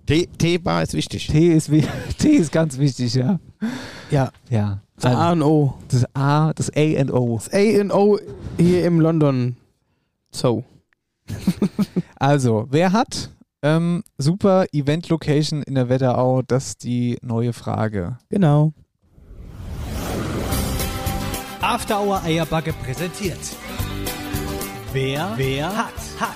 Tee- 0.05 0.27
Teebar 0.37 0.83
ist 0.83 0.93
wichtig. 0.93 1.27
Tee 1.27 1.53
ist, 1.53 1.71
Tee 2.17 2.35
ist 2.35 2.51
ganz 2.51 2.77
wichtig, 2.77 3.13
ja. 3.13 3.39
Ja, 4.09 4.29
Ja. 4.49 4.81
das 4.97 5.05
A 5.15 5.31
und 5.31 5.41
O. 5.43 5.73
das 5.87 6.05
A, 6.13 6.51
das 6.53 6.69
A 6.75 6.99
und 7.01 7.11
O. 7.13 7.35
Das 7.37 7.53
A 7.53 7.79
und 7.79 7.91
O 7.93 8.19
hier 8.59 8.85
im 8.85 8.99
London 8.99 9.55
Zoo. 10.33 10.63
Also, 12.17 12.67
wer 12.69 12.91
hat 12.91 13.31
ähm, 13.63 14.03
super 14.17 14.65
Event-Location 14.73 15.63
in 15.63 15.75
der 15.75 15.89
Wetterau? 15.89 16.41
Das 16.43 16.67
ist 16.69 16.83
die 16.83 17.17
neue 17.21 17.53
Frage. 17.53 18.17
Genau. 18.29 18.73
After 21.61 22.01
Hour 22.01 22.23
Eierbacke 22.23 22.73
präsentiert. 22.73 23.37
Wer, 24.93 25.33
wer 25.35 25.77
hat, 25.77 25.93
hat. 26.19 26.35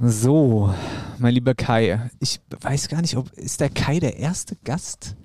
So, 0.00 0.72
mein 1.18 1.34
lieber 1.34 1.54
Kai. 1.54 2.10
Ich 2.20 2.40
weiß 2.60 2.88
gar 2.88 3.00
nicht, 3.00 3.16
ob 3.16 3.32
ist 3.32 3.60
der 3.60 3.70
Kai 3.70 4.00
der 4.00 4.18
erste 4.18 4.56
Gast? 4.64 5.16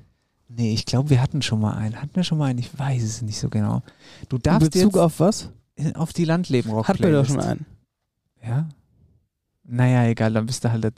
Nee, 0.48 0.74
ich 0.74 0.86
glaube, 0.86 1.10
wir 1.10 1.22
hatten 1.22 1.42
schon 1.42 1.60
mal 1.60 1.74
einen. 1.76 2.02
Hatten 2.02 2.16
wir 2.16 2.24
schon 2.24 2.38
mal 2.38 2.46
einen? 2.46 2.60
Ich 2.60 2.78
weiß 2.78 3.04
es 3.04 3.22
nicht 3.22 3.40
so 3.40 3.50
genau. 3.50 3.82
Du 4.30 4.38
In 4.38 4.42
darfst 4.44 4.72
Bezug 4.72 4.94
jetzt 4.94 5.02
auf 5.02 5.20
was? 5.20 5.50
auf 5.96 6.14
die 6.14 6.26
landleben 6.26 6.72
rock 6.72 6.88
Hatten 6.88 7.04
wir 7.04 7.12
doch 7.12 7.26
schon 7.26 7.42
einen. 7.42 7.66
Ja? 8.42 8.70
Naja, 9.64 10.06
egal, 10.06 10.34
dann 10.34 10.46
bist 10.46 10.64
du 10.64 10.72
halt 10.72 10.84
der, 10.84 10.94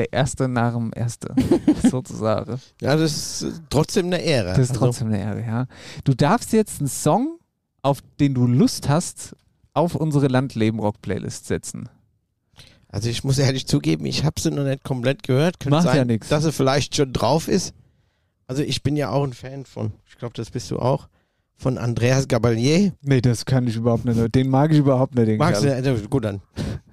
der 0.00 0.12
Erste 0.12 0.48
nach 0.48 0.74
dem 0.74 0.90
Erste, 0.94 1.34
sozusagen. 1.90 2.60
Ja, 2.80 2.96
das 2.96 3.42
ist 3.42 3.42
äh, 3.42 3.60
trotzdem 3.70 4.06
eine 4.06 4.20
Ehre. 4.22 4.48
Das 4.50 4.58
ist 4.58 4.70
Also, 4.70 4.86
trotzdem 4.86 5.08
eine 5.08 5.20
Ehre, 5.20 5.40
ja. 5.46 5.66
Du 6.04 6.14
darfst 6.14 6.52
jetzt 6.52 6.80
einen 6.80 6.88
Song, 6.88 7.38
auf 7.82 7.98
den 8.18 8.34
du 8.34 8.46
Lust 8.46 8.88
hast, 8.88 9.36
auf 9.74 9.94
unsere 9.94 10.28
Landleben-Rock-Playlist 10.28 11.46
setzen. 11.46 11.88
Also 12.88 13.08
ich 13.08 13.22
muss 13.22 13.38
ehrlich 13.38 13.66
zugeben, 13.66 14.04
ich 14.04 14.24
habe 14.24 14.40
sie 14.40 14.50
noch 14.50 14.64
nicht 14.64 14.82
komplett 14.82 15.22
gehört. 15.22 15.60
Könnte 15.60 15.76
Macht 15.76 15.84
sein, 15.84 15.96
ja 15.96 16.04
nix. 16.04 16.28
dass 16.28 16.42
sie 16.42 16.52
vielleicht 16.52 16.96
schon 16.96 17.12
drauf 17.12 17.46
ist. 17.46 17.72
Also 18.48 18.62
ich 18.62 18.82
bin 18.82 18.96
ja 18.96 19.10
auch 19.10 19.22
ein 19.22 19.32
Fan 19.32 19.64
von, 19.64 19.92
ich 20.08 20.16
glaube, 20.18 20.34
das 20.34 20.50
bist 20.50 20.70
du 20.72 20.80
auch, 20.80 21.08
von 21.56 21.78
Andreas 21.78 22.26
Gabalier. 22.26 22.92
Nee, 23.02 23.20
das 23.20 23.44
kann 23.44 23.66
ich 23.68 23.76
überhaupt 23.76 24.06
nicht. 24.06 24.34
Den 24.34 24.48
mag 24.48 24.72
ich 24.72 24.78
überhaupt 24.78 25.14
nicht. 25.14 25.28
Den 25.28 25.38
Magst 25.38 25.62
du? 25.62 25.72
Also, 25.72 26.08
gut, 26.08 26.24
dann. 26.24 26.40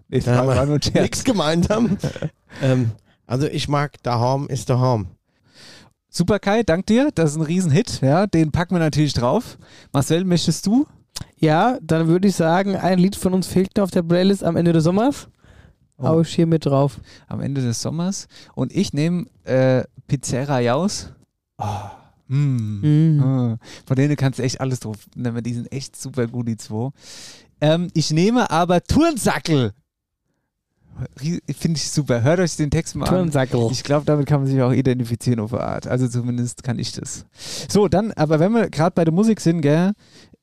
Nee, 0.10 0.20
Da 0.20 0.36
haben 0.38 0.48
war 0.48 0.66
nur 0.66 0.80
Scherz. 0.82 1.02
nichts 1.02 1.24
gemeinsam. 1.24 1.98
ähm, 2.62 2.92
also 3.26 3.48
ich 3.48 3.68
mag 3.68 4.02
Daheim 4.04 4.48
ist 4.48 4.70
Daheim. 4.70 5.08
Super 6.10 6.40
Kai, 6.40 6.64
dank 6.64 6.86
dir. 6.86 7.10
Das 7.14 7.32
ist 7.32 7.36
ein 7.38 7.42
Riesenhit. 7.44 8.02
Ja, 8.02 8.26
den 8.26 8.52
packen 8.52 8.76
wir 8.76 8.80
natürlich 8.80 9.14
drauf. 9.14 9.58
Marcel, 9.92 10.24
möchtest 10.24 10.66
du? 10.66 10.88
Ja, 11.38 11.78
dann 11.82 12.08
würde 12.08 12.28
ich 12.28 12.36
sagen, 12.36 12.76
ein 12.76 12.98
Lied 13.00 13.16
von 13.16 13.34
uns 13.34 13.48
fehlt 13.48 13.76
noch 13.76 13.84
auf 13.84 13.92
der 13.92 14.04
Playlist 14.04 14.44
am 14.44 14.56
Ende 14.56 14.74
des 14.74 14.84
Sommers. 14.86 15.28
Oh. 15.98 16.04
Hau 16.08 16.22
ich 16.22 16.34
hier 16.34 16.48
mit 16.48 16.66
drauf. 16.66 17.00
Am 17.28 17.42
Ende 17.42 17.62
des 17.62 17.82
Sommers. 17.82 18.28
Und 18.56 18.72
ich 18.74 18.94
nehme 18.94 19.26
äh, 19.44 19.84
Pizzeria 20.08 20.60
Jaus. 20.60 21.12
Oh. 21.58 21.66
Mm. 22.28 23.16
Mm. 23.18 23.24
Ah. 23.24 23.58
Von 23.86 23.96
denen 23.96 24.16
kannst 24.16 24.40
du 24.40 24.44
echt 24.44 24.62
alles 24.62 24.80
drauf 24.82 24.98
nehmen. 25.16 25.44
Die 25.44 25.54
sind 25.54 25.72
echt 25.72 25.96
super 25.96 26.28
gut, 26.28 26.48
die 26.48 26.58
zwei. 26.58 26.90
Ähm, 27.62 27.90
ich 27.94 28.12
nehme 28.12 28.50
aber 28.52 28.84
Turnsackel. 28.84 29.74
Finde 31.18 31.78
ich 31.78 31.90
super. 31.90 32.22
Hört 32.22 32.40
euch 32.40 32.56
den 32.56 32.72
Text 32.72 32.96
mal 32.96 33.06
an. 33.06 33.14
Turnsackel. 33.14 33.68
Ich 33.72 33.84
glaube, 33.84 34.06
damit 34.06 34.26
kann 34.26 34.42
man 34.42 34.48
sich 34.50 34.62
auch 34.62 34.72
identifizieren 34.72 35.40
auf 35.40 35.54
eine 35.54 35.64
Art. 35.64 35.88
Also 35.88 36.08
zumindest 36.08 36.64
kann 36.64 36.80
ich 36.80 36.92
das. 36.92 37.26
So, 37.70 37.88
dann, 37.88 38.12
aber 38.14 38.40
wenn 38.40 38.54
wir 38.54 38.70
gerade 38.70 38.94
bei 38.94 39.06
der 39.06 39.14
Musik 39.14 39.40
sind, 39.42 39.62
gell, 39.62 39.94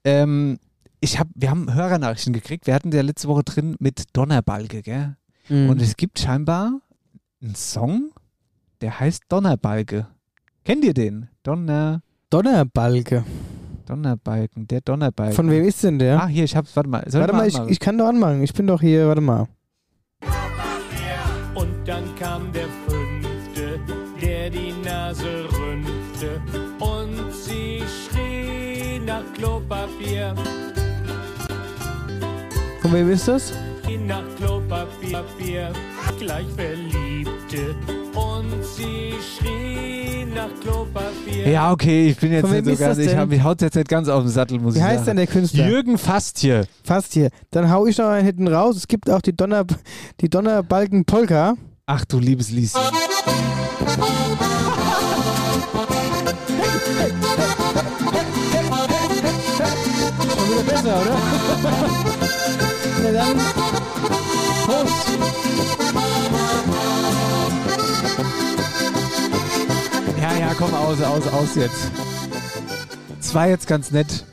ähm, 0.05 0.59
ich 1.01 1.19
hab, 1.19 1.29
wir 1.35 1.51
haben 1.51 1.73
Hörernachrichten 1.73 2.33
gekriegt. 2.33 2.67
Wir 2.67 2.75
hatten 2.75 2.93
ja 2.93 3.03
letzte 3.03 3.29
Woche 3.29 3.45
drin 3.45 3.77
mit 3.79 4.05
Donnerbalge, 4.13 4.83
gell? 4.83 5.17
Mhm. 5.49 5.71
Und 5.71 5.83
es 5.83 5.97
gibt 5.97 6.19
scheinbar 6.19 6.81
einen 7.43 7.55
Song, 7.55 8.11
der 8.81 9.01
heißt 9.01 9.25
Donnerbalge. 9.29 10.07
Kennt 10.65 10.85
ihr 10.85 10.95
den? 10.95 11.29
Donner, 11.43 12.01
Donnerbalke. 12.31 13.25
Donnerbalken, 13.87 14.67
der 14.67 14.81
Donnerbalken. 14.81 15.35
Von 15.35 15.51
wem 15.51 15.65
ist 15.65 15.85
denn 15.85 15.99
der? 15.99 16.23
Ah, 16.23 16.27
hier, 16.27 16.45
ich 16.45 16.57
hab's, 16.57 16.75
warte 16.75 16.89
mal. 16.89 17.05
Soll 17.07 17.21
warte 17.21 17.35
mal, 17.35 17.47
ich, 17.47 17.59
ich 17.69 17.81
kann 17.81 17.99
doch 17.99 18.07
anmachen. 18.07 18.43
Ich 18.43 18.55
bin 18.55 18.67
doch 18.67 18.81
hier, 18.81 19.09
warte 19.09 19.21
mal. 19.21 19.47
Und 21.65 21.89
dann 21.89 22.15
kam 22.17 22.53
der 22.53 22.69
Fünfte, 22.87 23.81
der 24.21 24.51
die 24.51 24.75
Nase 24.85 25.49
rümpfte 25.51 26.43
und 26.79 27.33
sie 27.33 27.83
schrie 28.03 28.99
nach 28.99 29.25
Klopapier, 29.33 30.35
Von 32.83 32.93
wem 32.93 33.11
ist 33.11 33.29
das? 33.29 33.55
nach 34.07 34.25
Klopapier, 34.37 35.23
Papier, 35.23 35.73
gleich 36.19 36.47
Verliebte 36.55 37.75
und 38.15 38.62
sie 38.62 39.15
schrie. 39.23 40.04
Ja, 41.47 41.70
okay, 41.72 42.09
ich 42.09 42.16
bin 42.16 42.32
jetzt 42.32 42.51
nicht 42.51 42.64
so 42.66 42.76
ganz, 42.76 42.99
ich, 42.99 43.09
denn? 43.09 43.18
hab, 43.18 43.30
ich 43.32 43.43
haut 43.43 43.61
jetzt 43.61 43.74
nicht 43.76 43.89
ganz 43.89 44.09
auf 44.09 44.22
den 44.22 44.30
Sattel, 44.30 44.59
muss 44.59 44.74
Wie 44.74 44.78
ich 44.78 44.85
heißt 44.85 45.05
sagen. 45.05 45.07
denn 45.07 45.16
der 45.18 45.26
Künstler? 45.26 45.68
Jürgen 45.68 45.99
Fastje. 45.99 46.66
Fast 46.82 47.12
hier. 47.12 47.28
Dann 47.51 47.70
hau 47.70 47.87
ich 47.87 47.99
noch 47.99 48.09
einen 48.09 48.24
hinten 48.26 48.49
raus. 48.49 48.76
Es 48.76 48.89
gibt 48.89 49.11
auch 49.11 49.20
die 49.20 49.37
Donner, 49.37 49.64
die 50.20 50.28
Donnerbalken 50.28 51.05
Polka. 51.05 51.55
Ach 51.87 52.05
du 52.05 52.18
liebes 52.18 52.51
Lieschen. 52.51 52.80
Schon 59.14 60.51
wieder 60.51 60.62
besser, 60.62 61.01
oder? 61.01 61.16
Na 63.03 63.12
dann. 63.12 63.39
Prost. 64.66 65.64
Komm, 70.59 70.75
aus, 70.75 71.01
aus, 71.03 71.27
aus 71.29 71.55
jetzt. 71.57 71.91
Es 73.21 73.35
war 73.35 73.49
jetzt 73.49 73.67
ganz 73.67 73.91
nett. 73.91 74.25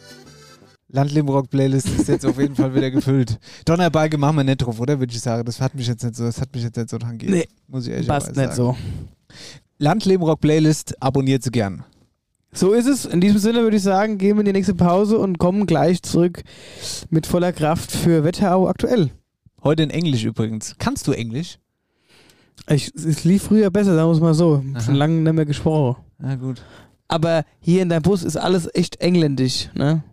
Landleben-Rock-Playlist 0.89 1.87
ist 1.87 2.07
jetzt 2.09 2.25
auf 2.25 2.37
jeden 2.37 2.55
Fall 2.55 2.75
wieder 2.75 2.91
gefüllt. 2.91 3.39
Donnerbalge 3.65 4.17
machen 4.17 4.37
wir 4.37 4.43
nicht 4.43 4.57
drauf, 4.57 4.79
oder? 4.79 4.99
Würde 4.99 5.13
ich 5.13 5.21
sagen. 5.21 5.45
Das 5.45 5.61
hat 5.61 5.73
mich 5.73 5.87
jetzt 5.87 6.03
nicht 6.03 6.15
so, 6.15 6.25
das 6.25 6.41
hat 6.41 6.53
mich 6.53 6.63
jetzt 6.63 6.75
nicht 6.75 6.89
so 6.89 6.97
tangiert. 6.97 7.31
Nee, 7.31 7.47
Muss 7.67 7.87
ich 7.87 7.93
ehrlich 7.93 8.07
Passt 8.07 8.35
nicht 8.35 8.53
so. 8.53 8.75
Landleben-Rock-Playlist 9.77 11.01
abonniert 11.01 11.43
sie 11.43 11.51
gern. 11.51 11.85
So 12.51 12.73
ist 12.73 12.87
es. 12.87 13.05
In 13.05 13.21
diesem 13.21 13.39
Sinne 13.39 13.61
würde 13.61 13.77
ich 13.77 13.83
sagen, 13.83 14.17
gehen 14.17 14.35
wir 14.35 14.41
in 14.41 14.45
die 14.45 14.51
nächste 14.51 14.75
Pause 14.75 15.17
und 15.17 15.37
kommen 15.37 15.65
gleich 15.65 16.03
zurück 16.03 16.43
mit 17.09 17.25
voller 17.25 17.53
Kraft 17.53 17.91
für 17.91 18.25
Wetterau 18.25 18.67
aktuell. 18.67 19.11
Heute 19.63 19.83
in 19.83 19.89
Englisch 19.89 20.25
übrigens. 20.25 20.75
Kannst 20.77 21.07
du 21.07 21.13
Englisch? 21.13 21.57
Ich, 22.69 22.93
es 22.95 23.23
lief 23.23 23.43
früher 23.43 23.69
besser, 23.69 23.95
sagen 23.95 24.09
wir 24.09 24.13
es 24.13 24.19
mal 24.19 24.33
so. 24.33 24.63
Aha. 24.73 24.81
Schon 24.81 24.95
lange 24.95 25.15
nicht 25.15 25.33
mehr 25.33 25.45
gesprochen. 25.45 26.01
Na 26.19 26.35
gut. 26.35 26.61
Aber 27.07 27.43
hier 27.59 27.81
in 27.81 27.89
deinem 27.89 28.03
Bus 28.03 28.23
ist 28.23 28.37
alles 28.37 28.69
echt 28.73 29.01
engländisch, 29.01 29.69
ne? 29.73 30.03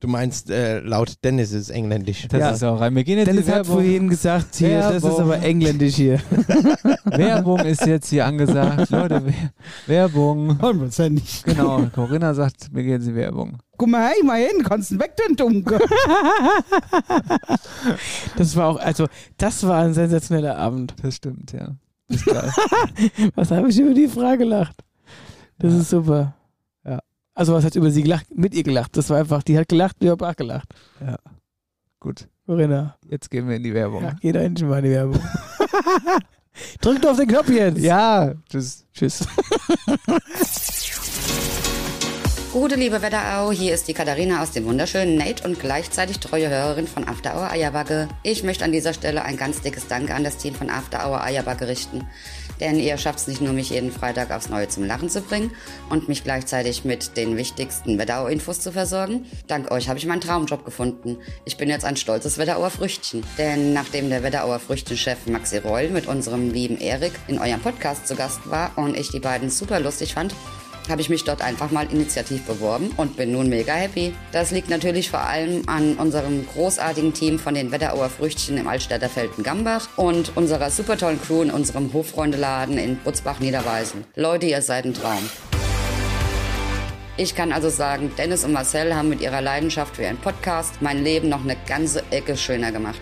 Du 0.00 0.06
meinst, 0.06 0.48
äh, 0.48 0.78
laut 0.78 1.14
Dennis 1.24 1.50
ist 1.50 1.62
es 1.62 1.70
engländisch. 1.70 2.28
Das 2.28 2.38
Ja. 2.40 2.50
ist 2.50 2.62
auch 2.62 2.80
rein. 2.80 2.94
Wir 2.94 3.02
gehen 3.02 3.18
jetzt 3.18 3.26
Dennis 3.26 3.46
hat 3.48 3.54
Werbung. 3.56 3.72
vorhin 3.74 4.08
gesagt, 4.08 4.54
hier, 4.54 4.78
das 4.78 5.02
ist 5.02 5.18
aber 5.18 5.40
engländisch 5.42 5.96
hier. 5.96 6.20
Werbung 7.04 7.58
ist 7.60 7.84
jetzt 7.84 8.08
hier 8.08 8.24
angesagt. 8.24 8.90
Leute, 8.90 9.22
Wer- 9.24 9.50
Werbung. 9.88 10.50
Hundertprozentig. 10.50 11.42
Genau. 11.42 11.82
Corinna 11.92 12.32
sagt, 12.32 12.72
wir 12.72 12.84
gehen 12.84 12.92
jetzt 12.92 13.08
in 13.08 13.14
die 13.14 13.20
Werbung. 13.20 13.58
Guck 13.76 13.88
mal, 13.88 14.08
hey, 14.08 14.22
mal 14.24 14.38
hin, 14.40 14.62
kannst 14.62 14.92
du 14.92 15.00
weg, 15.00 15.14
den 15.16 15.34
Dunkel. 15.34 15.80
Das 18.36 18.54
war 18.56 18.68
auch, 18.68 18.78
also, 18.78 19.06
das 19.36 19.66
war 19.66 19.82
ein 19.82 19.94
sensationeller 19.94 20.56
Abend. 20.56 20.94
Das 21.02 21.16
stimmt, 21.16 21.52
ja. 21.52 21.74
Ist 22.08 22.24
geil. 22.24 22.50
Was 23.34 23.50
habe 23.50 23.68
ich 23.68 23.78
über 23.78 23.94
die 23.94 24.08
Frage 24.08 24.38
gelacht? 24.38 24.76
Das 25.58 25.72
ist 25.74 25.90
super. 25.90 26.34
Ja. 27.38 27.40
Also, 27.40 27.54
was 27.54 27.64
hat 27.64 27.76
über 27.76 27.90
sie 27.90 28.02
gelacht? 28.02 28.26
Mit 28.34 28.54
ihr 28.54 28.64
gelacht. 28.64 28.96
Das 28.96 29.10
war 29.10 29.18
einfach, 29.18 29.42
die 29.42 29.56
hat 29.56 29.68
gelacht, 29.68 29.96
wir 30.00 30.10
haben 30.10 30.20
auch 30.20 30.36
gelacht. 30.36 30.74
Gut. 32.00 32.28
Corinna. 32.46 32.96
Jetzt 33.08 33.30
gehen 33.30 33.48
wir 33.48 33.56
in 33.56 33.62
die 33.62 33.74
Werbung. 33.74 34.02
Ja, 34.02 34.16
geh 34.20 34.32
da 34.32 34.40
hinten 34.40 34.68
mal 34.68 34.78
in 34.78 34.84
die 34.84 34.90
Werbung. 34.90 35.20
Drückt 36.80 37.06
auf 37.06 37.16
den 37.18 37.28
Knopf 37.28 37.50
jetzt. 37.50 37.78
Ja, 37.78 38.34
tschüss. 38.50 38.86
Tschüss. 38.92 39.26
Gute 42.52 42.76
liebe 42.76 43.02
Wetterau, 43.02 43.52
hier 43.52 43.74
ist 43.74 43.86
die 43.86 43.92
Katharina 43.92 44.42
aus 44.42 44.52
dem 44.52 44.64
wunderschönen 44.64 45.16
Nate 45.16 45.46
und 45.46 45.60
gleichzeitig 45.60 46.18
treue 46.18 46.48
Hörerin 46.48 46.88
von 46.88 47.06
After 47.06 47.36
Hour 47.36 47.50
Eierbacke. 47.50 48.08
Ich 48.22 48.42
möchte 48.42 48.64
an 48.64 48.72
dieser 48.72 48.94
Stelle 48.94 49.22
ein 49.22 49.36
ganz 49.36 49.60
dickes 49.60 49.86
Danke 49.86 50.14
an 50.14 50.24
das 50.24 50.38
Team 50.38 50.54
von 50.54 50.70
After 50.70 51.06
Hour 51.06 51.22
Eierbacke 51.22 51.68
richten. 51.68 52.04
Denn 52.60 52.78
ihr 52.78 52.96
schafft 52.98 53.20
es 53.20 53.26
nicht 53.28 53.40
nur, 53.40 53.52
mich 53.52 53.70
jeden 53.70 53.92
Freitag 53.92 54.30
aufs 54.30 54.48
Neue 54.48 54.68
zum 54.68 54.84
Lachen 54.84 55.08
zu 55.08 55.20
bringen 55.20 55.52
und 55.90 56.08
mich 56.08 56.24
gleichzeitig 56.24 56.84
mit 56.84 57.16
den 57.16 57.36
wichtigsten 57.36 57.98
Wetterau-Infos 57.98 58.60
zu 58.60 58.72
versorgen. 58.72 59.26
Dank 59.46 59.70
euch 59.70 59.88
habe 59.88 59.98
ich 59.98 60.06
meinen 60.06 60.20
Traumjob 60.20 60.64
gefunden. 60.64 61.18
Ich 61.44 61.56
bin 61.56 61.68
jetzt 61.68 61.84
ein 61.84 61.96
stolzes 61.96 62.38
Wetterauer 62.38 62.70
Früchtchen. 62.70 63.22
Denn 63.38 63.72
nachdem 63.72 64.10
der 64.10 64.22
Wetterauer 64.22 64.58
Früchtchenchef 64.58 65.26
Maxi 65.26 65.58
Reul 65.58 65.90
mit 65.90 66.06
unserem 66.06 66.50
lieben 66.50 66.78
Erik 66.78 67.12
in 67.28 67.38
eurem 67.38 67.60
Podcast 67.60 68.06
zu 68.06 68.16
Gast 68.16 68.40
war 68.50 68.72
und 68.76 68.96
ich 68.96 69.10
die 69.10 69.20
beiden 69.20 69.50
super 69.50 69.80
lustig 69.80 70.14
fand, 70.14 70.34
habe 70.90 71.00
ich 71.00 71.08
mich 71.08 71.24
dort 71.24 71.42
einfach 71.42 71.70
mal 71.70 71.86
initiativ 71.90 72.44
beworben 72.44 72.92
und 72.96 73.16
bin 73.16 73.32
nun 73.32 73.48
mega 73.48 73.72
happy. 73.72 74.14
Das 74.32 74.50
liegt 74.50 74.68
natürlich 74.68 75.10
vor 75.10 75.20
allem 75.20 75.62
an 75.66 75.94
unserem 75.94 76.46
großartigen 76.46 77.12
Team 77.12 77.38
von 77.38 77.54
den 77.54 77.70
Wetterauer 77.72 78.08
Früchtchen 78.08 78.56
im 78.56 78.68
Altstädter 78.68 79.08
Felden-Gambach 79.08 79.88
und 79.96 80.36
unserer 80.36 80.70
super 80.70 80.96
tollen 80.96 81.20
Crew 81.20 81.42
in 81.42 81.50
unserem 81.50 81.92
Hofreundeladen 81.92 82.78
in 82.78 82.96
Butzbach-Niederweisen. 82.96 84.04
Leute, 84.16 84.46
ihr 84.46 84.62
seid 84.62 84.84
ein 84.84 84.94
Traum. 84.94 85.28
Ich 87.16 87.34
kann 87.34 87.52
also 87.52 87.68
sagen, 87.68 88.12
Dennis 88.16 88.44
und 88.44 88.52
Marcel 88.52 88.94
haben 88.94 89.08
mit 89.08 89.20
ihrer 89.20 89.40
Leidenschaft 89.40 89.96
für 89.96 90.02
ihren 90.02 90.18
Podcast 90.18 90.80
mein 90.80 91.02
Leben 91.02 91.28
noch 91.28 91.42
eine 91.42 91.56
ganze 91.66 92.04
Ecke 92.12 92.36
schöner 92.36 92.70
gemacht. 92.70 93.00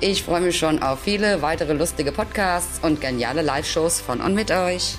Ich 0.00 0.22
freue 0.22 0.42
mich 0.42 0.58
schon 0.58 0.82
auf 0.82 1.00
viele 1.00 1.40
weitere 1.40 1.72
lustige 1.72 2.12
Podcasts 2.12 2.78
und 2.82 3.00
geniale 3.00 3.40
Live-Shows 3.40 4.02
von 4.02 4.20
und 4.20 4.34
mit 4.34 4.50
euch. 4.50 4.98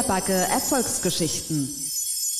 Eierbacke 0.00 0.32
Erfolgsgeschichten. 0.32 1.68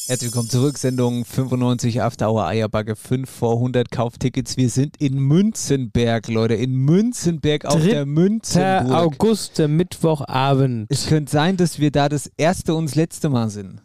Herzlich 0.07 0.31
willkommen 0.33 0.49
zurück, 0.49 0.79
Sendung 0.79 1.27
95 1.27 2.01
After 2.01 2.31
Hour 2.31 2.47
Eierbacke 2.47 2.97
5 2.97 3.29
vor 3.29 3.57
100 3.57 3.91
Kauftickets. 3.91 4.57
Wir 4.57 4.71
sind 4.71 4.97
in 4.97 5.19
Münzenberg, 5.19 6.29
Leute, 6.29 6.55
in 6.55 6.75
Münzenberg 6.75 7.67
auf 7.67 7.83
der 7.83 8.07
Münzenburg. 8.07 8.91
August, 8.91 9.59
der 9.59 9.69
Mittwochabend. 9.69 10.87
Es 10.89 11.07
könnte 11.07 11.31
sein, 11.31 11.59
dass 11.59 11.79
wir 11.79 11.91
da 11.91 12.09
das 12.09 12.31
erste 12.39 12.75
und 12.75 12.87
das 12.87 12.95
letzte 12.95 13.29
Mal 13.29 13.51
sind. 13.51 13.83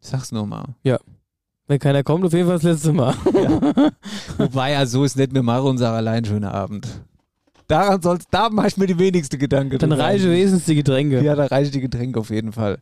Sag's 0.00 0.32
nur 0.32 0.46
mal. 0.46 0.74
Wenn 1.66 1.78
keiner 1.80 2.02
kommt, 2.02 2.24
auf 2.24 2.32
jeden 2.32 2.46
Fall 2.46 2.56
das 2.56 2.62
letzte 2.62 2.94
Mal. 2.94 3.14
Wobei, 4.38 4.72
ja, 4.72 4.86
so 4.86 5.04
ist 5.04 5.14
nicht, 5.16 5.34
wir 5.34 5.42
machen 5.42 5.66
uns 5.66 5.82
auch 5.82 5.92
allein 5.92 6.24
schönen 6.24 6.44
Abend. 6.44 6.88
Daran 7.68 8.00
soll's, 8.00 8.24
da 8.30 8.48
mache 8.48 8.68
ich 8.68 8.76
mir 8.78 8.86
die 8.86 8.98
wenigste 8.98 9.36
Gedanken. 9.36 9.78
Dann 9.78 9.92
reiche 9.92 10.30
wenigstens 10.30 10.64
die 10.64 10.74
Getränke. 10.74 11.22
Ja, 11.22 11.34
da 11.36 11.44
reiche 11.46 11.70
die 11.70 11.80
Getränke 11.82 12.18
auf 12.18 12.30
jeden 12.30 12.52
Fall. 12.52 12.78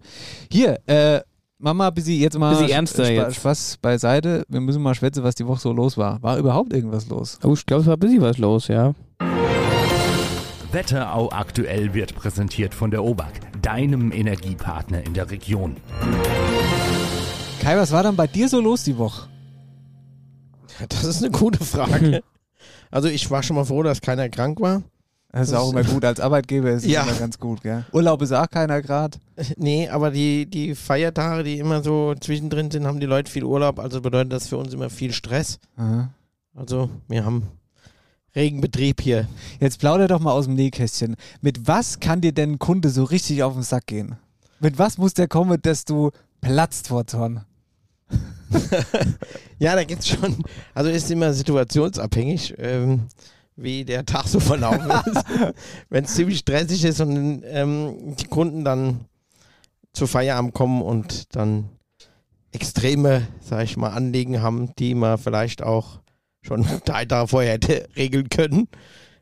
Hier, 0.50 0.78
äh, 0.86 1.20
Mama, 1.58 1.90
bis 1.90 2.04
sie 2.04 2.20
jetzt 2.20 2.38
mal 2.38 2.54
Bisschen 2.54 2.68
ernster 2.70 3.04
Spa- 3.04 3.12
jetzt. 3.12 3.34
Spaß 3.36 3.78
beiseite. 3.82 4.44
Wir 4.48 4.60
müssen 4.60 4.80
mal 4.82 4.94
schwätzen, 4.94 5.24
was 5.24 5.34
die 5.34 5.46
Woche 5.46 5.60
so 5.60 5.72
los 5.72 5.96
war. 5.98 6.22
War 6.22 6.38
überhaupt 6.38 6.72
irgendwas 6.72 7.08
los? 7.08 7.38
Oh, 7.42 7.54
ich 7.54 7.66
glaube, 7.66 7.80
es 7.82 7.86
war 7.88 7.96
ein 7.96 8.00
bisschen 8.00 8.20
was 8.22 8.38
los, 8.38 8.68
ja. 8.68 8.94
Wetterau 10.70 11.30
aktuell 11.32 11.92
wird 11.94 12.14
präsentiert 12.14 12.74
von 12.74 12.90
der 12.90 13.02
OBAK, 13.02 13.32
deinem 13.62 14.12
Energiepartner 14.12 15.04
in 15.04 15.14
der 15.14 15.30
Region. 15.30 15.76
Kai, 17.60 17.76
was 17.76 17.90
war 17.90 18.02
dann 18.04 18.14
bei 18.14 18.26
dir 18.28 18.48
so 18.48 18.60
los 18.60 18.84
die 18.84 18.98
Woche? 18.98 19.28
Das 20.88 21.02
ist 21.04 21.22
eine 21.24 21.32
gute 21.32 21.64
Frage. 21.64 22.22
Also 22.90 23.08
ich 23.08 23.30
war 23.30 23.42
schon 23.42 23.56
mal 23.56 23.64
froh, 23.64 23.82
dass 23.82 24.00
keiner 24.00 24.28
krank 24.28 24.60
war. 24.60 24.82
Das 25.32 25.48
ist 25.48 25.54
auch 25.54 25.70
immer 25.70 25.84
gut. 25.84 26.02
Als 26.04 26.18
Arbeitgeber 26.18 26.70
ist 26.70 26.86
Ja. 26.86 27.02
immer 27.02 27.12
ganz 27.12 27.38
gut, 27.38 27.60
gell? 27.62 27.84
Urlaub 27.92 28.22
ist 28.22 28.32
auch 28.32 28.48
keiner 28.48 28.80
grad. 28.80 29.18
Nee, 29.58 29.88
aber 29.88 30.10
die, 30.10 30.46
die 30.46 30.74
Feiertage, 30.74 31.42
die 31.44 31.58
immer 31.58 31.82
so 31.82 32.14
zwischendrin 32.18 32.70
sind, 32.70 32.86
haben 32.86 33.00
die 33.00 33.06
Leute 33.06 33.30
viel 33.30 33.44
Urlaub. 33.44 33.78
Also 33.78 34.00
bedeutet 34.00 34.32
das 34.32 34.48
für 34.48 34.56
uns 34.56 34.72
immer 34.72 34.88
viel 34.88 35.12
Stress. 35.12 35.58
Aha. 35.76 36.10
Also 36.54 36.88
wir 37.08 37.24
haben 37.26 37.48
Regenbetrieb 38.34 39.00
hier. 39.02 39.28
Jetzt 39.60 39.78
plauder 39.78 40.08
doch 40.08 40.20
mal 40.20 40.32
aus 40.32 40.46
dem 40.46 40.54
Nähkästchen. 40.54 41.16
Mit 41.42 41.66
was 41.68 42.00
kann 42.00 42.20
dir 42.20 42.32
denn 42.32 42.52
ein 42.52 42.58
Kunde 42.58 42.88
so 42.90 43.04
richtig 43.04 43.42
auf 43.42 43.54
den 43.54 43.62
Sack 43.62 43.86
gehen? 43.86 44.16
Mit 44.60 44.78
was 44.78 44.96
muss 44.96 45.12
der 45.14 45.28
kommen, 45.28 45.60
dass 45.60 45.84
du 45.84 46.10
platzt 46.40 46.88
vor 46.88 47.06
Zorn? 47.06 47.44
Ja, 49.58 49.74
da 49.74 49.84
gibt's 49.84 50.08
schon. 50.08 50.36
Also 50.74 50.90
ist 50.90 51.10
immer 51.10 51.32
situationsabhängig, 51.32 52.54
ähm, 52.58 53.08
wie 53.56 53.84
der 53.84 54.04
Tag 54.04 54.26
so 54.28 54.38
verlaufen 54.38 54.90
ist. 54.90 55.24
Wenn 55.88 56.04
es 56.04 56.14
ziemlich 56.14 56.40
stressig 56.40 56.84
ist 56.84 57.00
und 57.00 57.42
ähm, 57.46 58.16
die 58.16 58.26
Kunden 58.26 58.64
dann 58.64 59.06
zu 59.94 60.06
Feierabend 60.06 60.52
kommen 60.52 60.82
und 60.82 61.34
dann 61.34 61.70
extreme, 62.52 63.26
sag 63.40 63.64
ich 63.64 63.76
mal, 63.78 63.90
Anliegen 63.90 64.42
haben, 64.42 64.74
die 64.78 64.94
man 64.94 65.16
vielleicht 65.16 65.62
auch 65.62 66.00
schon 66.42 66.66
drei 66.84 67.06
Tage 67.06 67.28
vorher 67.28 67.52
hätte 67.54 67.88
regeln 67.96 68.28
können. 68.28 68.68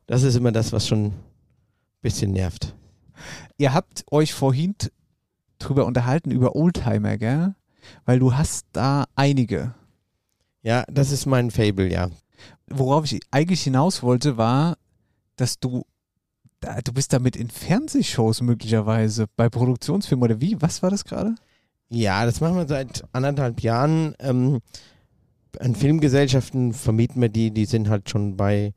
Das 0.06 0.24
ist 0.24 0.34
immer 0.34 0.52
das, 0.52 0.72
was 0.72 0.88
schon 0.88 1.06
ein 1.06 1.14
bisschen 2.02 2.32
nervt. 2.32 2.74
Ihr 3.56 3.72
habt 3.72 4.04
euch 4.10 4.34
vorhin 4.34 4.74
drüber 5.58 5.86
unterhalten, 5.86 6.32
über 6.32 6.56
Oldtimer, 6.56 7.16
gell? 7.18 7.54
Weil 8.04 8.18
du 8.18 8.34
hast 8.34 8.66
da 8.72 9.04
einige. 9.14 9.74
Ja, 10.62 10.84
das 10.88 11.10
ist 11.10 11.26
mein 11.26 11.50
Fable, 11.50 11.90
ja. 11.90 12.10
Worauf 12.68 13.04
ich 13.04 13.20
eigentlich 13.30 13.62
hinaus 13.62 14.02
wollte, 14.02 14.36
war, 14.36 14.76
dass 15.36 15.58
du, 15.60 15.84
du 16.60 16.92
bist 16.92 17.12
damit 17.12 17.36
in 17.36 17.50
Fernsehshows 17.50 18.40
möglicherweise, 18.40 19.26
bei 19.36 19.48
Produktionsfilmen 19.48 20.24
oder 20.24 20.40
wie? 20.40 20.60
Was 20.60 20.82
war 20.82 20.90
das 20.90 21.04
gerade? 21.04 21.34
Ja, 21.90 22.24
das 22.24 22.40
machen 22.40 22.56
wir 22.56 22.66
seit 22.66 23.04
anderthalb 23.12 23.60
Jahren. 23.60 24.14
Ähm, 24.18 24.60
an 25.60 25.74
Filmgesellschaften 25.74 26.72
vermieten 26.72 27.20
wir 27.20 27.28
die, 27.28 27.50
die 27.50 27.66
sind 27.66 27.88
halt 27.88 28.10
schon 28.10 28.36
bei 28.36 28.72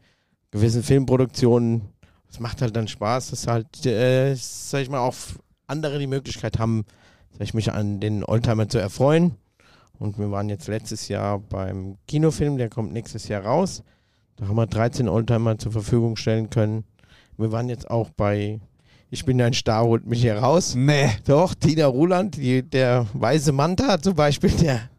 gewissen 0.51 0.83
Filmproduktionen. 0.83 1.81
Es 2.29 2.39
macht 2.39 2.61
halt 2.61 2.75
dann 2.75 2.87
Spaß, 2.87 3.29
dass 3.29 3.47
halt, 3.47 3.85
äh, 3.85 4.35
sag 4.35 4.81
ich 4.81 4.89
mal, 4.89 4.99
auch 4.99 5.15
andere 5.67 5.99
die 5.99 6.07
Möglichkeit 6.07 6.59
haben, 6.59 6.85
ich 7.43 7.53
mich 7.53 7.71
an 7.71 7.99
den 7.99 8.23
Oldtimer 8.23 8.67
zu 8.67 8.77
erfreuen. 8.79 9.35
Und 9.99 10.19
wir 10.19 10.31
waren 10.31 10.49
jetzt 10.49 10.67
letztes 10.67 11.07
Jahr 11.07 11.39
beim 11.39 11.97
Kinofilm, 12.07 12.57
der 12.57 12.69
kommt 12.69 12.93
nächstes 12.93 13.27
Jahr 13.27 13.43
raus. 13.43 13.83
Da 14.35 14.47
haben 14.47 14.55
wir 14.55 14.67
13 14.67 15.09
Oldtimer 15.09 15.57
zur 15.57 15.71
Verfügung 15.71 16.15
stellen 16.15 16.49
können. 16.49 16.83
Wir 17.38 17.51
waren 17.51 17.69
jetzt 17.69 17.89
auch 17.89 18.09
bei 18.11 18.59
Ich 19.09 19.25
bin 19.25 19.41
ein 19.41 19.53
Star, 19.53 19.85
holt 19.85 20.05
mich 20.05 20.21
hier 20.21 20.38
raus. 20.38 20.75
Nee. 20.75 21.09
Doch, 21.25 21.55
Tina 21.55 21.88
Ruland, 21.88 22.35
die, 22.35 22.61
der 22.61 23.07
weiße 23.13 23.51
Manta 23.51 23.99
zum 23.99 24.15
Beispiel, 24.15 24.51
der 24.51 24.89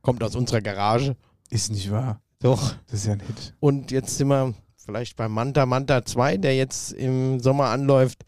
kommt 0.00 0.22
aus 0.24 0.34
unserer 0.34 0.60
Garage. 0.60 1.16
Ist 1.50 1.70
nicht 1.70 1.90
wahr. 1.90 2.20
Doch. 2.40 2.74
Das 2.86 3.00
ist 3.00 3.06
ja 3.06 3.12
ein 3.12 3.20
Hit. 3.20 3.54
Und 3.60 3.90
jetzt 3.92 4.16
sind 4.16 4.28
wir 4.28 4.54
vielleicht 4.76 5.16
bei 5.16 5.28
Manta 5.28 5.66
Manta 5.66 6.04
2, 6.04 6.38
der 6.38 6.56
jetzt 6.56 6.92
im 6.92 7.38
Sommer 7.40 7.66
anläuft. 7.66 8.24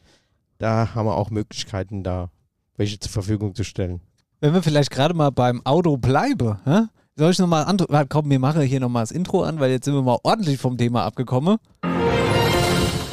Da 0.58 0.94
haben 0.94 1.06
wir 1.06 1.16
auch 1.16 1.30
Möglichkeiten, 1.30 2.04
da 2.04 2.30
welche 2.76 2.98
zur 2.98 3.10
Verfügung 3.12 3.54
zu 3.54 3.64
stellen. 3.64 4.00
Wenn 4.40 4.54
wir 4.54 4.62
vielleicht 4.62 4.90
gerade 4.90 5.14
mal 5.14 5.30
beim 5.30 5.64
Auto 5.64 5.96
bleiben, 5.96 6.58
hä? 6.64 6.82
soll 7.16 7.30
ich 7.30 7.38
nochmal 7.38 7.64
an? 7.64 7.78
Warte, 7.88 8.08
Komm, 8.08 8.30
wir 8.30 8.38
machen 8.38 8.62
hier 8.62 8.80
nochmal 8.80 9.02
das 9.02 9.10
Intro 9.10 9.42
an, 9.42 9.60
weil 9.60 9.70
jetzt 9.70 9.84
sind 9.84 9.94
wir 9.94 10.02
mal 10.02 10.18
ordentlich 10.22 10.58
vom 10.58 10.76
Thema 10.76 11.04
abgekommen. 11.04 11.58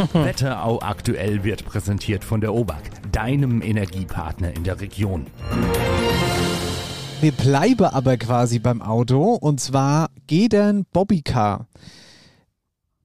Wetterau 0.13 0.81
aktuell 0.81 1.43
wird 1.43 1.65
präsentiert 1.65 2.23
von 2.23 2.41
der 2.41 2.53
OBAK, 2.53 3.11
deinem 3.11 3.61
Energiepartner 3.61 4.55
in 4.55 4.63
der 4.63 4.81
Region. 4.81 5.27
Wir 7.21 7.31
bleiben 7.31 7.85
aber 7.85 8.17
quasi 8.17 8.57
beim 8.57 8.81
Auto 8.81 9.35
und 9.35 9.59
zwar 9.59 10.09
Gedern 10.25 10.85
Bobbycar. 10.91 11.67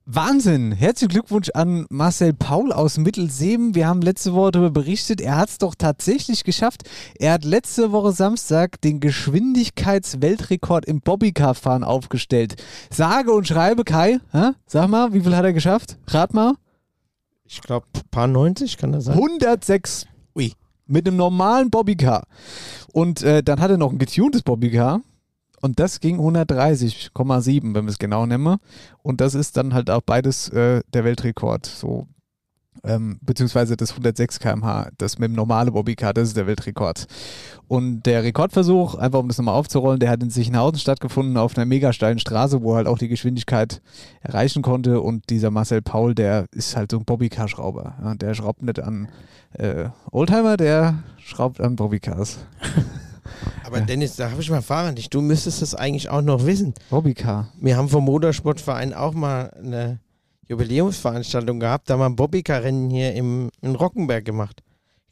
Wahnsinn! 0.08 0.70
Herzlichen 0.70 1.08
Glückwunsch 1.08 1.50
an 1.52 1.84
Marcel 1.90 2.32
Paul 2.32 2.70
aus 2.70 2.96
Mittelseem. 2.96 3.74
Wir 3.74 3.88
haben 3.88 4.02
letzte 4.02 4.34
Woche 4.34 4.52
darüber 4.52 4.70
berichtet. 4.70 5.20
Er 5.20 5.36
hat 5.36 5.48
es 5.48 5.58
doch 5.58 5.74
tatsächlich 5.74 6.44
geschafft. 6.44 6.84
Er 7.18 7.32
hat 7.32 7.44
letzte 7.44 7.90
Woche 7.90 8.12
Samstag 8.12 8.80
den 8.82 9.00
Geschwindigkeitsweltrekord 9.00 10.84
im 10.84 11.00
Bobbycar-Fahren 11.00 11.82
aufgestellt. 11.82 12.54
Sage 12.88 13.32
und 13.32 13.48
schreibe, 13.48 13.82
Kai, 13.82 14.20
hä? 14.30 14.52
sag 14.66 14.88
mal, 14.88 15.12
wie 15.12 15.22
viel 15.22 15.34
hat 15.34 15.44
er 15.44 15.52
geschafft? 15.52 15.98
Rat 16.06 16.32
mal. 16.32 16.54
Ich 17.44 17.60
glaube, 17.60 17.86
paar 18.12 18.28
90 18.28 18.76
kann 18.76 18.92
das 18.92 19.06
sein. 19.06 19.16
106. 19.16 20.06
Ui. 20.36 20.52
Mit 20.86 21.08
einem 21.08 21.16
normalen 21.16 21.68
Bobbycar. 21.68 22.28
Und 22.92 23.24
äh, 23.24 23.42
dann 23.42 23.58
hat 23.58 23.72
er 23.72 23.76
noch 23.76 23.90
ein 23.90 23.98
getuntes 23.98 24.42
Bobbycar. 24.42 25.00
Und 25.60 25.80
das 25.80 26.00
ging 26.00 26.20
130,7, 26.20 27.74
wenn 27.74 27.84
wir 27.84 27.90
es 27.90 27.98
genau 27.98 28.26
nehmen. 28.26 28.58
Und 29.02 29.20
das 29.20 29.34
ist 29.34 29.56
dann 29.56 29.74
halt 29.74 29.90
auch 29.90 30.02
beides 30.02 30.48
äh, 30.50 30.82
der 30.92 31.04
Weltrekord. 31.04 31.66
So, 31.66 32.06
ähm, 32.84 33.18
beziehungsweise 33.22 33.76
das 33.76 33.90
106 33.90 34.38
km/h, 34.38 34.90
das 34.98 35.18
mit 35.18 35.30
dem 35.30 35.34
normalen 35.34 35.72
Bobbycar, 35.72 36.14
das 36.14 36.28
ist 36.28 36.36
der 36.36 36.46
Weltrekord. 36.46 37.06
Und 37.68 38.02
der 38.02 38.22
Rekordversuch, 38.22 38.94
einfach 38.94 39.18
um 39.18 39.28
das 39.28 39.38
nochmal 39.38 39.54
aufzurollen, 39.54 39.98
der 39.98 40.10
hat 40.10 40.22
in 40.22 40.30
Sichenhausen 40.30 40.78
stattgefunden 40.78 41.36
auf 41.36 41.56
einer 41.56 41.66
mega 41.66 41.92
steilen 41.92 42.18
Straße, 42.18 42.62
wo 42.62 42.72
er 42.72 42.76
halt 42.76 42.86
auch 42.86 42.98
die 42.98 43.08
Geschwindigkeit 43.08 43.82
erreichen 44.20 44.62
konnte. 44.62 45.00
Und 45.00 45.30
dieser 45.30 45.50
Marcel 45.50 45.82
Paul, 45.82 46.14
der 46.14 46.46
ist 46.52 46.76
halt 46.76 46.92
so 46.92 46.98
ein 46.98 47.04
Bobbycar-Schrauber. 47.04 47.94
Ja, 48.02 48.14
der 48.14 48.34
schraubt 48.34 48.62
nicht 48.62 48.80
an 48.80 49.08
äh, 49.54 49.88
Oldtimer, 50.10 50.56
der 50.56 51.02
schraubt 51.18 51.60
an 51.60 51.76
Bobbycars. 51.76 52.38
Aber 53.64 53.80
Dennis, 53.80 54.16
da 54.16 54.30
habe 54.30 54.40
ich 54.40 54.50
mal 54.50 54.62
an 54.68 54.94
dich. 54.94 55.10
Du 55.10 55.20
müsstest 55.20 55.62
das 55.62 55.74
eigentlich 55.74 56.08
auch 56.08 56.22
noch 56.22 56.46
wissen. 56.46 56.74
Bobbycar. 56.90 57.52
Wir 57.60 57.76
haben 57.76 57.88
vom 57.88 58.04
Motorsportverein 58.04 58.94
auch 58.94 59.12
mal 59.12 59.50
eine 59.62 60.00
Jubiläumsveranstaltung 60.48 61.60
gehabt. 61.60 61.90
Da 61.90 61.94
haben 61.94 62.00
wir 62.00 62.06
ein 62.06 62.16
Bobbycar-Rennen 62.16 62.90
hier 62.90 63.14
im, 63.14 63.50
in 63.62 63.74
Rockenberg 63.74 64.24
gemacht. 64.24 64.62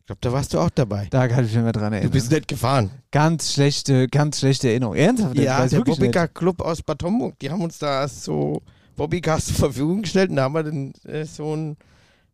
Ich 0.01 0.07
glaube, 0.07 0.19
da 0.21 0.33
warst 0.33 0.53
du 0.53 0.59
auch 0.59 0.71
dabei. 0.71 1.07
Da 1.11 1.29
kann 1.29 1.47
ich 1.47 1.55
mich 1.55 1.63
mehr 1.63 1.73
dran 1.73 1.93
erinnern. 1.93 2.11
Du 2.11 2.13
bist 2.13 2.31
nicht 2.31 2.47
gefahren. 2.47 2.91
Ganz 3.11 3.55
schlechte, 3.55 4.07
ganz 4.09 4.39
schlechte 4.39 4.69
Erinnerung. 4.69 4.95
Ernsthaft? 4.95 5.39
Ja, 5.39 5.67
der 5.67 5.79
nicht. 5.79 5.87
Bobbycar-Club 5.87 6.61
aus 6.61 6.83
Bad 6.83 7.03
Homburg, 7.03 7.39
die 7.39 7.51
haben 7.51 7.63
uns 7.63 7.79
da 7.79 8.07
so 8.07 8.61
Bobbycars 8.97 9.47
zur 9.47 9.55
Verfügung 9.57 10.03
gestellt 10.03 10.31
und 10.31 10.37
da 10.37 10.43
haben 10.43 10.55
wir 10.55 10.63
dann 10.63 10.93
äh, 11.05 11.25
so 11.25 11.57
ein 11.57 11.77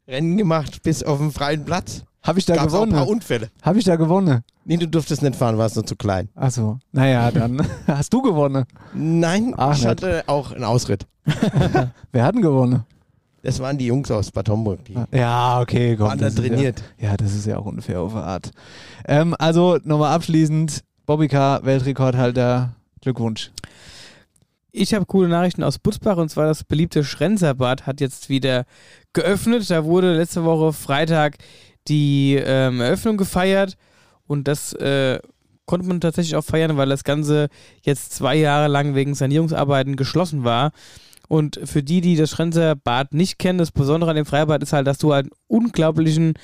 Rennen 0.08 0.36
gemacht 0.36 0.82
bis 0.82 1.02
auf 1.04 1.18
den 1.18 1.30
freien 1.30 1.64
Platz. 1.64 2.02
Habe 2.22 2.38
ich 2.38 2.44
da 2.46 2.54
Gab's 2.56 2.72
gewonnen? 2.72 2.92
Auch 2.92 2.98
ein 2.98 3.04
paar 3.04 3.08
Unfälle. 3.08 3.50
Habe 3.62 3.78
ich 3.78 3.84
da 3.84 3.96
gewonnen? 3.96 4.42
Nee, 4.64 4.76
du 4.76 4.86
durftest 4.86 5.22
nicht 5.22 5.36
fahren, 5.36 5.56
warst 5.58 5.76
nur 5.76 5.86
zu 5.86 5.96
klein. 5.96 6.28
Achso, 6.34 6.78
naja, 6.92 7.30
dann 7.30 7.66
hast 7.86 8.12
du 8.12 8.20
gewonnen. 8.22 8.64
Nein, 8.92 9.54
Ach, 9.56 9.72
ich 9.72 9.78
nicht. 9.80 9.88
hatte 9.88 10.24
auch 10.26 10.52
einen 10.52 10.64
Ausritt. 10.64 11.06
Wer 12.12 12.24
hat 12.24 12.34
denn 12.34 12.42
gewonnen? 12.42 12.84
Das 13.42 13.58
waren 13.58 13.78
die 13.78 13.86
Jungs 13.86 14.10
aus 14.10 14.30
Bad 14.30 14.50
Homburg. 14.50 14.84
Die 14.84 14.96
Ja, 15.16 15.60
okay, 15.60 15.96
komm. 15.96 16.08
waren 16.08 16.18
da 16.18 16.28
trainiert. 16.28 16.82
Ja, 16.98 17.10
ja, 17.12 17.16
das 17.16 17.34
ist 17.34 17.46
ja 17.46 17.56
auch 17.56 17.64
unfair 17.64 18.00
auf 18.02 18.14
eine 18.14 18.24
Art. 18.24 18.50
Ähm, 19.06 19.34
also 19.38 19.78
nochmal 19.82 20.12
abschließend, 20.14 20.82
Bobbycar, 21.06 21.64
Weltrekordhalter, 21.64 22.74
Glückwunsch. 23.00 23.50
Ich 24.72 24.92
habe 24.94 25.06
coole 25.06 25.28
Nachrichten 25.28 25.62
aus 25.64 25.78
Butzbach 25.78 26.18
und 26.18 26.28
zwar 26.28 26.46
das 26.46 26.64
beliebte 26.64 27.02
Schrenzerbad 27.02 27.86
hat 27.86 28.00
jetzt 28.00 28.28
wieder 28.28 28.66
geöffnet. 29.14 29.68
Da 29.70 29.84
wurde 29.84 30.14
letzte 30.16 30.44
Woche 30.44 30.72
Freitag 30.74 31.38
die 31.88 32.36
ähm, 32.36 32.80
Eröffnung 32.80 33.16
gefeiert 33.16 33.76
und 34.26 34.46
das 34.48 34.72
äh, 34.74 35.18
konnte 35.66 35.86
man 35.86 36.00
tatsächlich 36.00 36.36
auch 36.36 36.44
feiern, 36.44 36.76
weil 36.76 36.88
das 36.88 37.04
Ganze 37.04 37.48
jetzt 37.82 38.12
zwei 38.12 38.34
Jahre 38.34 38.68
lang 38.68 38.94
wegen 38.94 39.14
Sanierungsarbeiten 39.14 39.96
geschlossen 39.96 40.44
war. 40.44 40.72
Und 41.28 41.60
für 41.62 41.84
die, 41.84 42.00
die 42.00 42.16
das 42.16 42.30
Schrenzerbad 42.30 43.14
nicht 43.14 43.38
kennen, 43.38 43.60
das 43.60 43.70
Besondere 43.70 44.10
an 44.10 44.16
dem 44.16 44.26
Freibad 44.26 44.64
ist 44.64 44.72
halt, 44.72 44.88
dass 44.88 44.98
du 44.98 45.12
einen 45.12 45.30
unglaublichen 45.46 46.34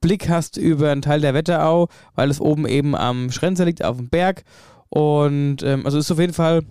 Blick 0.00 0.28
hast 0.28 0.56
über 0.56 0.92
einen 0.92 1.02
Teil 1.02 1.20
der 1.20 1.34
Wetterau, 1.34 1.88
weil 2.14 2.30
es 2.30 2.40
oben 2.40 2.64
eben 2.64 2.94
am 2.94 3.32
Schrenzer 3.32 3.64
liegt, 3.64 3.84
auf 3.84 3.96
dem 3.96 4.08
Berg. 4.08 4.44
Und 4.88 5.64
ähm, 5.64 5.84
also 5.84 5.98
ist 5.98 6.12
auf 6.12 6.20
jeden 6.20 6.32
Fall 6.32 6.62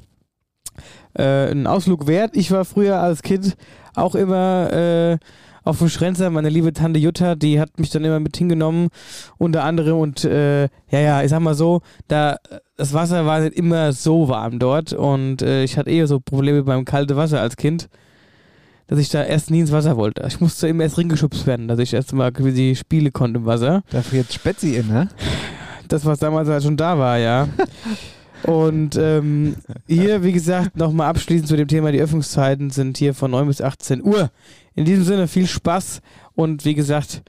äh, 1.18 1.52
ein 1.52 1.68
Ausflug 1.68 2.08
wert. 2.08 2.38
Ich 2.38 2.50
war 2.52 2.64
früher 2.64 3.02
als 3.02 3.24
Kind 3.24 3.58
auch 3.94 4.16
immer 4.16 4.72
äh, 4.72 5.18
auf 5.66 5.80
dem 5.80 5.90
Schrenzer, 5.90 6.30
meine 6.30 6.50
liebe 6.50 6.72
Tante 6.72 7.00
Jutta, 7.00 7.36
die 7.36 7.60
hat 7.60 7.80
mich 7.80 7.90
dann 7.90 8.06
immer 8.06 8.20
mit 8.20 8.38
hingenommen, 8.38 8.90
unter 9.38 9.64
anderem. 9.64 9.98
Und 9.98 10.24
äh, 10.24 10.64
ja, 10.64 11.00
ja, 11.00 11.24
ich 11.24 11.32
sag 11.32 11.42
mal 11.42 11.56
so, 11.56 11.82
da 12.08 12.38
das 12.78 12.94
Wasser 12.94 13.26
war 13.26 13.40
nicht 13.40 13.58
immer 13.58 13.94
so 13.94 14.28
warm 14.28 14.60
dort 14.60 14.94
und 14.94 15.42
äh, 15.42 15.64
ich 15.64 15.78
hatte 15.78 15.90
eher 15.90 16.08
so 16.08 16.20
Probleme 16.20 16.64
beim 16.64 16.86
kalten 16.86 17.16
Wasser 17.16 17.42
als 17.42 17.56
Kind, 17.56 17.90
dass 18.88 19.00
ich 19.00 19.10
da 19.10 19.24
erst 19.24 19.50
nie 19.50 19.62
ins 19.62 19.72
Wasser 19.72 19.98
wollte. 19.98 20.26
Ich 20.28 20.42
musste 20.42 20.68
immer 20.68 20.84
erst 20.84 20.98
ringeschubst 20.98 21.48
werden, 21.48 21.68
dass 21.68 21.80
ich 21.80 21.94
erst 21.94 22.14
mal 22.14 22.32
quasi 22.32 22.76
spielen 22.76 23.14
konnte 23.14 23.40
im 23.40 23.46
Wasser. 23.46 23.84
Da 23.92 24.02
friert 24.02 24.32
Spezi 24.32 24.76
in, 24.76 24.88
ne? 24.88 25.10
Das, 25.88 26.06
was 26.06 26.20
damals 26.20 26.50
halt 26.50 26.64
schon 26.64 26.78
da 26.78 26.98
war, 26.98 27.18
ja. 27.18 27.48
Und 28.44 28.96
ähm, 28.96 29.56
hier, 29.88 30.24
wie 30.24 30.32
gesagt, 30.32 30.78
nochmal 30.78 31.10
abschließend 31.10 31.48
zu 31.48 31.56
dem 31.56 31.68
Thema, 31.68 31.92
die 31.92 32.02
Öffnungszeiten 32.02 32.70
sind 32.70 32.98
hier 32.98 33.14
von 33.14 33.32
9 33.32 33.48
bis 33.48 33.62
18 33.62 34.04
Uhr. 34.04 34.30
In 34.76 34.86
diesem 34.86 35.04
Sinne 35.06 35.28
viel 35.28 35.48
Spaß 35.48 36.02
und 36.34 36.66
wie 36.66 36.76
gesagt, 36.76 37.24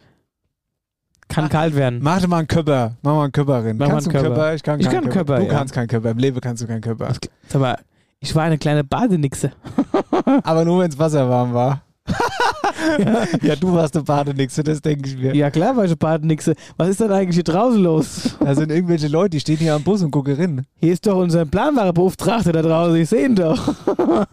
kann 1.29 1.49
kalt 1.49 1.75
werden. 1.75 2.01
Mach 2.03 2.25
mal 2.27 2.39
einen 2.39 2.49
Köpper. 2.49 2.97
Mach 3.03 3.15
mal 3.15 3.23
einen 3.25 3.33
Köpper 3.33 3.65
rein. 3.65 3.77
Mach 3.77 3.87
mal 3.87 3.93
kannst 3.95 4.09
einen 4.09 4.13
du 4.15 4.19
einen 4.19 4.29
Köpper. 4.29 4.41
Köpper? 4.43 4.55
Ich 4.55 4.63
kann 4.63 4.81
Ich 4.81 4.87
keinen 4.87 5.03
kann 5.05 5.13
Köpper, 5.13 5.37
Du 5.39 5.45
ja. 5.47 5.53
kannst 5.53 5.75
keinen 5.75 5.89
Köpper. 5.89 6.11
Im 6.11 6.19
Leben 6.19 6.41
kannst 6.41 6.63
du 6.63 6.67
keinen 6.67 6.81
Köpper. 6.81 7.13
Sag 7.49 7.61
mal, 7.61 7.79
ich 8.21 8.35
war 8.35 8.45
eine 8.45 8.59
kleine 8.59 8.85
Badenixe. 8.85 9.53
Aber 10.43 10.65
nur, 10.65 10.81
wenn 10.83 10.91
das 10.91 10.99
Wasser 10.99 11.29
warm 11.29 11.53
war. 11.53 11.83
ja, 13.43 13.57
du 13.57 13.73
warst 13.73 13.97
eine 13.97 14.05
Badenixe, 14.05 14.63
das 14.63 14.81
denke 14.81 15.09
ich 15.09 15.17
mir. 15.17 15.35
Ja 15.35 15.51
klar 15.51 15.77
war 15.77 15.85
ich 15.85 15.91
eine 15.91 15.97
Badenixe. 15.97 16.55
Was 16.77 16.89
ist 16.89 17.01
denn 17.01 17.11
eigentlich 17.11 17.35
hier 17.35 17.45
draußen 17.45 17.83
los? 17.83 18.37
Da 18.39 18.55
sind 18.55 18.71
irgendwelche 18.71 19.09
Leute, 19.09 19.31
die 19.31 19.41
stehen 19.41 19.57
hier 19.57 19.75
am 19.75 19.83
Bus 19.83 20.03
und 20.03 20.11
gucken 20.13 20.35
rein. 20.37 20.67
Hier 20.77 20.93
ist 20.93 21.07
doch 21.07 21.17
unser 21.17 21.45
Planwarebeauftragter 21.45 22.53
da 22.53 22.63
draußen, 22.63 22.97
ich 22.97 23.09
sehe 23.09 23.27
ihn 23.27 23.35
doch. 23.35 23.75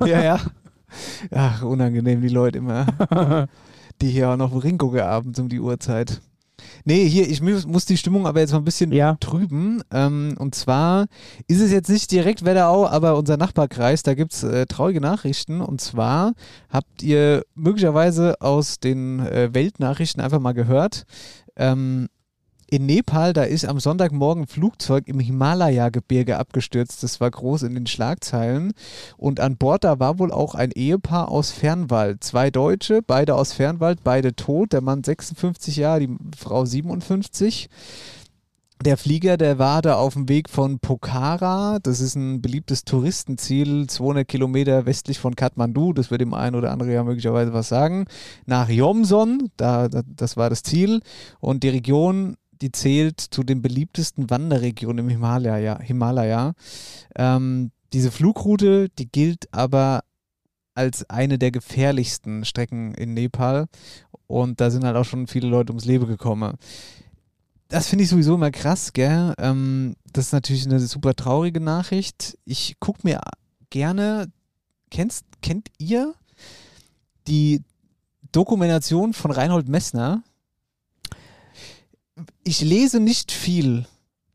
Ja, 0.05 0.21
ja. 0.23 0.39
Ach, 1.31 1.63
unangenehm, 1.63 2.21
die 2.21 2.29
Leute 2.29 2.59
immer. 2.59 2.85
Die 4.01 4.09
hier 4.09 4.29
auch 4.29 4.37
noch 4.37 4.63
Ring 4.63 4.77
gucken 4.77 5.01
abends 5.01 5.39
um 5.39 5.49
die 5.49 5.59
Uhrzeit. 5.59 6.19
Nee, 6.85 7.07
hier, 7.07 7.29
ich 7.29 7.41
muss, 7.41 7.85
die 7.85 7.97
Stimmung 7.97 8.27
aber 8.27 8.39
jetzt 8.39 8.51
mal 8.51 8.59
ein 8.59 8.65
bisschen 8.65 8.91
trüben. 9.19 9.81
Ähm, 9.91 10.35
und 10.37 10.55
zwar 10.55 11.07
ist 11.47 11.61
es 11.61 11.71
jetzt 11.71 11.89
nicht 11.89 12.11
direkt 12.11 12.45
Wetterau, 12.45 12.87
aber 12.87 13.17
unser 13.17 13.37
Nachbarkreis, 13.37 14.03
da 14.03 14.13
gibt 14.13 14.33
es 14.33 14.43
äh, 14.43 14.65
traurige 14.65 15.01
Nachrichten. 15.01 15.61
Und 15.61 15.81
zwar 15.81 16.33
habt 16.69 17.01
ihr 17.03 17.43
möglicherweise 17.55 18.41
aus 18.41 18.79
den 18.79 19.19
äh, 19.19 19.53
Weltnachrichten 19.53 20.21
einfach 20.21 20.39
mal 20.39 20.53
gehört, 20.53 21.05
ähm, 21.55 22.09
in 22.69 22.85
Nepal, 22.85 23.33
da 23.33 23.43
ist 23.43 23.65
am 23.65 23.79
Sonntagmorgen 23.79 24.43
ein 24.43 24.47
Flugzeug 24.47 25.07
im 25.07 25.19
Himalaya-Gebirge 25.19 26.37
abgestürzt. 26.37 27.03
Das 27.03 27.21
war 27.21 27.29
groß 27.29 27.63
in 27.63 27.75
den 27.75 27.87
Schlagzeilen. 27.87 28.73
Und 29.17 29.39
an 29.39 29.57
Bord, 29.57 29.83
da 29.83 29.99
war 29.99 30.19
wohl 30.19 30.31
auch 30.31 30.55
ein 30.55 30.71
Ehepaar 30.71 31.29
aus 31.29 31.51
Fernwald. 31.51 32.23
Zwei 32.23 32.51
Deutsche, 32.51 33.01
beide 33.05 33.35
aus 33.35 33.53
Fernwald, 33.53 34.03
beide 34.03 34.35
tot. 34.35 34.73
Der 34.73 34.81
Mann 34.81 35.03
56 35.03 35.77
Jahre, 35.77 36.01
die 36.01 36.17
Frau 36.37 36.65
57. 36.65 37.69
Der 38.83 38.97
Flieger, 38.97 39.37
der 39.37 39.59
war 39.59 39.81
da 39.81 39.95
auf 39.95 40.13
dem 40.13 40.27
Weg 40.27 40.49
von 40.49 40.79
Pokhara, 40.79 41.79
das 41.81 42.01
ist 42.01 42.15
ein 42.15 42.41
beliebtes 42.41 42.83
Touristenziel, 42.83 43.87
200 43.87 44.27
Kilometer 44.27 44.85
westlich 44.85 45.19
von 45.19 45.37
Kathmandu, 45.37 45.93
das 45.93 46.11
wird 46.11 46.19
dem 46.19 46.33
einen 46.33 46.57
oder 46.57 46.71
anderen 46.71 46.91
ja 46.91 47.01
möglicherweise 47.05 47.53
was 47.53 47.69
sagen, 47.69 48.07
nach 48.45 48.67
Yomson, 48.67 49.49
da, 49.55 49.87
da, 49.87 50.01
das 50.05 50.35
war 50.35 50.49
das 50.49 50.63
Ziel. 50.63 50.99
Und 51.39 51.63
die 51.63 51.69
Region, 51.69 52.35
die 52.63 52.71
zählt 52.71 53.21
zu 53.21 53.43
den 53.43 53.61
beliebtesten 53.61 54.29
Wanderregionen 54.29 55.05
im 55.05 55.09
Himalaya. 55.09 55.79
Himalaya. 55.79 56.53
Ähm, 57.15 57.71
diese 57.93 58.09
Flugroute, 58.09 58.89
die 58.97 59.07
gilt 59.07 59.53
aber 59.53 60.03
als 60.73 61.07
eine 61.09 61.37
der 61.37 61.51
gefährlichsten 61.51 62.43
Strecken 62.45 62.95
in 62.95 63.13
Nepal. 63.13 63.67
Und 64.25 64.59
da 64.59 64.71
sind 64.71 64.83
halt 64.83 64.95
auch 64.95 65.05
schon 65.05 65.27
viele 65.27 65.47
Leute 65.47 65.71
ums 65.71 65.85
Leben 65.85 66.07
gekommen 66.07 66.57
das 67.73 67.87
finde 67.87 68.03
ich 68.03 68.09
sowieso 68.11 68.35
immer 68.35 68.51
krass, 68.51 68.93
gell? 68.93 69.33
Ähm, 69.39 69.95
das 70.11 70.27
ist 70.27 70.31
natürlich 70.31 70.65
eine 70.67 70.79
super 70.79 71.15
traurige 71.15 71.59
Nachricht. 71.59 72.37
Ich 72.45 72.75
gucke 72.79 72.99
mir 73.03 73.19
gerne, 73.71 74.31
kennst, 74.91 75.25
kennt 75.41 75.69
ihr 75.79 76.13
die 77.27 77.63
Dokumentation 78.31 79.13
von 79.13 79.31
Reinhold 79.31 79.69
Messner? 79.69 80.21
Ich 82.43 82.61
lese 82.61 82.99
nicht 82.99 83.31
viel, 83.31 83.85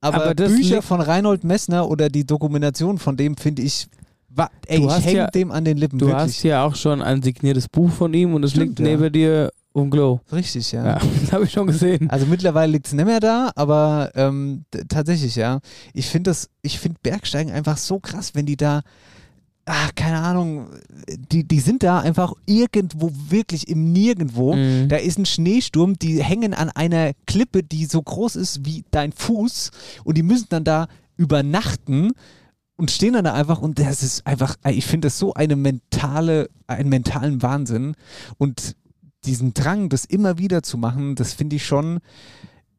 aber, 0.01 0.25
Aber 0.25 0.35
Bücher 0.35 0.83
von 0.83 1.01
Reinhold 1.01 1.45
Messner 1.45 1.89
oder 1.89 2.09
die 2.09 2.25
Dokumentation 2.25 2.99
von 2.99 3.17
dem 3.17 3.37
finde 3.37 3.63
ich, 3.63 3.89
wa, 4.29 4.49
ey, 4.67 4.81
Du 4.81 4.89
ich 4.89 5.05
hänge 5.05 5.19
ja- 5.19 5.27
dem 5.29 5.51
an 5.51 5.65
den 5.65 5.77
Lippen, 5.77 5.99
Du 5.99 6.07
wirklich. 6.07 6.23
hast 6.25 6.43
ja 6.43 6.65
auch 6.65 6.75
schon 6.75 7.03
ein 7.03 7.23
signiertes 7.23 7.69
Buch 7.69 7.91
von 7.91 8.15
ihm 8.15 8.35
und 8.35 8.45
es 8.45 8.55
liegt 8.55 8.79
ja. 8.81 8.87
neben 8.87 9.13
dir 9.13 9.51
um 9.73 9.91
Glow. 9.91 10.21
Richtig, 10.33 10.73
ja. 10.73 10.85
Ja, 10.85 11.01
das 11.21 11.33
habe 11.33 11.45
ich 11.45 11.53
schon 11.53 11.67
gesehen. 11.67 12.09
Also 12.11 12.27
mittlerweile 12.27 12.73
liegt 12.73 12.87
es 12.87 12.93
nicht 12.93 13.05
mehr 13.05 13.21
da, 13.21 13.51
aber 13.55 14.11
ähm, 14.15 14.65
tatsächlich, 14.89 15.37
ja. 15.37 15.61
Ich 15.93 16.07
finde 16.07 16.31
das, 16.31 16.49
ich 16.63 16.79
finde 16.79 16.99
Bergsteigen 17.03 17.53
einfach 17.53 17.77
so 17.77 18.01
krass, 18.01 18.35
wenn 18.35 18.47
die 18.47 18.57
da, 18.57 18.83
ah, 19.69 19.91
keine 19.95 20.21
Ahnung, 20.21 20.69
die, 21.31 21.45
die 21.45 21.61
sind 21.61 21.83
da 21.83 22.01
einfach 22.01 22.33
irgendwo, 22.47 23.11
wirklich 23.29 23.69
im 23.69 23.93
Nirgendwo. 23.93 24.55
Mhm. 24.55 24.89
Da 24.89 24.97
ist 24.97 25.19
ein 25.19 25.27
Schneesturm, 25.27 25.99
die 25.99 26.23
hängen 26.23 26.55
an 26.55 26.71
einer 26.71 27.13
Klippe, 27.27 27.63
die 27.63 27.85
so 27.85 28.03
groß 28.03 28.37
ist 28.37 28.65
wie 28.65 28.85
dein 28.91 29.13
Fuß 29.13 29.71
und 30.05 30.17
die 30.17 30.23
müssen 30.23 30.47
dann 30.49 30.65
da 30.65 30.89
übernachten 31.17 32.13
und 32.77 32.91
stehen 32.91 33.15
dann 33.15 33.25
da 33.25 33.35
einfach 33.35 33.61
und 33.61 33.79
das 33.79 34.03
ist 34.03 34.27
einfach, 34.27 34.57
ich 34.69 34.87
finde 34.87 35.07
das 35.07 35.19
so 35.19 35.35
eine 35.35 35.57
mentale, 35.57 36.49
einen 36.67 36.89
mentalen 36.89 37.43
Wahnsinn 37.43 37.95
und 38.39 38.77
diesen 39.25 39.53
Drang, 39.53 39.89
das 39.89 40.05
immer 40.05 40.39
wieder 40.39 40.63
zu 40.63 40.79
machen, 40.79 41.17
das 41.17 41.33
finde 41.35 41.57
ich 41.57 41.67
schon 41.67 41.99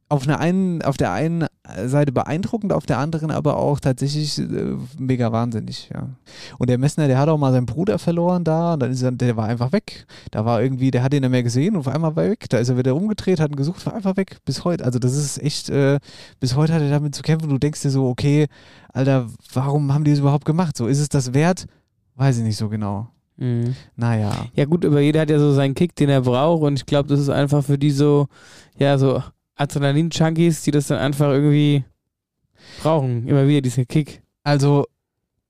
auf, 0.09 0.23
einer 0.23 0.39
einen, 0.39 0.81
auf 0.81 0.97
der 0.97 1.11
einen 1.11 1.45
Seite 1.85 2.11
beeindruckend, 2.11 2.73
auf 2.73 2.87
der 2.87 2.97
anderen 2.97 3.29
aber 3.29 3.57
auch 3.57 3.79
tatsächlich 3.79 4.39
äh, 4.39 4.75
mega 4.97 5.31
wahnsinnig, 5.31 5.89
ja. 5.93 6.09
Und 6.57 6.69
der 6.69 6.79
Messner, 6.79 7.07
der 7.07 7.19
hat 7.19 7.29
auch 7.29 7.37
mal 7.37 7.51
seinen 7.51 7.67
Bruder 7.67 7.99
verloren 7.99 8.43
da, 8.43 8.73
und 8.73 8.81
dann 8.81 8.91
ist 8.91 9.03
er, 9.03 9.11
der 9.11 9.37
war 9.37 9.45
einfach 9.45 9.71
weg. 9.71 10.07
Da 10.31 10.45
war 10.45 10.61
irgendwie, 10.61 10.89
der 10.89 11.03
hat 11.03 11.13
ihn 11.13 11.21
nicht 11.21 11.29
mehr 11.29 11.43
gesehen 11.43 11.75
und 11.75 11.81
auf 11.81 11.87
einmal 11.87 12.15
war 12.15 12.23
er 12.23 12.31
weg. 12.31 12.49
Da 12.49 12.57
ist 12.57 12.69
er 12.69 12.77
wieder 12.77 12.95
umgedreht, 12.95 13.39
hat 13.39 13.51
ihn 13.51 13.55
gesucht, 13.55 13.85
war 13.85 13.93
einfach 13.93 14.17
weg. 14.17 14.37
Bis 14.45 14.65
heute. 14.65 14.83
Also 14.83 14.97
das 14.97 15.15
ist 15.15 15.41
echt, 15.41 15.69
äh, 15.69 15.99
bis 16.39 16.55
heute 16.55 16.73
hat 16.73 16.81
er 16.81 16.89
damit 16.89 17.13
zu 17.13 17.21
kämpfen. 17.21 17.49
Du 17.49 17.59
denkst 17.59 17.81
dir 17.81 17.91
so, 17.91 18.07
okay, 18.07 18.47
Alter, 18.91 19.27
warum 19.53 19.93
haben 19.93 20.03
die 20.03 20.11
das 20.11 20.19
überhaupt 20.21 20.45
gemacht? 20.45 20.75
So, 20.75 20.87
ist 20.87 20.99
es 20.99 21.09
das 21.09 21.33
wert? 21.35 21.67
Weiß 22.15 22.37
ich 22.37 22.43
nicht 22.43 22.57
so 22.57 22.67
genau. 22.67 23.09
Mhm. 23.37 23.75
Naja. 23.95 24.31
Ja 24.55 24.65
gut, 24.65 24.83
aber 24.85 25.01
jeder 25.01 25.21
hat 25.21 25.29
ja 25.29 25.39
so 25.39 25.53
seinen 25.53 25.75
Kick, 25.75 25.95
den 25.95 26.09
er 26.09 26.21
braucht 26.21 26.63
und 26.63 26.79
ich 26.79 26.85
glaube, 26.85 27.07
das 27.07 27.19
ist 27.19 27.29
einfach 27.29 27.63
für 27.63 27.77
die 27.77 27.91
so, 27.91 28.27
ja, 28.77 28.97
so 28.97 29.21
Adrenalin-Junkies, 29.59 30.63
die 30.63 30.71
das 30.71 30.87
dann 30.87 30.97
einfach 30.97 31.29
irgendwie 31.29 31.83
brauchen. 32.81 33.27
Immer 33.27 33.47
wieder 33.47 33.61
diesen 33.61 33.87
Kick. 33.87 34.21
Also 34.43 34.85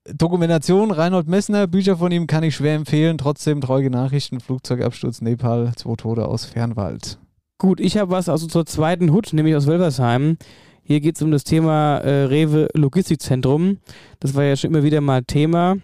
Dokumentation 0.04 0.90
Reinhold 0.90 1.28
Messner, 1.28 1.66
Bücher 1.66 1.96
von 1.96 2.10
ihm 2.10 2.26
kann 2.26 2.42
ich 2.42 2.56
schwer 2.56 2.74
empfehlen. 2.74 3.18
Trotzdem 3.18 3.60
traurige 3.60 3.90
Nachrichten, 3.90 4.40
Flugzeugabsturz 4.40 5.20
Nepal, 5.20 5.72
zwei 5.76 5.94
Tote 5.94 6.26
aus 6.26 6.44
Fernwald. 6.44 7.18
Gut, 7.58 7.80
ich 7.80 7.98
habe 7.98 8.10
was 8.10 8.28
also 8.28 8.46
zur 8.46 8.64
zweiten 8.66 9.12
Hut, 9.12 9.32
nämlich 9.32 9.54
aus 9.54 9.66
Wölversheim. 9.66 10.38
Hier 10.82 11.00
geht 11.00 11.16
es 11.16 11.22
um 11.22 11.30
das 11.30 11.44
Thema 11.44 11.98
äh, 11.98 12.24
Rewe 12.24 12.68
Logistikzentrum. 12.74 13.78
Das 14.18 14.34
war 14.34 14.44
ja 14.44 14.56
schon 14.56 14.70
immer 14.70 14.82
wieder 14.82 15.00
mal 15.00 15.22
Thema. 15.22 15.76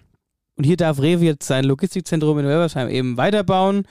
Und 0.57 0.65
hier 0.65 0.79
darf 0.79 1.01
Rewe 1.01 1.25
jetzt 1.27 1.47
sein 1.47 1.65
Logistikzentrum 1.65 2.39
in 2.39 2.47
Wölversheim 2.47 2.89
eben 2.89 3.19
weiterbauen. 3.19 3.87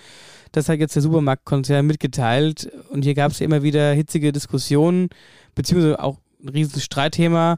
Das 0.55 0.69
hat 0.69 0.79
jetzt 0.79 0.95
der 0.95 1.01
Supermarktkonzern 1.01 1.85
mitgeteilt. 1.85 2.71
Und 2.89 3.03
hier 3.03 3.13
gab 3.13 3.33
es 3.33 3.41
immer 3.41 3.61
wieder 3.61 3.91
hitzige 3.91 4.31
Diskussionen, 4.31 5.09
beziehungsweise 5.53 6.01
auch 6.01 6.17
ein 6.41 6.47
riesiges 6.47 6.85
Streitthema 6.85 7.57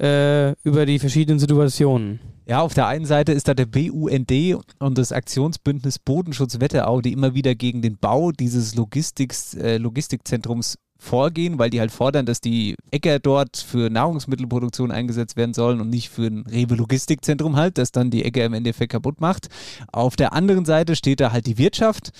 äh, 0.00 0.52
über 0.62 0.86
die 0.86 0.98
verschiedenen 0.98 1.38
Situationen. 1.38 2.20
Ja, 2.46 2.62
auf 2.62 2.72
der 2.72 2.86
einen 2.86 3.04
Seite 3.04 3.32
ist 3.32 3.48
da 3.48 3.52
der 3.52 3.66
BUND 3.66 4.32
und 4.78 4.96
das 4.96 5.12
Aktionsbündnis 5.12 5.98
Bodenschutz 5.98 6.58
Wetterau, 6.58 7.02
die 7.02 7.12
immer 7.12 7.34
wieder 7.34 7.54
gegen 7.54 7.82
den 7.82 7.98
Bau 7.98 8.32
dieses 8.32 8.74
Logistiks, 8.74 9.52
äh, 9.52 9.76
Logistikzentrums 9.76 10.78
vorgehen, 10.98 11.58
weil 11.58 11.70
die 11.70 11.80
halt 11.80 11.92
fordern, 11.92 12.26
dass 12.26 12.40
die 12.40 12.74
Äcker 12.90 13.20
dort 13.20 13.56
für 13.56 13.88
Nahrungsmittelproduktion 13.88 14.90
eingesetzt 14.90 15.36
werden 15.36 15.54
sollen 15.54 15.80
und 15.80 15.90
nicht 15.90 16.08
für 16.08 16.26
ein 16.26 16.44
Rewe-Logistikzentrum 16.46 17.56
halt, 17.56 17.78
das 17.78 17.92
dann 17.92 18.10
die 18.10 18.24
Äcker 18.24 18.44
im 18.44 18.54
Endeffekt 18.54 18.92
kaputt 18.92 19.20
macht. 19.20 19.48
Auf 19.92 20.16
der 20.16 20.32
anderen 20.32 20.64
Seite 20.64 20.96
steht 20.96 21.20
da 21.20 21.32
halt 21.32 21.46
die 21.46 21.56
Wirtschaft. 21.56 22.10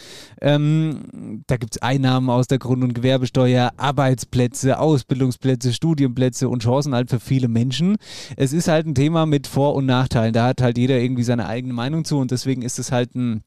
Ähm, 0.40 1.42
da 1.48 1.56
gibt 1.56 1.76
es 1.76 1.82
Einnahmen 1.82 2.30
aus 2.30 2.46
der 2.46 2.58
Grund- 2.58 2.84
und 2.84 2.94
Gewerbesteuer, 2.94 3.72
Arbeitsplätze, 3.76 4.78
Ausbildungsplätze, 4.78 5.72
Studienplätze 5.72 6.48
und 6.48 6.62
Chancen 6.62 6.94
halt 6.94 7.10
für 7.10 7.20
viele 7.20 7.48
Menschen. 7.48 7.96
Es 8.36 8.52
ist 8.52 8.68
halt 8.68 8.86
ein 8.86 8.94
Thema 8.94 9.26
mit 9.26 9.48
Vor- 9.48 9.74
und 9.74 9.86
Nachteilen. 9.86 10.32
Da 10.32 10.46
hat 10.46 10.62
halt 10.62 10.78
jeder 10.78 10.98
irgendwie 10.98 11.24
seine 11.24 11.46
eigene 11.46 11.74
Meinung 11.74 12.04
zu 12.04 12.18
und 12.18 12.30
deswegen 12.30 12.62
ist 12.62 12.78
es 12.78 12.92
halt 12.92 13.16
ein 13.16 13.42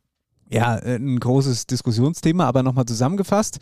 ja, 0.52 0.78
äh, 0.78 0.96
ein 0.96 1.20
großes 1.20 1.66
Diskussionsthema, 1.68 2.46
aber 2.46 2.62
nochmal 2.62 2.86
zusammengefasst. 2.86 3.60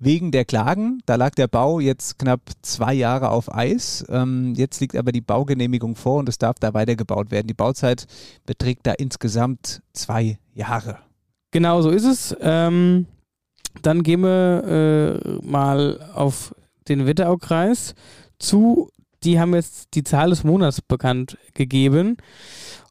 Wegen 0.00 0.32
der 0.32 0.44
Klagen, 0.44 1.00
da 1.06 1.14
lag 1.14 1.30
der 1.34 1.48
Bau 1.48 1.80
jetzt 1.80 2.18
knapp 2.18 2.40
zwei 2.62 2.92
Jahre 2.92 3.30
auf 3.30 3.54
Eis. 3.54 4.04
Ähm, 4.08 4.54
jetzt 4.56 4.80
liegt 4.80 4.96
aber 4.96 5.12
die 5.12 5.20
Baugenehmigung 5.20 5.94
vor 5.94 6.18
und 6.18 6.28
es 6.28 6.38
darf 6.38 6.56
da 6.58 6.74
weitergebaut 6.74 7.30
werden. 7.30 7.46
Die 7.46 7.54
Bauzeit 7.54 8.06
beträgt 8.46 8.86
da 8.86 8.92
insgesamt 8.92 9.80
zwei 9.92 10.38
Jahre. 10.52 10.98
Genau 11.52 11.82
so 11.82 11.90
ist 11.90 12.04
es. 12.04 12.36
Ähm, 12.40 13.06
Dann 13.82 14.02
gehen 14.02 14.22
wir 14.22 15.20
äh, 15.24 15.46
mal 15.46 16.00
auf 16.14 16.54
den 16.88 17.06
Wetteraukreis 17.06 17.94
zu. 18.38 18.90
Die 19.22 19.40
haben 19.40 19.54
jetzt 19.54 19.94
die 19.94 20.04
Zahl 20.04 20.30
des 20.30 20.44
Monats 20.44 20.82
bekannt 20.82 21.38
gegeben. 21.54 22.16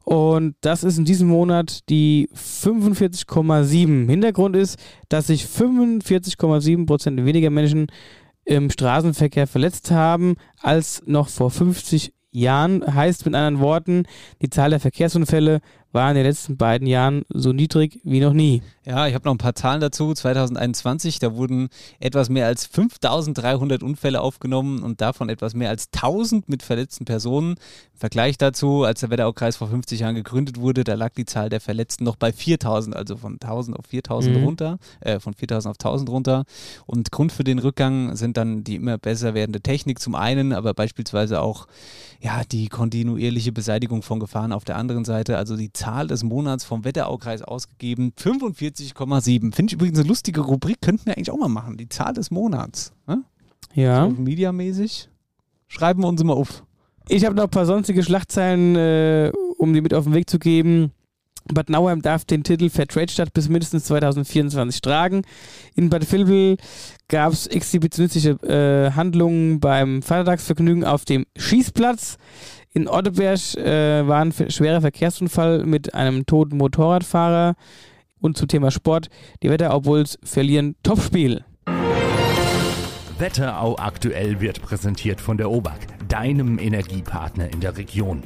Und 0.04 0.54
das 0.60 0.84
ist 0.84 0.98
in 0.98 1.06
diesem 1.06 1.28
Monat 1.28 1.88
die 1.88 2.28
45,7. 2.34 4.08
Hintergrund 4.08 4.54
ist, 4.54 4.78
dass 5.08 5.28
sich 5.28 5.44
45,7 5.44 6.86
Prozent 6.86 7.24
weniger 7.24 7.50
Menschen 7.50 7.86
im 8.44 8.68
Straßenverkehr 8.70 9.46
verletzt 9.46 9.90
haben 9.90 10.36
als 10.60 11.02
noch 11.06 11.28
vor 11.28 11.50
50 11.50 12.12
Jahren. 12.30 12.94
Heißt 12.94 13.24
mit 13.24 13.34
anderen 13.34 13.60
Worten, 13.60 14.04
die 14.42 14.50
Zahl 14.50 14.70
der 14.70 14.80
Verkehrsunfälle 14.80 15.60
war 15.94 16.10
in 16.10 16.16
den 16.16 16.26
letzten 16.26 16.56
beiden 16.56 16.86
Jahren 16.88 17.22
so 17.28 17.52
niedrig 17.52 18.00
wie 18.02 18.20
noch 18.20 18.32
nie. 18.32 18.62
Ja, 18.84 19.06
ich 19.06 19.14
habe 19.14 19.24
noch 19.24 19.32
ein 19.32 19.38
paar 19.38 19.54
Zahlen 19.54 19.80
dazu. 19.80 20.12
2021, 20.12 21.18
da 21.18 21.34
wurden 21.34 21.68
etwas 22.00 22.28
mehr 22.28 22.46
als 22.46 22.66
5300 22.66 23.82
Unfälle 23.82 24.20
aufgenommen 24.20 24.82
und 24.82 25.00
davon 25.00 25.28
etwas 25.28 25.54
mehr 25.54 25.70
als 25.70 25.88
1000 25.94 26.48
mit 26.48 26.62
verletzten 26.62 27.04
Personen. 27.04 27.52
Im 27.52 27.98
Vergleich 27.98 28.36
dazu, 28.36 28.82
als 28.82 29.00
der 29.00 29.10
Wetteraukreis 29.10 29.56
vor 29.56 29.68
50 29.68 30.00
Jahren 30.00 30.14
gegründet 30.16 30.58
wurde, 30.58 30.84
da 30.84 30.94
lag 30.94 31.12
die 31.14 31.24
Zahl 31.24 31.48
der 31.48 31.60
Verletzten 31.60 32.04
noch 32.04 32.16
bei 32.16 32.32
4000, 32.32 32.94
also 32.94 33.16
von 33.16 33.38
1000 33.40 33.78
auf 33.78 33.86
4000 33.86 34.36
Mhm. 34.36 34.44
runter, 34.44 34.78
äh, 35.00 35.20
von 35.20 35.32
4000 35.32 35.70
auf 35.70 35.78
1000 35.78 36.10
runter. 36.10 36.44
Und 36.86 37.12
Grund 37.12 37.30
für 37.32 37.44
den 37.44 37.60
Rückgang 37.60 38.16
sind 38.16 38.36
dann 38.36 38.64
die 38.64 38.74
immer 38.74 38.98
besser 38.98 39.32
werdende 39.34 39.60
Technik 39.60 40.00
zum 40.00 40.14
einen, 40.14 40.52
aber 40.52 40.74
beispielsweise 40.74 41.40
auch 41.40 41.66
ja, 42.20 42.42
die 42.50 42.68
kontinuierliche 42.68 43.52
Beseitigung 43.52 44.00
von 44.02 44.18
Gefahren 44.18 44.52
auf 44.52 44.64
der 44.64 44.76
anderen 44.76 45.04
Seite. 45.04 45.36
Also 45.36 45.56
die 45.56 45.72
Zahl 45.74 45.83
des 45.84 46.24
Monats 46.24 46.64
vom 46.64 46.84
Wetteraukreis 46.84 47.42
ausgegeben, 47.42 48.12
45,7. 48.18 49.54
Finde 49.54 49.70
ich 49.70 49.72
übrigens 49.74 49.98
eine 49.98 50.08
lustige 50.08 50.40
Rubrik, 50.40 50.80
könnten 50.80 51.06
wir 51.06 51.16
eigentlich 51.16 51.30
auch 51.30 51.38
mal 51.38 51.48
machen. 51.48 51.76
Die 51.76 51.88
Zahl 51.88 52.14
des 52.14 52.30
Monats. 52.30 52.92
Ne? 53.06 53.22
Ja. 53.74 54.08
So 54.08 54.10
Mediamäßig. 54.10 55.08
Schreiben 55.68 56.02
wir 56.02 56.08
uns 56.08 56.22
mal 56.22 56.34
auf. 56.34 56.64
Ich 57.08 57.24
habe 57.24 57.34
noch 57.34 57.44
ein 57.44 57.50
paar 57.50 57.66
sonstige 57.66 58.02
Schlagzeilen, 58.02 58.76
äh, 58.76 59.32
um 59.58 59.72
die 59.72 59.80
mit 59.80 59.92
auf 59.92 60.04
den 60.04 60.14
Weg 60.14 60.30
zu 60.30 60.38
geben. 60.38 60.92
Bad 61.52 61.68
Nauheim 61.68 62.00
darf 62.00 62.24
den 62.24 62.42
Titel 62.42 62.70
Fairtrade-Stadt 62.70 63.34
bis 63.34 63.48
mindestens 63.48 63.84
2024 63.84 64.80
tragen. 64.80 65.22
In 65.74 65.90
Bad 65.90 66.10
Vilbel 66.10 66.56
gab 67.08 67.32
es 67.32 67.46
exhibitionistische 67.46 68.30
äh, 68.42 68.92
Handlungen 68.92 69.60
beim 69.60 70.00
Vatertagsvergnügen 70.00 70.84
auf 70.84 71.04
dem 71.04 71.26
Schießplatz. 71.36 72.16
In 72.76 72.88
Otteberg 72.88 73.54
äh, 73.54 74.06
war 74.06 74.20
ein 74.20 74.32
schwerer 74.32 74.80
Verkehrsunfall 74.80 75.64
mit 75.64 75.94
einem 75.94 76.26
toten 76.26 76.56
Motorradfahrer. 76.56 77.54
Und 78.20 78.36
zum 78.36 78.48
Thema 78.48 78.72
Sport, 78.72 79.10
die 79.44 79.50
Wetterau-Bulls 79.50 80.18
verlieren 80.24 80.74
Topspiel. 80.82 81.44
Wetterau 83.18 83.76
aktuell 83.78 84.40
wird 84.40 84.60
präsentiert 84.60 85.20
von 85.20 85.36
der 85.36 85.52
OBAK, 85.52 86.08
deinem 86.08 86.58
Energiepartner 86.58 87.52
in 87.52 87.60
der 87.60 87.76
Region. 87.76 88.24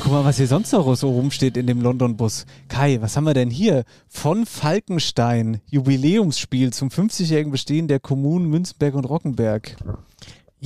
Guck 0.00 0.12
mal, 0.12 0.24
was 0.24 0.36
hier 0.36 0.46
sonst 0.46 0.72
noch 0.72 0.94
so 0.94 1.10
rumsteht 1.10 1.56
in 1.56 1.66
dem 1.66 1.80
London-Bus. 1.80 2.46
Kai, 2.68 2.98
was 3.00 3.16
haben 3.16 3.24
wir 3.24 3.34
denn 3.34 3.50
hier? 3.50 3.82
Von 4.06 4.46
Falkenstein, 4.46 5.60
Jubiläumsspiel 5.68 6.72
zum 6.72 6.90
50-jährigen 6.90 7.50
Bestehen 7.50 7.88
der 7.88 7.98
Kommunen 7.98 8.48
Münzenberg 8.48 8.94
und 8.94 9.06
Rockenberg. 9.06 9.76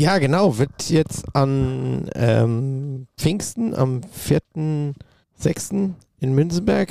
Ja, 0.01 0.17
genau. 0.17 0.57
Wird 0.57 0.89
jetzt 0.89 1.37
an 1.37 2.09
ähm, 2.15 3.07
Pfingsten 3.19 3.75
am 3.75 4.01
4.6. 4.01 5.93
in 6.21 6.35
Münzenberg 6.35 6.89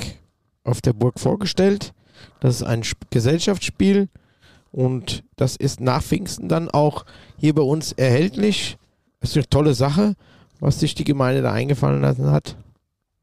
auf 0.62 0.80
der 0.80 0.92
Burg 0.92 1.18
vorgestellt. 1.18 1.92
Das 2.38 2.54
ist 2.54 2.62
ein 2.62 2.82
Sp 2.86 3.02
Gesellschaftsspiel 3.10 4.08
und 4.70 5.24
das 5.34 5.56
ist 5.56 5.80
nach 5.80 6.04
Pfingsten 6.04 6.48
dann 6.48 6.70
auch 6.70 7.04
hier 7.36 7.52
bei 7.52 7.62
uns 7.62 7.90
erhältlich. 7.90 8.78
Das 9.18 9.30
ist 9.30 9.36
eine 9.38 9.50
tolle 9.50 9.74
Sache, 9.74 10.14
was 10.60 10.78
sich 10.78 10.94
die 10.94 11.02
Gemeinde 11.02 11.42
da 11.42 11.52
eingefallen 11.52 12.02
lassen 12.02 12.30
hat. 12.30 12.56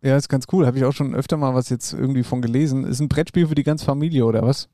Ja, 0.02 0.18
ist 0.18 0.28
ganz 0.28 0.48
cool. 0.52 0.66
Habe 0.66 0.78
ich 0.78 0.84
auch 0.84 0.92
schon 0.92 1.16
öfter 1.16 1.38
mal 1.38 1.54
was 1.54 1.70
jetzt 1.70 1.94
irgendwie 1.94 2.24
von 2.24 2.42
gelesen. 2.42 2.84
Ist 2.84 3.00
ein 3.00 3.08
Brettspiel 3.08 3.48
für 3.48 3.56
die 3.56 3.64
ganze 3.64 3.86
Familie 3.86 4.26
oder 4.26 4.42
was? 4.42 4.68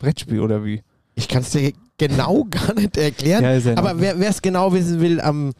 Brettspiel 0.00 0.40
oder 0.40 0.64
wie? 0.64 0.82
Ich 1.16 1.26
kann 1.28 1.42
es 1.42 1.50
dir 1.50 1.72
genau 1.98 2.44
gar 2.50 2.74
nicht 2.74 2.96
erklären. 2.96 3.42
Ja, 3.42 3.56
ja 3.56 3.76
aber 3.76 3.98
wer 3.98 4.20
es 4.20 4.40
genau 4.40 4.72
wissen 4.72 5.00
will, 5.00 5.20
am, 5.20 5.52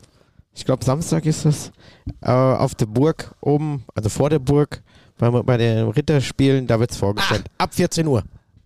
ich 0.55 0.65
glaube 0.65 0.85
Samstag 0.85 1.27
ist 1.27 1.45
das, 1.45 1.73
äh, 2.21 2.31
auf 2.31 2.75
der 2.77 2.87
Burg 2.87 3.35
oben, 3.41 3.85
also 3.95 4.09
vor 4.09 4.31
der 4.31 4.39
Burg, 4.39 4.83
bei, 5.19 5.31
bei 5.31 5.57
den 5.57 5.89
Ritterspielen, 5.89 6.67
da 6.67 6.79
wird 6.79 6.93
es 6.93 6.99
vorgestellt. 6.99 7.47
Ab 7.59 7.75
14 7.75 8.07
Uhr. 8.07 8.23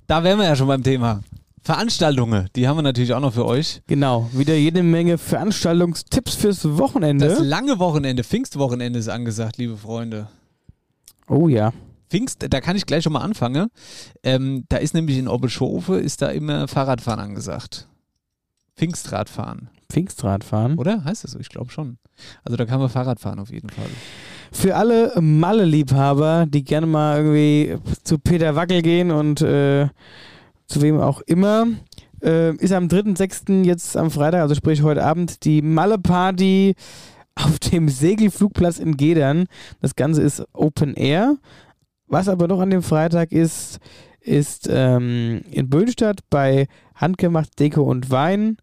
Da 0.09 0.23
wären 0.25 0.39
wir 0.39 0.47
ja 0.47 0.57
schon 0.57 0.67
beim 0.67 0.83
Thema. 0.83 1.23
Veranstaltungen, 1.63 2.49
die 2.57 2.67
haben 2.67 2.79
wir 2.79 2.83
natürlich 2.83 3.13
auch 3.13 3.21
noch 3.21 3.35
für 3.35 3.45
euch. 3.45 3.83
Genau, 3.87 4.29
wieder 4.33 4.57
jede 4.57 4.83
Menge 4.83 5.19
Veranstaltungstipps 5.19 6.35
fürs 6.35 6.79
Wochenende. 6.79 7.29
Das 7.29 7.39
lange 7.39 7.79
Wochenende, 7.79 8.25
Pfingstwochenende 8.25 8.99
ist 8.99 9.09
angesagt, 9.09 9.59
liebe 9.59 9.77
Freunde. 9.77 10.27
oh 11.29 11.49
ja. 11.49 11.73
Pfingst, 12.11 12.47
da 12.51 12.61
kann 12.61 12.77
ich 12.77 12.87
gleich 12.87 13.05
schon 13.05 13.13
mal 13.13 13.21
anfangen. 13.21 13.69
Ähm, 14.23 14.65
da 14.69 14.79
ist 14.79 14.95
nämlich 14.95 15.17
in 15.17 15.29
Obbelschofe 15.29 15.97
ist 15.97 16.23
da 16.23 16.29
immer 16.29 16.67
Fahrradfahren 16.67 17.21
angesagt. 17.21 17.89
Pfingstradfahren, 18.77 19.69
Pfingstradfahren. 19.91 20.79
oder? 20.79 21.05
Heißt 21.05 21.25
das 21.25 21.33
so? 21.33 21.39
Ich 21.39 21.51
glaube 21.51 21.71
schon. 21.71 21.99
Also 22.45 22.57
da 22.57 22.65
kann 22.65 22.81
man 22.81 22.89
Fahrrad 22.89 23.21
fahren 23.21 23.39
auf 23.39 23.51
jeden 23.51 23.71
Fall. 23.71 23.87
Für 24.53 24.75
alle 24.75 25.13
Malle-Liebhaber, 25.21 26.47
die 26.49 26.65
gerne 26.65 26.87
mal 26.87 27.19
irgendwie 27.19 27.77
zu 28.03 28.19
Peter 28.19 28.57
Wackel 28.57 28.83
gehen 28.83 29.11
und 29.11 29.43
äh, 29.43 29.89
zu 30.67 30.83
wem 30.83 31.01
auch 31.01 31.21
immer, 31.21 31.67
äh, 32.23 32.55
ist 32.57 32.73
am 32.73 32.87
3.6. 32.87 33.65
jetzt 33.65 33.97
am 33.97 34.11
Freitag, 34.11 34.41
also 34.41 34.55
sprich 34.55 34.83
heute 34.83 35.05
Abend, 35.05 35.45
die 35.45 35.63
Malle-Party 35.63 36.75
auf 37.35 37.59
dem 37.59 37.89
Segelflugplatz 37.89 38.79
in 38.79 38.97
Gedern. 38.97 39.47
Das 39.81 39.95
Ganze 39.95 40.23
ist 40.23 40.43
Open 40.53 40.95
Air. 40.95 41.37
Was 42.11 42.29
aber 42.29 42.49
noch 42.49 42.61
an 42.61 42.71
dem 42.71 42.83
Freitag 42.83 43.33
ist, 43.33 43.79
ist 44.21 44.69
ähm, 44.71 45.43
in 45.51 45.71
Böhnstadt 45.71 46.21
bei 46.29 46.67
Handgemacht 46.95 47.59
Deko 47.59 47.83
und 47.83 48.11
Wein 48.11 48.59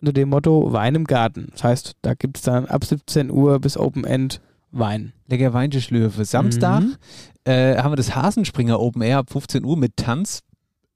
unter 0.00 0.12
dem 0.12 0.28
Motto 0.30 0.72
Wein 0.72 0.96
im 0.96 1.04
Garten. 1.04 1.48
Das 1.52 1.64
heißt, 1.64 1.92
da 2.02 2.14
gibt 2.14 2.38
es 2.38 2.42
dann 2.42 2.66
ab 2.66 2.84
17 2.84 3.30
Uhr 3.30 3.58
bis 3.60 3.76
Open 3.78 4.04
End 4.04 4.40
Wein. 4.72 5.12
Lecker 5.28 5.52
Weintischlöwe. 5.54 6.24
Samstag 6.24 6.80
Mhm. 6.82 6.96
äh, 7.44 7.76
haben 7.78 7.92
wir 7.92 7.96
das 7.96 8.14
Hasenspringer 8.16 8.80
Open 8.80 9.00
Air 9.02 9.18
ab 9.18 9.30
15 9.30 9.64
Uhr 9.64 9.76
mit 9.76 9.96
Tanz, 9.96 10.40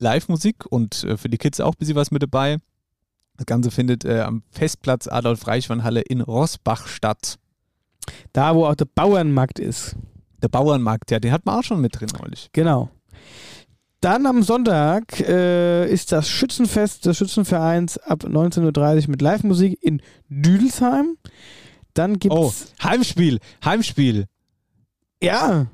Live-Musik 0.01 0.66
und 0.68 1.05
äh, 1.05 1.16
für 1.16 1.28
die 1.28 1.39
Kids 1.39 1.61
auch 1.61 1.72
ein 1.74 1.78
bisschen 1.78 1.95
was 1.97 2.11
mit 2.11 2.22
dabei. 2.22 2.59
Das 3.37 3.47
Ganze 3.47 3.70
findet 3.70 4.05
äh, 4.05 4.20
am 4.22 4.43
Festplatz 4.51 5.07
Adolf-Reichmann-Halle 5.09 6.01
in 6.01 6.20
Rossbach 6.20 6.87
statt. 6.89 7.37
Da, 8.32 8.55
wo 8.57 8.66
auch 8.66 8.74
der 8.74 8.87
Bauernmarkt 8.87 9.59
ist. 9.59 9.95
Der 10.47 10.59
Bauernmarkt, 10.59 11.11
ja, 11.11 11.19
den 11.19 11.33
hat 11.33 11.45
man 11.45 11.59
auch 11.59 11.65
schon 11.65 11.81
mit 11.81 11.99
drin 11.99 12.09
neulich. 12.23 12.51
Genau. 12.53 12.89
Dann 14.01 14.27
am 14.27 14.45
Sonntag 14.45 15.19
äh, 15.21 15.91
ist 15.91 16.13
das 16.13 16.29
Schützenfest 16.29 17.05
des 17.07 17.17
Schützenvereins 17.17 17.99
ab 17.99 18.23
19.30 18.25 19.05
Uhr 19.05 19.11
mit 19.11 19.23
Live-Musik 19.23 19.77
in 19.83 20.01
Düdelsheim. 20.29 21.17
Dann 21.95 22.19
gibt's. 22.21 22.37
Oh, 22.37 22.53
Heimspiel, 22.85 23.41
Heimspiel. 23.65 24.27
Ja. 25.21 25.67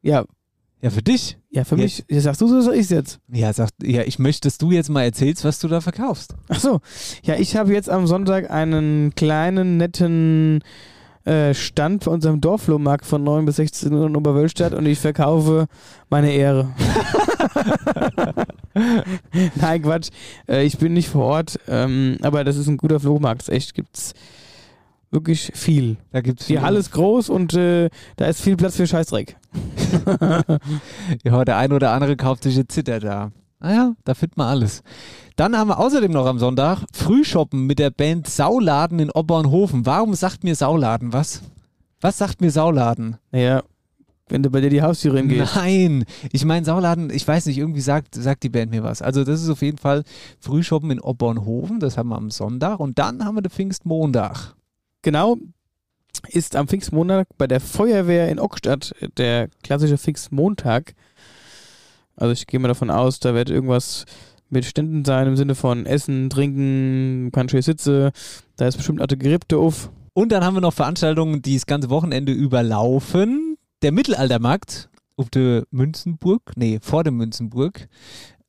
Ja, 0.00 0.24
Ja, 0.80 0.90
für 0.90 1.02
dich. 1.02 1.36
ja, 1.50 1.64
für 1.64 1.76
Ja. 1.76 1.82
mich. 1.82 2.04
Sagst 2.08 2.40
du 2.40 2.46
so, 2.48 2.60
sag 2.62 2.74
ich 2.76 2.88
jetzt. 2.88 3.18
Ja, 3.30 3.52
sag, 3.52 3.70
ja, 3.82 4.02
ich 4.02 4.18
möchte, 4.18 4.46
dass 4.48 4.56
du 4.58 4.70
jetzt 4.70 4.88
mal 4.88 5.02
erzählst, 5.02 5.44
was 5.44 5.58
du 5.58 5.68
da 5.68 5.80
verkaufst. 5.82 6.34
Ach 6.48 6.58
so. 6.60 6.80
Ja, 7.24 7.34
ich 7.34 7.56
habe 7.56 7.72
jetzt 7.74 7.90
am 7.90 8.06
Sonntag 8.06 8.50
einen 8.50 9.14
kleinen, 9.14 9.76
netten 9.76 10.62
äh, 11.24 11.54
Stand 11.54 12.04
bei 12.04 12.10
unserem 12.10 12.40
Dorfflohmarkt 12.40 13.06
von 13.06 13.22
9 13.22 13.44
bis 13.44 13.56
16 13.56 13.92
Uhr 13.92 14.06
in 14.06 14.16
Oberwölstadt 14.16 14.74
und 14.74 14.86
ich 14.86 14.98
verkaufe 14.98 15.66
meine 16.10 16.32
Ehre. 16.32 16.68
Nein, 19.54 19.82
Quatsch. 19.82 20.08
Äh, 20.48 20.64
ich 20.64 20.78
bin 20.78 20.94
nicht 20.94 21.08
vor 21.08 21.24
Ort, 21.24 21.58
ähm, 21.68 22.18
aber 22.22 22.44
das 22.44 22.56
ist 22.56 22.66
ein 22.68 22.76
guter 22.76 23.00
Flohmarkt. 23.00 23.48
Echt 23.48 23.74
gibt's 23.74 24.14
wirklich 25.10 25.52
viel. 25.54 25.96
Da 26.10 26.20
gibt's 26.20 26.46
Die 26.46 26.54
viel. 26.54 26.62
Halle 26.62 26.78
ist 26.78 26.90
groß 26.90 27.28
und 27.28 27.54
äh, 27.54 27.90
da 28.16 28.26
ist 28.26 28.40
viel 28.40 28.56
Platz 28.56 28.76
für 28.76 28.86
Scheißdreck. 28.86 29.36
Ja, 31.24 31.44
der 31.44 31.58
eine 31.58 31.74
oder 31.74 31.90
andere 31.92 32.16
kauft 32.16 32.44
sich 32.44 32.56
jetzt 32.56 32.72
Zitter 32.72 32.98
da. 32.98 33.30
Naja, 33.62 33.94
da 34.04 34.14
findet 34.14 34.36
man 34.36 34.48
alles. 34.48 34.82
Dann 35.36 35.56
haben 35.56 35.68
wir 35.68 35.78
außerdem 35.78 36.10
noch 36.10 36.26
am 36.26 36.40
Sonntag 36.40 36.84
Frühshoppen 36.92 37.66
mit 37.66 37.78
der 37.78 37.90
Band 37.90 38.26
Sauladen 38.26 38.98
in 38.98 39.10
Obernhofen. 39.10 39.86
Warum 39.86 40.14
sagt 40.14 40.42
mir 40.42 40.56
Sauladen 40.56 41.12
was? 41.12 41.42
Was 42.00 42.18
sagt 42.18 42.40
mir 42.40 42.50
Sauladen? 42.50 43.18
Naja, 43.30 43.62
wenn 44.28 44.42
du 44.42 44.50
bei 44.50 44.60
dir 44.60 44.70
die 44.70 44.82
Haustürin 44.82 45.28
gehst. 45.28 45.54
Nein, 45.54 46.04
ich 46.32 46.44
meine 46.44 46.66
Sauladen, 46.66 47.10
ich 47.10 47.26
weiß 47.26 47.46
nicht, 47.46 47.58
irgendwie 47.58 47.80
sagt, 47.80 48.16
sagt 48.16 48.42
die 48.42 48.48
Band 48.48 48.72
mir 48.72 48.82
was. 48.82 49.00
Also 49.00 49.22
das 49.22 49.40
ist 49.40 49.48
auf 49.48 49.62
jeden 49.62 49.78
Fall 49.78 50.02
Frühshoppen 50.40 50.90
in 50.90 51.00
Obernhofen, 51.00 51.78
das 51.78 51.96
haben 51.96 52.08
wir 52.08 52.16
am 52.16 52.32
Sonntag. 52.32 52.80
Und 52.80 52.98
dann 52.98 53.24
haben 53.24 53.36
wir 53.36 53.42
den 53.42 53.50
Pfingstmontag. 53.50 54.54
Genau, 55.02 55.36
ist 56.28 56.56
am 56.56 56.66
Pfingstmontag 56.66 57.28
bei 57.38 57.46
der 57.46 57.60
Feuerwehr 57.60 58.28
in 58.28 58.40
Ockstadt 58.40 58.94
der 59.16 59.48
klassische 59.62 59.98
Pfingstmontag. 59.98 60.94
Also 62.16 62.32
ich 62.32 62.46
gehe 62.46 62.60
mal 62.60 62.68
davon 62.68 62.90
aus, 62.90 63.20
da 63.20 63.34
wird 63.34 63.50
irgendwas 63.50 64.04
mit 64.50 64.64
Ständen 64.64 65.04
sein 65.04 65.28
im 65.28 65.36
Sinne 65.36 65.54
von 65.54 65.86
Essen, 65.86 66.28
Trinken, 66.28 67.30
kann 67.32 67.48
schön 67.48 67.62
sitzen. 67.62 68.10
Da 68.56 68.66
ist 68.66 68.76
bestimmt 68.76 69.00
alte 69.00 69.16
Gerippte 69.16 69.56
auf. 69.56 69.90
Und 70.12 70.30
dann 70.30 70.44
haben 70.44 70.54
wir 70.54 70.60
noch 70.60 70.74
Veranstaltungen, 70.74 71.40
die 71.40 71.54
das 71.54 71.66
ganze 71.66 71.88
Wochenende 71.88 72.32
überlaufen. 72.32 73.56
Der 73.80 73.92
Mittelaltermarkt 73.92 74.90
auf 75.16 75.30
der 75.30 75.64
Münzenburg, 75.70 76.42
nee, 76.56 76.78
vor 76.82 77.02
der 77.02 77.12
Münzenburg. 77.12 77.88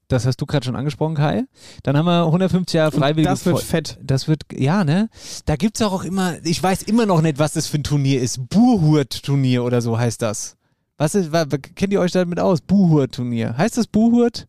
Das 0.09 0.25
hast 0.25 0.41
du 0.41 0.45
gerade 0.45 0.65
schon 0.65 0.75
angesprochen, 0.75 1.15
Kai. 1.15 1.45
Dann 1.81 1.97
haben 1.97 2.05
wir 2.05 2.25
150 2.25 2.75
Jahre 2.75 2.91
Freiwillige. 2.91 3.29
das 3.29 3.45
wird 3.45 3.61
fett. 3.61 3.97
Das 4.03 4.27
wird, 4.27 4.43
ja, 4.53 4.83
ne? 4.83 5.09
Da 5.45 5.55
gibt's 5.55 5.81
auch, 5.81 5.93
auch 5.93 6.03
immer, 6.03 6.35
ich 6.43 6.61
weiß 6.61 6.83
immer 6.83 7.05
noch 7.05 7.21
nicht, 7.21 7.39
was 7.39 7.53
das 7.53 7.67
für 7.67 7.77
ein 7.77 7.83
Turnier 7.83 8.21
ist. 8.21 8.49
Buhurt-Turnier 8.49 9.63
oder 9.63 9.81
so 9.81 9.97
heißt 9.97 10.21
das. 10.21 10.57
Was 10.97 11.15
ist, 11.15 11.31
kennt 11.75 11.91
ihr 11.91 11.99
euch 11.99 12.11
damit 12.11 12.39
aus? 12.39 12.61
Buhurt-Turnier. 12.61 13.57
Heißt 13.57 13.77
das 13.77 13.87
Buhurt? 13.87 14.47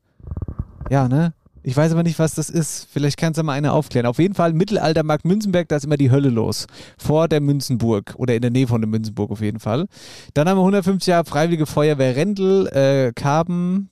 Ja, 0.91 1.09
ne? 1.09 1.33
Ich 1.67 1.75
weiß 1.75 1.93
aber 1.93 2.03
nicht, 2.03 2.19
was 2.19 2.35
das 2.35 2.51
ist. 2.51 2.87
Vielleicht 2.93 3.17
kannst 3.17 3.39
du 3.39 3.43
mal 3.43 3.55
eine 3.55 3.73
aufklären. 3.73 4.05
Auf 4.05 4.19
jeden 4.19 4.35
Fall 4.35 4.53
Mittelaltermarkt 4.53 5.25
Münzenberg, 5.25 5.67
da 5.69 5.77
ist 5.77 5.87
immer 5.87 5.97
die 5.97 6.11
Hölle 6.11 6.29
los. 6.29 6.67
Vor 6.99 7.27
der 7.27 7.41
Münzenburg 7.41 8.15
oder 8.19 8.35
in 8.35 8.43
der 8.43 8.51
Nähe 8.51 8.67
von 8.67 8.83
der 8.83 8.89
Münzenburg 8.89 9.31
auf 9.31 9.41
jeden 9.41 9.61
Fall. 9.61 9.87
Dann 10.35 10.47
haben 10.47 10.59
wir 10.59 10.63
150 10.63 11.07
Jahre 11.07 11.25
Freiwillige 11.25 11.65
Feuerwehr 11.65 12.17
Rendel, 12.17 12.67
äh, 12.67 13.13
Karben, 13.15 13.89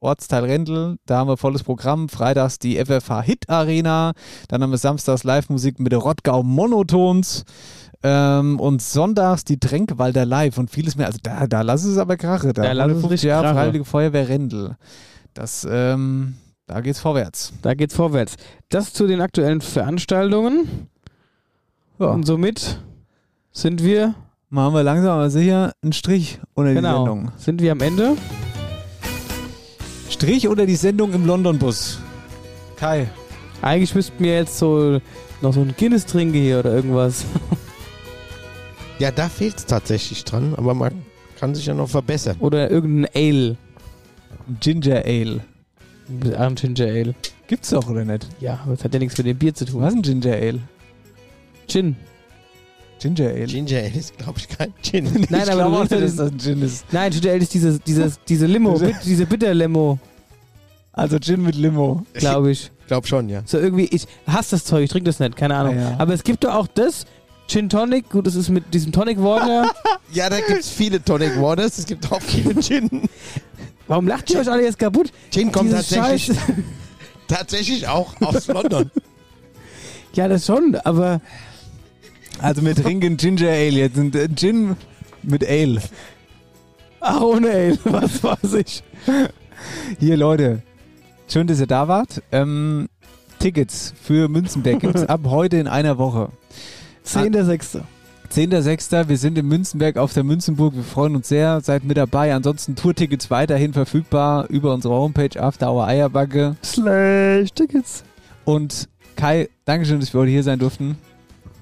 Ortsteil 0.00 0.44
Rendel, 0.44 0.98
da 1.04 1.18
haben 1.18 1.28
wir 1.28 1.36
volles 1.36 1.64
Programm. 1.64 2.08
Freitags 2.08 2.60
die 2.60 2.76
FFH 2.76 3.22
Hit 3.22 3.48
Arena, 3.48 4.12
dann 4.46 4.62
haben 4.62 4.70
wir 4.70 4.78
samstags 4.78 5.24
Live-Musik 5.24 5.80
mit 5.80 5.90
der 5.90 5.98
Rottgau 5.98 6.44
Monotons 6.44 7.44
ähm, 8.02 8.58
und 8.58 8.82
sonntags 8.82 9.44
die 9.44 9.58
Tränkwalder 9.58 10.24
Live 10.24 10.58
und 10.58 10.70
vieles 10.70 10.96
mehr. 10.96 11.06
Also 11.06 11.18
da, 11.22 11.46
da 11.46 11.62
lass 11.62 11.84
es 11.84 11.98
aber 11.98 12.16
krache. 12.16 12.52
Da, 12.52 12.62
Da 12.62 12.72
lass 12.72 12.86
es 12.86 12.96
150 12.96 13.12
richtig 13.12 13.30
krache. 13.30 13.54
Freiwillige 13.54 13.84
Feuerwehr 13.84 14.28
Rendel. 14.28 14.76
Das, 15.34 15.66
ähm, 15.70 16.34
da 16.66 16.80
geht's 16.80 17.00
vorwärts. 17.00 17.52
Da 17.62 17.74
geht's 17.74 17.94
vorwärts. 17.94 18.36
Das 18.68 18.92
zu 18.92 19.06
den 19.06 19.20
aktuellen 19.20 19.60
Veranstaltungen. 19.60 20.88
Ja. 21.98 22.06
Und 22.06 22.24
somit 22.24 22.80
sind 23.52 23.82
wir, 23.82 24.14
Machen 24.52 24.74
wir 24.74 24.82
langsam 24.82 25.12
aber 25.12 25.30
sicher 25.30 25.72
einen 25.80 25.92
Strich 25.92 26.40
unter 26.54 26.70
die 26.70 26.76
genau, 26.76 27.04
Sendung. 27.04 27.32
sind 27.36 27.62
wir 27.62 27.70
am 27.70 27.80
Ende. 27.80 28.16
Strich 30.08 30.48
unter 30.48 30.66
die 30.66 30.74
Sendung 30.74 31.12
im 31.12 31.24
London-Bus. 31.24 32.00
Kai. 32.74 33.08
Eigentlich 33.62 33.94
müssten 33.94 34.18
wir 34.18 34.34
jetzt 34.34 34.58
so 34.58 35.00
noch 35.40 35.52
so 35.52 35.60
ein 35.60 35.72
Guinness 35.78 36.04
trinken 36.04 36.34
hier 36.34 36.58
oder 36.58 36.72
irgendwas. 36.74 37.24
Ja, 39.00 39.10
da 39.10 39.28
fehlt 39.28 39.56
es 39.58 39.66
tatsächlich 39.66 40.24
dran, 40.24 40.54
aber 40.56 40.74
man 40.74 40.92
kann 41.38 41.54
sich 41.54 41.66
ja 41.66 41.74
noch 41.74 41.88
verbessern. 41.88 42.36
Oder 42.40 42.70
irgendein 42.70 43.10
Ale. 43.14 43.56
Ginger 44.60 45.02
Ale. 45.04 45.40
Ein 46.36 46.54
Ginger 46.54 46.86
Ale. 46.86 47.14
Gibt's 47.48 47.70
doch, 47.70 47.88
oder 47.88 48.04
nicht? 48.04 48.28
Ja, 48.40 48.60
aber 48.62 48.74
das 48.76 48.84
hat 48.84 48.92
ja 48.94 49.00
nichts 49.00 49.16
mit 49.18 49.26
dem 49.26 49.38
Bier 49.38 49.54
zu 49.54 49.64
tun. 49.64 49.80
Was 49.82 49.94
ist 49.94 49.98
ein 49.98 50.02
Ginger 50.02 50.34
Ale? 50.34 50.60
Gin. 51.66 51.96
Ginger 53.00 53.28
Ale. 53.30 53.46
Ginger 53.46 53.78
Ale 53.78 53.88
ist, 53.94 54.18
glaube 54.18 54.38
ich, 54.38 54.48
kein 54.48 54.72
Gin. 54.82 55.04
Nein, 55.04 55.26
ich 55.30 55.34
aber 55.34 55.44
glaube 55.54 55.70
du 55.70 55.82
auch 55.82 55.90
ja 55.90 56.00
dass 56.00 56.16
das 56.16 56.30
ein 56.32 56.38
Gin 56.38 56.62
ist. 56.62 56.84
Nein, 56.92 57.10
Ginger 57.10 57.30
Ale 57.32 57.42
ist 57.42 57.54
diese, 57.54 57.78
diese, 57.80 58.12
diese 58.28 58.46
Limo, 58.46 58.78
bit, 58.78 58.96
diese 59.04 59.24
Bitter-Limo, 59.26 59.98
Also 60.92 61.18
Gin 61.18 61.42
mit 61.42 61.54
Limo. 61.56 62.04
glaube 62.12 62.50
ich. 62.52 62.70
Ich 62.80 62.86
glaube 62.86 63.06
schon, 63.06 63.28
ja. 63.28 63.42
So 63.46 63.58
irgendwie, 63.58 63.84
ich 63.86 64.06
hasse 64.26 64.56
das 64.56 64.64
Zeug, 64.64 64.84
ich 64.84 64.90
trinke 64.90 65.06
das 65.08 65.20
nicht, 65.20 65.36
keine 65.36 65.54
Ahnung. 65.54 65.78
Ah, 65.78 65.80
ja. 65.92 65.94
Aber 65.98 66.12
es 66.12 66.22
gibt 66.24 66.44
doch 66.44 66.54
auch 66.54 66.66
das, 66.66 67.06
Gin 67.50 67.68
Tonic, 67.68 68.08
gut, 68.10 68.28
das 68.28 68.36
ist 68.36 68.48
mit 68.48 68.72
diesem 68.72 68.92
Tonic 68.92 69.20
Water. 69.20 69.68
Ja, 70.12 70.28
da 70.28 70.38
gibt 70.40 70.60
es 70.60 70.70
viele 70.70 71.02
Tonic 71.02 71.40
Waters, 71.40 71.78
es 71.78 71.86
gibt 71.86 72.10
auch 72.10 72.20
viele 72.22 72.60
Gin. 72.60 73.08
Warum 73.86 74.06
lacht 74.08 74.28
ihr 74.30 74.38
euch 74.40 74.48
alle 74.50 74.62
jetzt 74.64 74.78
kaputt? 74.78 75.12
Gin 75.30 75.50
kommt 75.52 75.70
Dieses 75.70 75.88
tatsächlich, 75.88 76.36
Scheiß- 76.36 76.42
tatsächlich 77.28 77.88
auch 77.88 78.20
aus 78.20 78.46
London. 78.48 78.90
Ja, 80.14 80.26
das 80.26 80.44
schon, 80.46 80.74
aber 80.82 81.20
Also 82.40 82.64
wir 82.64 82.74
trinken 82.74 83.16
Ginger 83.16 83.48
Ale 83.50 83.70
jetzt. 83.78 83.96
Und 83.96 84.16
äh, 84.16 84.28
Gin 84.34 84.76
mit 85.22 85.48
Ale. 85.48 85.80
ach, 87.00 87.20
ohne 87.20 87.48
Ale, 87.50 87.78
was 87.84 88.22
weiß 88.24 88.54
ich. 88.54 88.82
Hier, 90.00 90.16
Leute. 90.16 90.62
Schön, 91.28 91.46
dass 91.46 91.60
ihr 91.60 91.68
da 91.68 91.86
wart. 91.86 92.22
Ähm, 92.32 92.88
Tickets 93.38 93.94
für 94.02 94.28
Münzenberg 94.28 94.80
gibt's 94.80 95.04
ab 95.04 95.20
heute 95.26 95.58
in 95.58 95.68
einer 95.68 95.96
Woche. 95.98 96.30
10.6. 97.06 97.80
10.06. 98.32 99.08
Wir 99.08 99.16
sind 99.18 99.36
in 99.38 99.46
Münzenberg 99.46 99.96
auf 99.96 100.12
der 100.12 100.22
Münzenburg. 100.22 100.74
Wir 100.76 100.84
freuen 100.84 101.16
uns 101.16 101.28
sehr. 101.28 101.60
Seid 101.60 101.84
mit 101.84 101.96
dabei. 101.96 102.32
Ansonsten 102.34 102.76
Tourtickets 102.76 103.30
weiterhin 103.30 103.72
verfügbar 103.72 104.46
über 104.48 104.72
unsere 104.72 104.94
Homepage 104.94 105.40
After 105.40 105.72
Hour 105.72 105.86
Eierbacke. 105.86 106.56
Slash 106.64 107.50
Tickets. 107.52 108.04
Und 108.44 108.88
Kai, 109.16 109.48
Dankeschön, 109.64 109.98
dass 110.00 110.12
wir 110.14 110.20
heute 110.20 110.30
hier 110.30 110.44
sein 110.44 110.58
durften. 110.60 110.96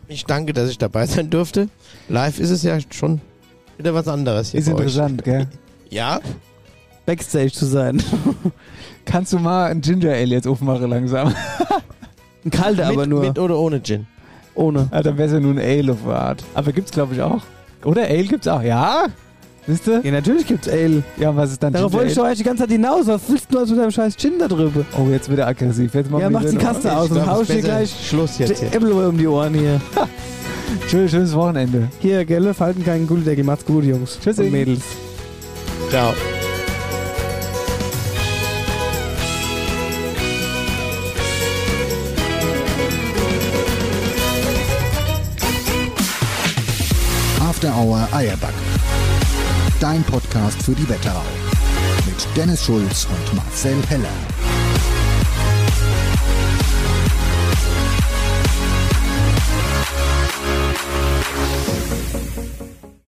Ich 0.08 0.24
danke, 0.24 0.52
dass 0.52 0.70
ich 0.70 0.78
dabei 0.78 1.06
sein 1.06 1.30
durfte. 1.30 1.68
Live 2.08 2.38
ist 2.38 2.50
es 2.50 2.62
ja 2.62 2.78
schon 2.90 3.20
wieder 3.78 3.94
was 3.94 4.08
anderes 4.08 4.50
hier 4.50 4.60
Ist 4.60 4.66
bei 4.66 4.72
euch. 4.74 4.78
interessant, 4.80 5.24
gell? 5.24 5.46
Ja, 5.90 6.20
Backstage 7.06 7.52
zu 7.52 7.64
sein. 7.64 8.02
Kannst 9.06 9.32
du 9.32 9.38
mal 9.38 9.70
ein 9.70 9.80
Ginger 9.80 10.10
Ale 10.12 10.26
jetzt 10.34 10.46
aufmachen 10.46 10.90
langsam? 10.90 11.34
Ein 12.44 12.50
kalter 12.50 12.88
aber 12.88 13.06
nur. 13.06 13.22
mit 13.22 13.38
oder 13.38 13.58
ohne 13.58 13.82
Gin. 13.82 14.06
Ohne. 14.58 14.88
Ah, 14.90 15.02
dann 15.02 15.16
wäre 15.16 15.28
es 15.28 15.32
ja 15.32 15.40
nur 15.40 15.52
ein 15.52 15.58
Ale 15.58 15.92
auf 15.92 15.98
der 16.04 16.14
Art. 16.14 16.44
Aber 16.54 16.72
gibt's 16.72 16.90
glaube 16.90 17.14
ich 17.14 17.22
auch. 17.22 17.42
Oder 17.84 18.02
Ale 18.02 18.24
gibt's 18.24 18.48
auch, 18.48 18.62
ja? 18.62 19.06
Siehst 19.66 19.86
du? 19.86 20.00
Ja, 20.02 20.10
natürlich 20.10 20.46
gibt's 20.46 20.68
Ale. 20.68 21.02
Ja, 21.18 21.34
was 21.36 21.52
ist 21.52 21.62
dann 21.62 21.72
Darauf 21.72 21.92
wollte 21.92 22.08
ich 22.08 22.14
doch 22.14 22.24
eigentlich 22.24 22.38
die 22.38 22.44
ganze 22.44 22.62
Zeit 22.62 22.72
hinaus. 22.72 23.06
Was 23.06 23.22
willst 23.28 23.46
du 23.50 23.58
jetzt 23.58 23.70
mit 23.70 23.78
deinem 23.78 23.90
scheiß 23.90 24.16
Gin 24.16 24.32
da 24.38 24.48
drüber? 24.48 24.84
Oh, 24.98 25.08
jetzt 25.10 25.28
wird 25.28 25.40
er 25.40 25.46
aggressiv. 25.46 25.94
Jetzt 25.94 26.10
machen 26.10 26.22
Ja, 26.22 26.30
wir 26.30 26.40
mach 26.40 26.44
die 26.44 26.56
Kaste 26.56 26.96
aus 26.96 27.10
und 27.10 27.16
glaub, 27.16 27.26
hau 27.26 27.40
es 27.42 27.50
ich 27.50 27.56
dir 27.56 27.62
gleich 27.62 28.08
Schluss 28.08 28.38
jetzt 28.38 28.58
hier. 28.58 28.68
Äpfel 28.68 28.92
um 28.92 29.16
die 29.16 29.26
Ohren 29.26 29.54
hier. 29.54 29.80
Schön, 30.88 31.08
schönes 31.08 31.34
Wochenende. 31.34 31.88
Hier, 32.00 32.24
Gelle, 32.24 32.54
falten 32.54 32.84
keinen 32.84 33.06
Gullideckel. 33.06 33.44
Macht's 33.44 33.64
gut, 33.64 33.84
Jungs. 33.84 34.18
Tschüssi. 34.20 34.44
Und 34.44 34.52
Mädels. 34.52 34.82
Ciao. 35.90 36.12
After 47.58 47.74
Hour 47.74 48.08
Eierback. 48.12 48.54
Dein 49.80 50.04
Podcast 50.04 50.62
für 50.62 50.76
die 50.76 50.88
Wetterau. 50.88 51.24
Mit 52.06 52.36
Dennis 52.36 52.64
Schulz 52.64 53.08
und 53.10 53.34
Marcel 53.34 53.82
Heller. 53.88 54.37